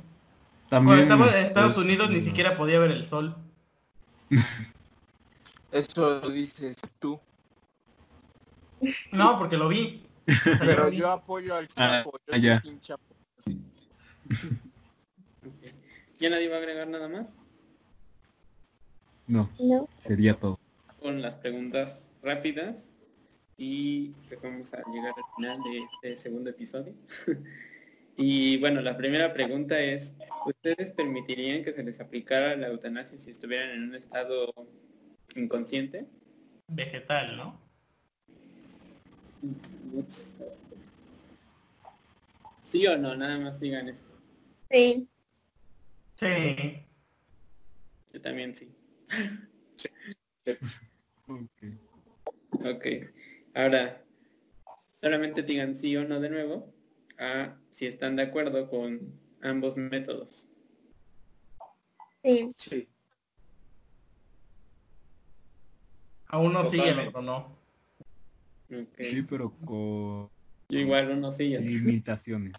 También, 0.69 1.07
Cuando 1.07 1.25
estaba 1.25 1.37
en 1.41 1.47
Estados 1.47 1.73
pues, 1.73 1.85
Unidos 1.85 2.09
ni 2.11 2.21
siquiera 2.21 2.55
podía 2.55 2.79
ver 2.79 2.91
el 2.91 3.03
sol. 3.03 3.35
Eso 5.73 6.21
dices 6.31 6.77
tú. 6.99 7.19
No, 9.11 9.37
porque 9.37 9.57
lo 9.57 9.67
vi. 9.67 10.01
O 10.27 10.31
sea, 10.31 10.53
yo 10.53 10.59
Pero 10.59 10.83
lo 10.85 10.91
vi. 10.91 10.97
yo 10.97 11.11
apoyo 11.11 11.55
al 11.57 11.67
Ah, 11.75 12.03
Chapo. 12.05 12.11
yo 12.13 12.17
ah, 12.29 12.31
soy 12.35 12.41
ya. 12.41 12.61
Team 12.61 12.79
Chapo. 12.79 13.03
Sí. 13.45 13.59
¿Ya 16.19 16.29
nadie 16.29 16.47
va 16.47 16.55
a 16.55 16.59
agregar 16.59 16.87
nada 16.87 17.09
más? 17.09 17.35
No, 19.29 19.47
No. 19.59 19.87
sería 20.05 20.33
todo. 20.33 20.59
Con 20.99 21.21
las 21.21 21.35
preguntas 21.35 22.09
rápidas 22.23 22.89
y 23.57 24.09
pues 24.27 24.41
vamos 24.41 24.73
a 24.73 24.77
llegar 24.91 25.13
al 25.15 25.35
final 25.35 25.61
de 25.61 25.83
este 25.93 26.17
segundo 26.17 26.49
episodio. 26.49 26.93
y 28.17 28.57
bueno, 28.57 28.81
la 28.81 28.97
primera 28.97 29.31
pregunta 29.31 29.79
es, 29.79 30.15
¿ustedes 30.47 30.89
permitirían 30.91 31.63
que 31.63 31.73
se 31.73 31.83
les 31.83 31.99
aplicara 31.99 32.55
la 32.55 32.69
eutanasia 32.69 33.19
si 33.19 33.29
estuvieran 33.29 33.69
en 33.69 33.83
un 33.83 33.95
estado 33.95 34.51
inconsciente? 35.35 36.07
Vegetal, 36.67 37.37
¿no? 37.37 37.59
¿Sí 42.63 42.87
o 42.87 42.97
no? 42.97 43.15
Nada 43.15 43.37
más 43.37 43.59
digan 43.59 43.87
eso. 43.89 44.05
Sí. 44.71 45.07
Sí. 46.15 46.83
Yo 48.11 48.21
también 48.21 48.55
sí. 48.55 48.75
Ok. 51.27 51.63
Ok. 52.65 52.85
Ahora, 53.53 54.03
solamente 55.01 55.43
digan 55.43 55.75
sí 55.75 55.95
o 55.97 56.07
no 56.07 56.19
de 56.19 56.29
nuevo 56.29 56.73
a 57.17 57.55
si 57.69 57.85
están 57.85 58.15
de 58.15 58.23
acuerdo 58.23 58.69
con 58.69 59.13
ambos 59.41 59.77
métodos. 59.77 60.47
Sí. 62.23 62.51
Sí. 62.57 62.87
A 66.27 66.37
uno 66.39 66.63
Totalmente. 66.63 67.07
otro 67.07 67.21
no. 67.21 67.37
Ok. 68.71 68.97
Sí, 68.97 69.21
pero 69.23 69.51
con 69.65 70.29
Yo 70.69 70.79
igual 70.79 71.09
uno 71.11 71.27
otro- 71.29 71.37
limitaciones. 71.65 72.55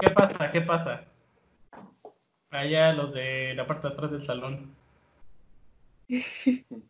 ¿Qué 0.00 0.10
pasa? 0.10 0.50
¿Qué 0.50 0.60
pasa? 0.60 1.04
Allá 2.50 2.92
los 2.92 3.12
de 3.14 3.54
la 3.54 3.66
parte 3.66 3.88
de 3.88 3.94
atrás 3.94 4.10
del 4.10 4.24
salón. 4.24 4.74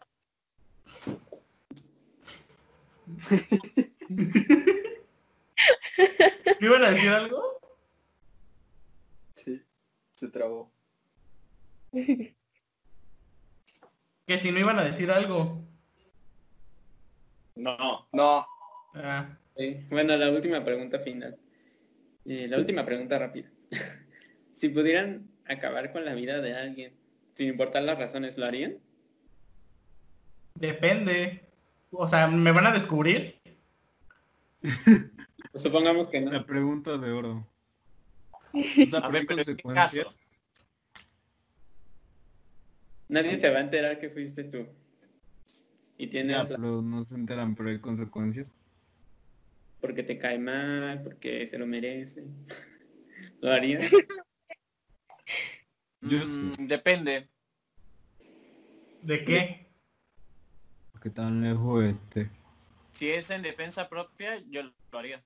¿Me 6.60 6.66
iban 6.66 6.82
a 6.84 6.90
decir 6.90 7.10
algo? 7.10 7.60
Sí. 9.34 9.62
Se 10.12 10.28
trabó. 10.28 10.72
Que 11.92 12.34
si 14.38 14.50
no 14.50 14.58
iban 14.58 14.78
a 14.78 14.84
decir 14.84 15.10
algo. 15.10 15.62
No. 17.54 18.08
No. 18.12 18.46
Ah, 18.94 19.38
Sí. 19.56 19.86
Bueno, 19.88 20.16
la 20.16 20.30
última 20.30 20.64
pregunta 20.64 20.98
final. 20.98 21.38
Eh, 22.24 22.48
la 22.48 22.58
última 22.58 22.84
pregunta 22.84 23.18
rápida. 23.18 23.50
Si 24.54 24.68
pudieran 24.68 25.28
acabar 25.46 25.92
con 25.92 26.04
la 26.04 26.14
vida 26.14 26.40
de 26.40 26.54
alguien, 26.54 26.94
sin 27.34 27.48
importar 27.48 27.82
las 27.82 27.98
razones, 27.98 28.38
¿lo 28.38 28.46
harían? 28.46 28.78
Depende. 30.54 31.40
O 31.90 32.08
sea, 32.08 32.26
¿me 32.28 32.52
van 32.52 32.66
a 32.66 32.72
descubrir? 32.72 33.40
Pues 34.60 35.62
supongamos 35.62 36.08
que 36.08 36.20
no. 36.20 36.30
La 36.32 36.44
pregunta 36.46 36.96
de 36.98 37.10
oro. 37.12 37.46
O 38.54 38.90
sea, 38.90 39.00
A 39.00 39.10
¿pero 39.10 39.12
ver, 39.12 39.20
hay 39.22 39.26
pero 39.26 39.40
¿en 39.40 39.56
qué 39.56 39.62
consecuencias? 39.62 40.04
caso? 40.04 40.16
Nadie 43.08 43.36
se 43.36 43.50
va 43.50 43.58
a 43.58 43.62
enterar 43.62 43.98
que 43.98 44.10
fuiste 44.10 44.44
tú. 44.44 44.66
Y 45.98 46.06
tienes 46.06 46.36
Ya, 46.36 46.42
la- 46.44 46.56
pero 46.56 46.80
no 46.82 47.04
se 47.04 47.14
enteran, 47.14 47.54
pero 47.54 47.68
hay 47.70 47.78
consecuencias. 47.80 48.52
porque 49.80 50.02
te 50.02 50.18
cae 50.18 50.38
mal, 50.38 51.02
porque 51.02 51.46
se 51.46 51.58
lo 51.58 51.66
merece. 51.66 52.24
¿Lo 53.40 53.50
harían? 53.52 53.82
Yo 56.00 56.18
Mm, 56.24 56.52
sí. 56.54 56.64
Depende. 56.66 57.28
¿De 59.02 59.24
qué? 59.24 59.63
¿Qué 61.04 61.10
tan 61.10 61.42
lejos 61.42 61.84
este? 61.84 62.30
Si 62.92 63.10
es 63.10 63.28
en 63.28 63.42
defensa 63.42 63.90
propia, 63.90 64.42
yo 64.48 64.62
lo 64.62 64.98
haría. 64.98 65.22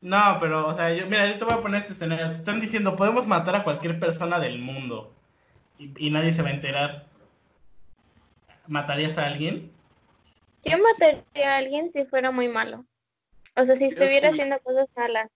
No, 0.00 0.38
pero, 0.40 0.68
o 0.68 0.74
sea, 0.74 0.94
yo, 0.94 1.04
mira, 1.04 1.30
yo 1.30 1.36
te 1.36 1.44
voy 1.44 1.52
a 1.52 1.60
poner 1.60 1.82
este 1.82 1.92
escenario. 1.92 2.30
Te 2.30 2.36
están 2.36 2.62
diciendo, 2.62 2.96
podemos 2.96 3.26
matar 3.26 3.54
a 3.54 3.64
cualquier 3.64 4.00
persona 4.00 4.40
del 4.40 4.60
mundo. 4.60 5.12
Y, 5.78 6.06
y 6.06 6.10
nadie 6.10 6.32
se 6.32 6.40
va 6.40 6.48
a 6.48 6.54
enterar. 6.54 7.04
¿Matarías 8.66 9.18
a 9.18 9.26
alguien? 9.26 9.70
Yo 10.64 10.78
mataría 10.78 11.54
a 11.54 11.58
alguien 11.58 11.90
si 11.92 12.06
fuera 12.06 12.30
muy 12.30 12.48
malo. 12.48 12.86
O 13.56 13.62
sea, 13.62 13.74
si 13.74 13.80
Yo 13.82 13.88
estuviera 13.88 14.28
sí. 14.28 14.32
haciendo 14.32 14.58
cosas 14.60 14.88
malas. 14.96 15.28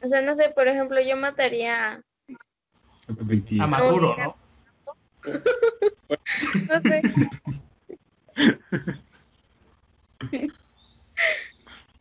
O 0.00 0.06
sea, 0.06 0.22
no 0.22 0.36
sé, 0.36 0.50
por 0.50 0.68
ejemplo, 0.68 1.00
yo 1.00 1.16
mataría. 1.16 2.00
A 3.58 3.66
Maduro, 3.66 4.14
¿no? 4.16 4.43
No 5.24 6.82
sé, 6.82 7.02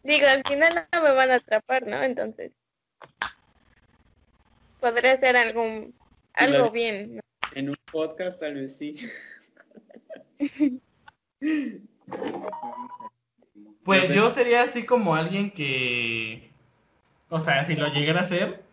digo, 0.03 0.27
al 0.27 0.43
final 0.43 0.87
no 0.91 1.01
me 1.01 1.11
van 1.11 1.31
a 1.31 1.35
atrapar, 1.35 1.87
¿no? 1.87 2.01
Entonces, 2.03 2.51
podría 4.79 5.13
hacer 5.13 5.37
algún, 5.37 5.95
algo 6.33 6.71
bien. 6.71 7.15
¿no? 7.15 7.21
En 7.53 7.69
un 7.69 7.75
podcast 7.91 8.39
tal 8.39 8.55
vez 8.55 8.75
sí. 8.77 8.95
Pues 13.83 14.09
yo 14.09 14.31
sería 14.31 14.63
así 14.63 14.85
como 14.85 15.15
alguien 15.15 15.51
que... 15.51 16.51
O 17.29 17.41
sea, 17.41 17.65
si 17.65 17.75
lo 17.75 17.87
llegara 17.87 18.21
a 18.21 18.23
hacer... 18.23 18.63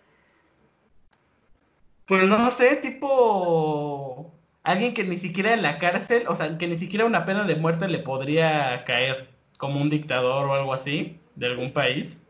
Pues 2.06 2.24
no 2.24 2.50
sé, 2.50 2.76
tipo... 2.76 4.32
Alguien 4.62 4.94
que 4.94 5.04
ni 5.04 5.18
siquiera 5.18 5.54
en 5.54 5.62
la 5.62 5.78
cárcel, 5.78 6.24
o 6.28 6.36
sea, 6.36 6.58
que 6.58 6.68
ni 6.68 6.76
siquiera 6.76 7.06
una 7.06 7.24
pena 7.24 7.44
de 7.44 7.56
muerte 7.56 7.88
le 7.88 7.98
podría 7.98 8.84
caer, 8.84 9.28
como 9.56 9.80
un 9.80 9.90
dictador 9.90 10.48
o 10.48 10.54
algo 10.54 10.74
así, 10.74 11.18
de 11.36 11.46
algún 11.46 11.72
país. 11.72 12.22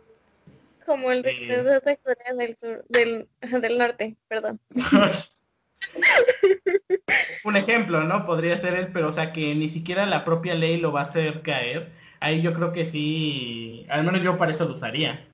Como 0.86 1.10
el 1.10 1.24
Sí. 1.24 1.40
dictador 1.40 1.82
de 1.82 1.96
Corea 1.98 2.34
del 2.34 2.56
Sur, 2.56 2.84
del, 2.88 3.28
del 3.62 3.78
Norte, 3.78 4.16
perdón. 4.28 4.60
un 7.44 7.56
ejemplo, 7.56 8.04
¿no? 8.04 8.26
Podría 8.26 8.58
ser 8.58 8.74
él, 8.74 8.88
pero 8.92 9.08
o 9.08 9.12
sea, 9.12 9.32
que 9.32 9.54
ni 9.54 9.68
siquiera 9.68 10.06
la 10.06 10.24
propia 10.24 10.54
ley 10.54 10.78
lo 10.78 10.92
va 10.92 11.00
a 11.00 11.04
hacer 11.04 11.42
caer. 11.42 11.90
Ahí 12.20 12.42
yo 12.42 12.52
creo 12.52 12.72
que 12.72 12.86
sí, 12.86 13.86
al 13.88 14.04
menos 14.04 14.22
yo 14.22 14.36
para 14.38 14.52
eso 14.52 14.66
lo 14.66 14.74
usaría. 14.74 15.26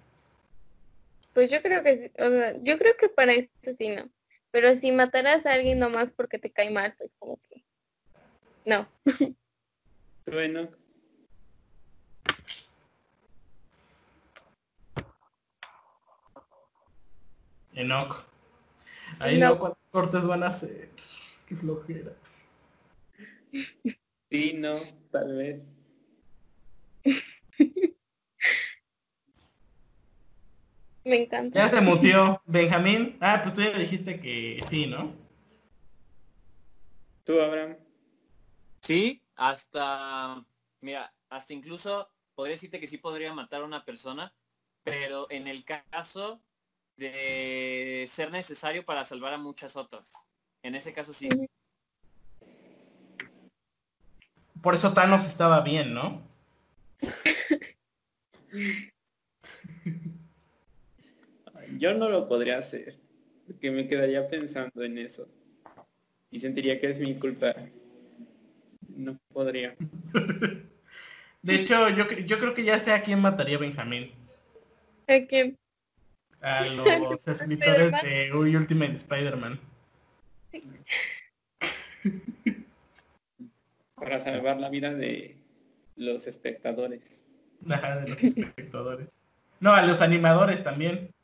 Pues 1.35 1.51
yo 1.51 1.61
creo 1.61 1.83
que, 1.83 1.97
sí, 1.99 2.11
o 2.23 2.29
sea, 2.31 2.55
yo 2.63 2.79
creo 2.79 2.97
que 2.97 3.09
para 3.09 3.33
eso 3.33 3.49
sí, 3.77 3.89
no. 3.91 4.09
Pero 4.57 4.75
si 4.75 4.91
mataras 4.91 5.45
a 5.45 5.53
alguien 5.53 5.79
nomás 5.79 6.11
porque 6.13 6.39
te 6.39 6.51
cae 6.51 6.71
mal, 6.71 6.95
pues 6.97 7.11
como 7.19 7.39
que, 7.43 7.63
no. 8.65 8.89
Bueno, 10.25 10.71
Enoch. 17.75 18.25
Ahí 19.19 19.39
No. 19.39 19.51
no, 19.51 19.59
¿cuántos 19.59 19.83
cortes 19.91 20.27
van 20.27 20.43
a 20.43 20.47
hacer? 20.47 20.89
Qué 21.47 21.55
flojera. 21.55 22.17
sí, 24.31 24.55
no, 24.55 24.81
tal 25.11 25.37
vez. 25.37 25.67
Me 31.07 31.23
encanta. 31.23 31.57
Ya 31.57 31.69
se 31.69 31.81
mutió. 31.81 32.43
Benjamín. 32.47 33.17
Ah, 33.21 33.39
pues 33.41 33.55
tú 33.55 33.61
ya 33.61 33.79
dijiste 33.79 34.21
que 34.21 34.61
sí, 34.69 34.89
¿no? 34.89 35.15
¿Tú, 37.23 37.41
Abraham? 37.41 37.77
Sí, 38.81 39.23
hasta, 39.37 40.45
mira, 40.81 41.15
hasta 41.31 41.55
incluso 41.55 42.11
podría 42.35 42.55
decirte 42.55 42.81
que 42.81 42.89
sí 42.89 42.99
podría 42.99 43.33
matar 43.33 43.63
a 43.63 43.67
una 43.67 43.85
persona, 43.85 44.35
pero 44.83 45.29
en 45.31 45.47
el 45.47 45.65
caso 45.65 46.43
de 46.97 48.05
ser 48.09 48.33
necesario 48.33 48.85
para 48.85 49.05
salvar 49.05 49.33
a 49.33 49.39
muchas 49.39 49.77
otras. 49.77 50.11
En 50.65 50.75
ese 50.75 50.93
caso 50.93 51.13
sí. 51.13 51.29
Por 54.61 54.75
eso 54.75 54.93
Thanos 54.93 55.25
estaba 55.25 55.61
bien, 55.61 55.95
¿no? 55.95 56.27
Yo 61.79 61.95
no 61.95 62.09
lo 62.09 62.29
podría 62.29 62.59
hacer, 62.59 62.97
porque 63.47 63.71
me 63.71 63.89
quedaría 63.89 64.29
pensando 64.29 64.83
en 64.83 64.99
eso. 64.99 65.29
Y 66.31 66.41
sentiría 66.41 66.81
que 66.81 66.91
es 66.91 66.99
mi 66.99 67.15
culpa. 67.15 67.55
No 68.89 69.19
podría. 69.33 69.77
De 71.43 71.55
hecho, 71.55 71.89
yo, 71.91 72.11
yo 72.11 72.41
creo 72.41 72.55
que 72.55 72.65
ya 72.65 72.81
sé 72.81 72.93
a 72.93 73.03
quién 73.03 73.21
mataría 73.21 73.59
Benjamín. 73.59 74.11
¿A 75.07 75.21
quién? 75.29 75.57
A 76.41 76.65
los 76.67 77.29
escritores 77.29 77.93
de 78.03 78.33
Uy, 78.35 78.57
Ultimate 78.57 78.95
Spider-Man. 78.95 79.61
Para 83.95 84.21
salvar 84.21 84.59
la 84.59 84.71
vida 84.71 84.93
de 84.93 85.37
los 85.97 86.27
espectadores. 86.27 87.25
Ajá, 87.69 88.01
de 88.01 88.11
los 88.11 88.23
espectadores. 88.23 89.25
No, 89.61 89.73
a 89.73 89.83
los 89.83 90.01
animadores 90.01 90.63
también. 90.63 91.15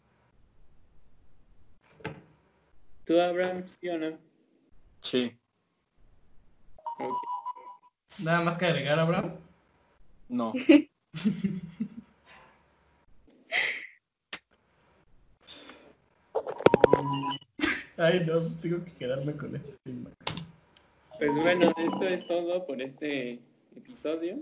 ¿Tú, 3.13 3.21
Abraham, 3.21 3.65
sí 3.69 3.89
o 3.91 3.99
no? 3.99 4.19
Sí. 5.03 5.37
Ok. 6.99 7.13
Nada 8.21 8.41
más 8.41 8.57
que 8.57 8.65
agregar, 8.65 8.99
Abraham. 8.99 9.35
No. 10.31 10.55
Ay, 17.99 18.25
no, 18.27 18.51
tengo 18.63 18.83
que 18.83 18.93
quedarme 18.93 19.37
con 19.37 19.57
este 19.57 19.77
tema. 19.85 20.09
Pues 21.19 21.35
bueno, 21.35 21.71
esto 21.77 22.05
es 22.05 22.27
todo 22.27 22.67
por 22.67 22.81
este 22.81 23.41
episodio. 23.77 24.39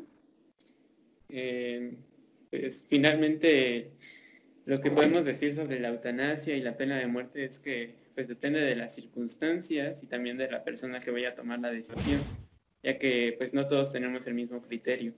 Eh, 1.28 1.96
pues 2.50 2.84
finalmente 2.88 3.90
lo 4.64 4.80
que 4.80 4.92
podemos 4.92 5.24
decir 5.24 5.56
sobre 5.56 5.80
la 5.80 5.88
eutanasia 5.88 6.56
y 6.56 6.60
la 6.60 6.76
pena 6.76 6.98
de 6.98 7.08
muerte 7.08 7.44
es 7.44 7.58
que 7.58 7.98
pues 8.20 8.28
depende 8.28 8.60
de 8.60 8.76
las 8.76 8.94
circunstancias 8.94 10.02
y 10.02 10.06
también 10.06 10.36
de 10.36 10.50
la 10.50 10.62
persona 10.62 11.00
que 11.00 11.10
vaya 11.10 11.30
a 11.30 11.34
tomar 11.34 11.58
la 11.58 11.70
decisión, 11.70 12.20
ya 12.82 12.98
que 12.98 13.34
pues 13.38 13.54
no 13.54 13.66
todos 13.66 13.92
tenemos 13.92 14.26
el 14.26 14.34
mismo 14.34 14.60
criterio. 14.60 15.14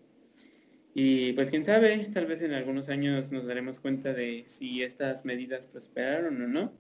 Y 0.95 1.33
pues 1.33 1.51
quién 1.51 1.65
sabe, 1.65 1.99
tal 2.15 2.27
vez 2.27 2.43
en 2.43 2.53
algunos 2.53 2.89
años 2.89 3.33
nos 3.33 3.45
daremos 3.45 3.81
cuenta 3.81 4.13
de 4.13 4.45
si 4.47 4.85
estas 4.85 5.25
medidas 5.25 5.67
prosperaron 5.67 6.41
o 6.43 6.47
no. 6.47 6.73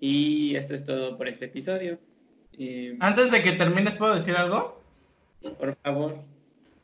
Y 0.00 0.56
esto 0.56 0.74
es 0.74 0.82
todo 0.82 1.16
por 1.16 1.28
este 1.28 1.44
episodio. 1.44 2.00
Eh, 2.54 2.96
Antes 2.98 3.30
de 3.30 3.40
que 3.40 3.52
termines, 3.52 3.94
¿puedo 3.94 4.16
decir 4.16 4.34
algo? 4.34 4.82
por 5.60 5.76
favor. 5.76 6.24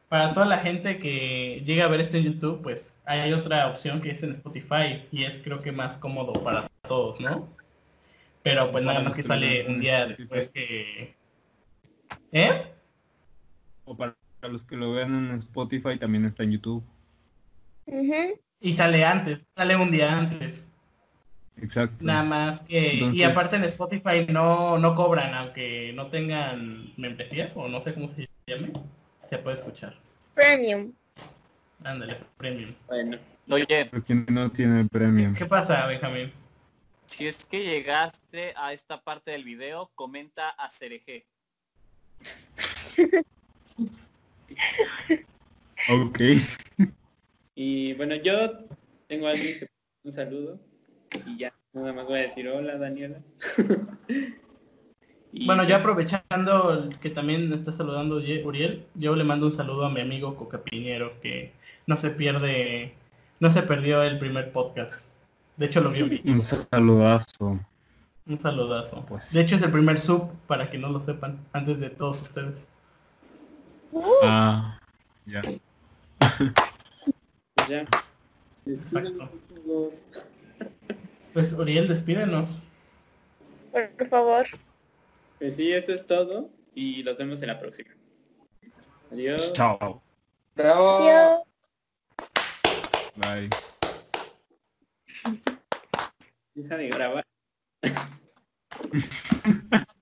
Para 0.08 0.32
toda 0.32 0.46
la 0.46 0.58
gente 0.58 1.00
que 1.00 1.64
llega 1.66 1.86
a 1.86 1.88
ver 1.88 2.02
esto 2.02 2.16
en 2.16 2.22
YouTube, 2.22 2.62
pues 2.62 3.02
hay 3.06 3.32
otra 3.32 3.66
opción 3.70 4.00
que 4.00 4.12
es 4.12 4.22
en 4.22 4.30
Spotify 4.30 5.04
y 5.10 5.24
es 5.24 5.40
creo 5.42 5.62
que 5.62 5.72
más 5.72 5.96
cómodo 5.96 6.32
para 6.34 6.70
todos, 6.86 7.18
¿no? 7.18 7.63
Pero 8.44 8.70
pues 8.70 8.84
nada 8.84 9.00
más 9.00 9.14
que 9.14 9.22
sale 9.22 9.66
un 9.66 9.80
día 9.80 10.06
después 10.06 10.50
que... 10.50 11.16
¿Eh? 12.30 12.72
O 13.86 13.96
para 13.96 14.14
los 14.42 14.64
que 14.64 14.76
lo 14.76 14.92
vean 14.92 15.30
en 15.30 15.38
Spotify 15.38 15.98
también 15.98 16.26
está 16.26 16.42
en 16.42 16.52
YouTube. 16.52 16.84
Ujú. 17.86 18.38
Y 18.60 18.74
sale 18.74 19.02
antes, 19.02 19.40
sale 19.56 19.76
un 19.76 19.90
día 19.90 20.18
antes. 20.18 20.70
Exacto. 21.56 22.04
Nada 22.04 22.22
más 22.22 22.60
que... 22.60 23.10
Y 23.14 23.22
aparte 23.22 23.56
en 23.56 23.64
Spotify 23.64 24.26
no, 24.28 24.78
no 24.78 24.94
cobran, 24.94 25.32
aunque 25.32 25.94
no 25.94 26.08
tengan 26.08 26.92
membresía, 26.98 27.50
o 27.54 27.66
no 27.68 27.80
sé 27.80 27.94
cómo 27.94 28.10
se 28.10 28.28
llame, 28.46 28.72
se 29.30 29.38
puede 29.38 29.56
escuchar. 29.56 29.96
Premium. 30.34 30.92
Ándale, 31.82 32.18
premium. 32.36 32.74
Bueno, 32.86 33.16
Oye, 33.48 33.88
Pero 33.90 34.04
quien 34.04 34.26
no 34.28 34.50
tiene 34.50 34.84
premio. 34.84 35.32
¿Qué 35.34 35.46
pasa, 35.46 35.86
Benjamín? 35.86 36.30
Si 37.14 37.28
es 37.28 37.44
que 37.46 37.62
llegaste 37.64 38.52
a 38.56 38.72
esta 38.72 39.00
parte 39.00 39.30
del 39.30 39.44
video, 39.44 39.90
comenta 39.94 40.50
a 40.50 40.68
Cereje. 40.68 41.26
Ok. 45.90 46.18
y 47.54 47.92
bueno, 47.94 48.16
yo 48.16 48.66
tengo 49.06 49.28
a 49.28 49.30
alguien 49.30 49.60
que 49.60 49.68
un 50.02 50.12
saludo 50.12 50.58
y 51.26 51.38
ya, 51.38 51.54
nada 51.72 51.92
más 51.92 52.04
voy 52.06 52.18
a 52.18 52.22
decir 52.22 52.48
hola 52.48 52.76
Daniela. 52.78 53.20
Y- 55.36 55.46
Bueno, 55.46 55.64
ya 55.64 55.78
aprovechando 55.78 56.88
que 57.02 57.10
también 57.10 57.52
está 57.52 57.72
saludando 57.72 58.18
Uriel, 58.18 58.86
yo 58.94 59.16
le 59.16 59.24
mando 59.24 59.46
un 59.46 59.52
saludo 59.52 59.84
a 59.84 59.90
mi 59.90 60.00
amigo 60.00 60.36
Coca 60.36 60.62
Piñero, 60.62 61.20
que 61.20 61.52
no 61.88 61.96
se 61.98 62.10
pierde, 62.10 62.94
no 63.40 63.52
se 63.52 63.62
perdió 63.62 64.04
el 64.04 64.20
primer 64.20 64.52
podcast. 64.52 65.13
De 65.56 65.66
hecho 65.66 65.80
lo 65.80 65.90
vio. 65.90 66.06
Un 66.24 66.42
saludazo. 66.42 67.60
Un 68.26 68.38
saludazo. 68.38 69.04
Pues. 69.06 69.30
De 69.32 69.40
hecho 69.40 69.56
es 69.56 69.62
el 69.62 69.70
primer 69.70 70.00
sub, 70.00 70.30
para 70.46 70.70
que 70.70 70.78
no 70.78 70.88
lo 70.88 71.00
sepan, 71.00 71.44
antes 71.52 71.78
de 71.78 71.90
todos 71.90 72.22
ustedes. 72.22 72.68
Ah, 74.22 74.80
ya. 75.26 75.42
pues 77.54 77.68
ya. 77.68 77.86
Exacto. 78.66 79.30
Pues 81.32 81.52
Uriel, 81.52 81.88
despídenos. 81.88 82.66
Por 83.72 84.08
favor. 84.08 84.46
Pues 85.38 85.56
sí, 85.56 85.72
esto 85.72 85.92
es 85.92 86.06
todo 86.06 86.48
y 86.74 87.02
los 87.02 87.16
vemos 87.18 87.42
en 87.42 87.48
la 87.48 87.58
próxima. 87.58 87.90
Adiós. 89.12 89.52
Chao. 89.52 90.02
¡Bravo! 90.54 90.98
Adiós. 90.98 91.40
Bye. 93.16 93.50
Deja 96.54 96.76
de 96.76 96.88
grabar. 96.88 97.24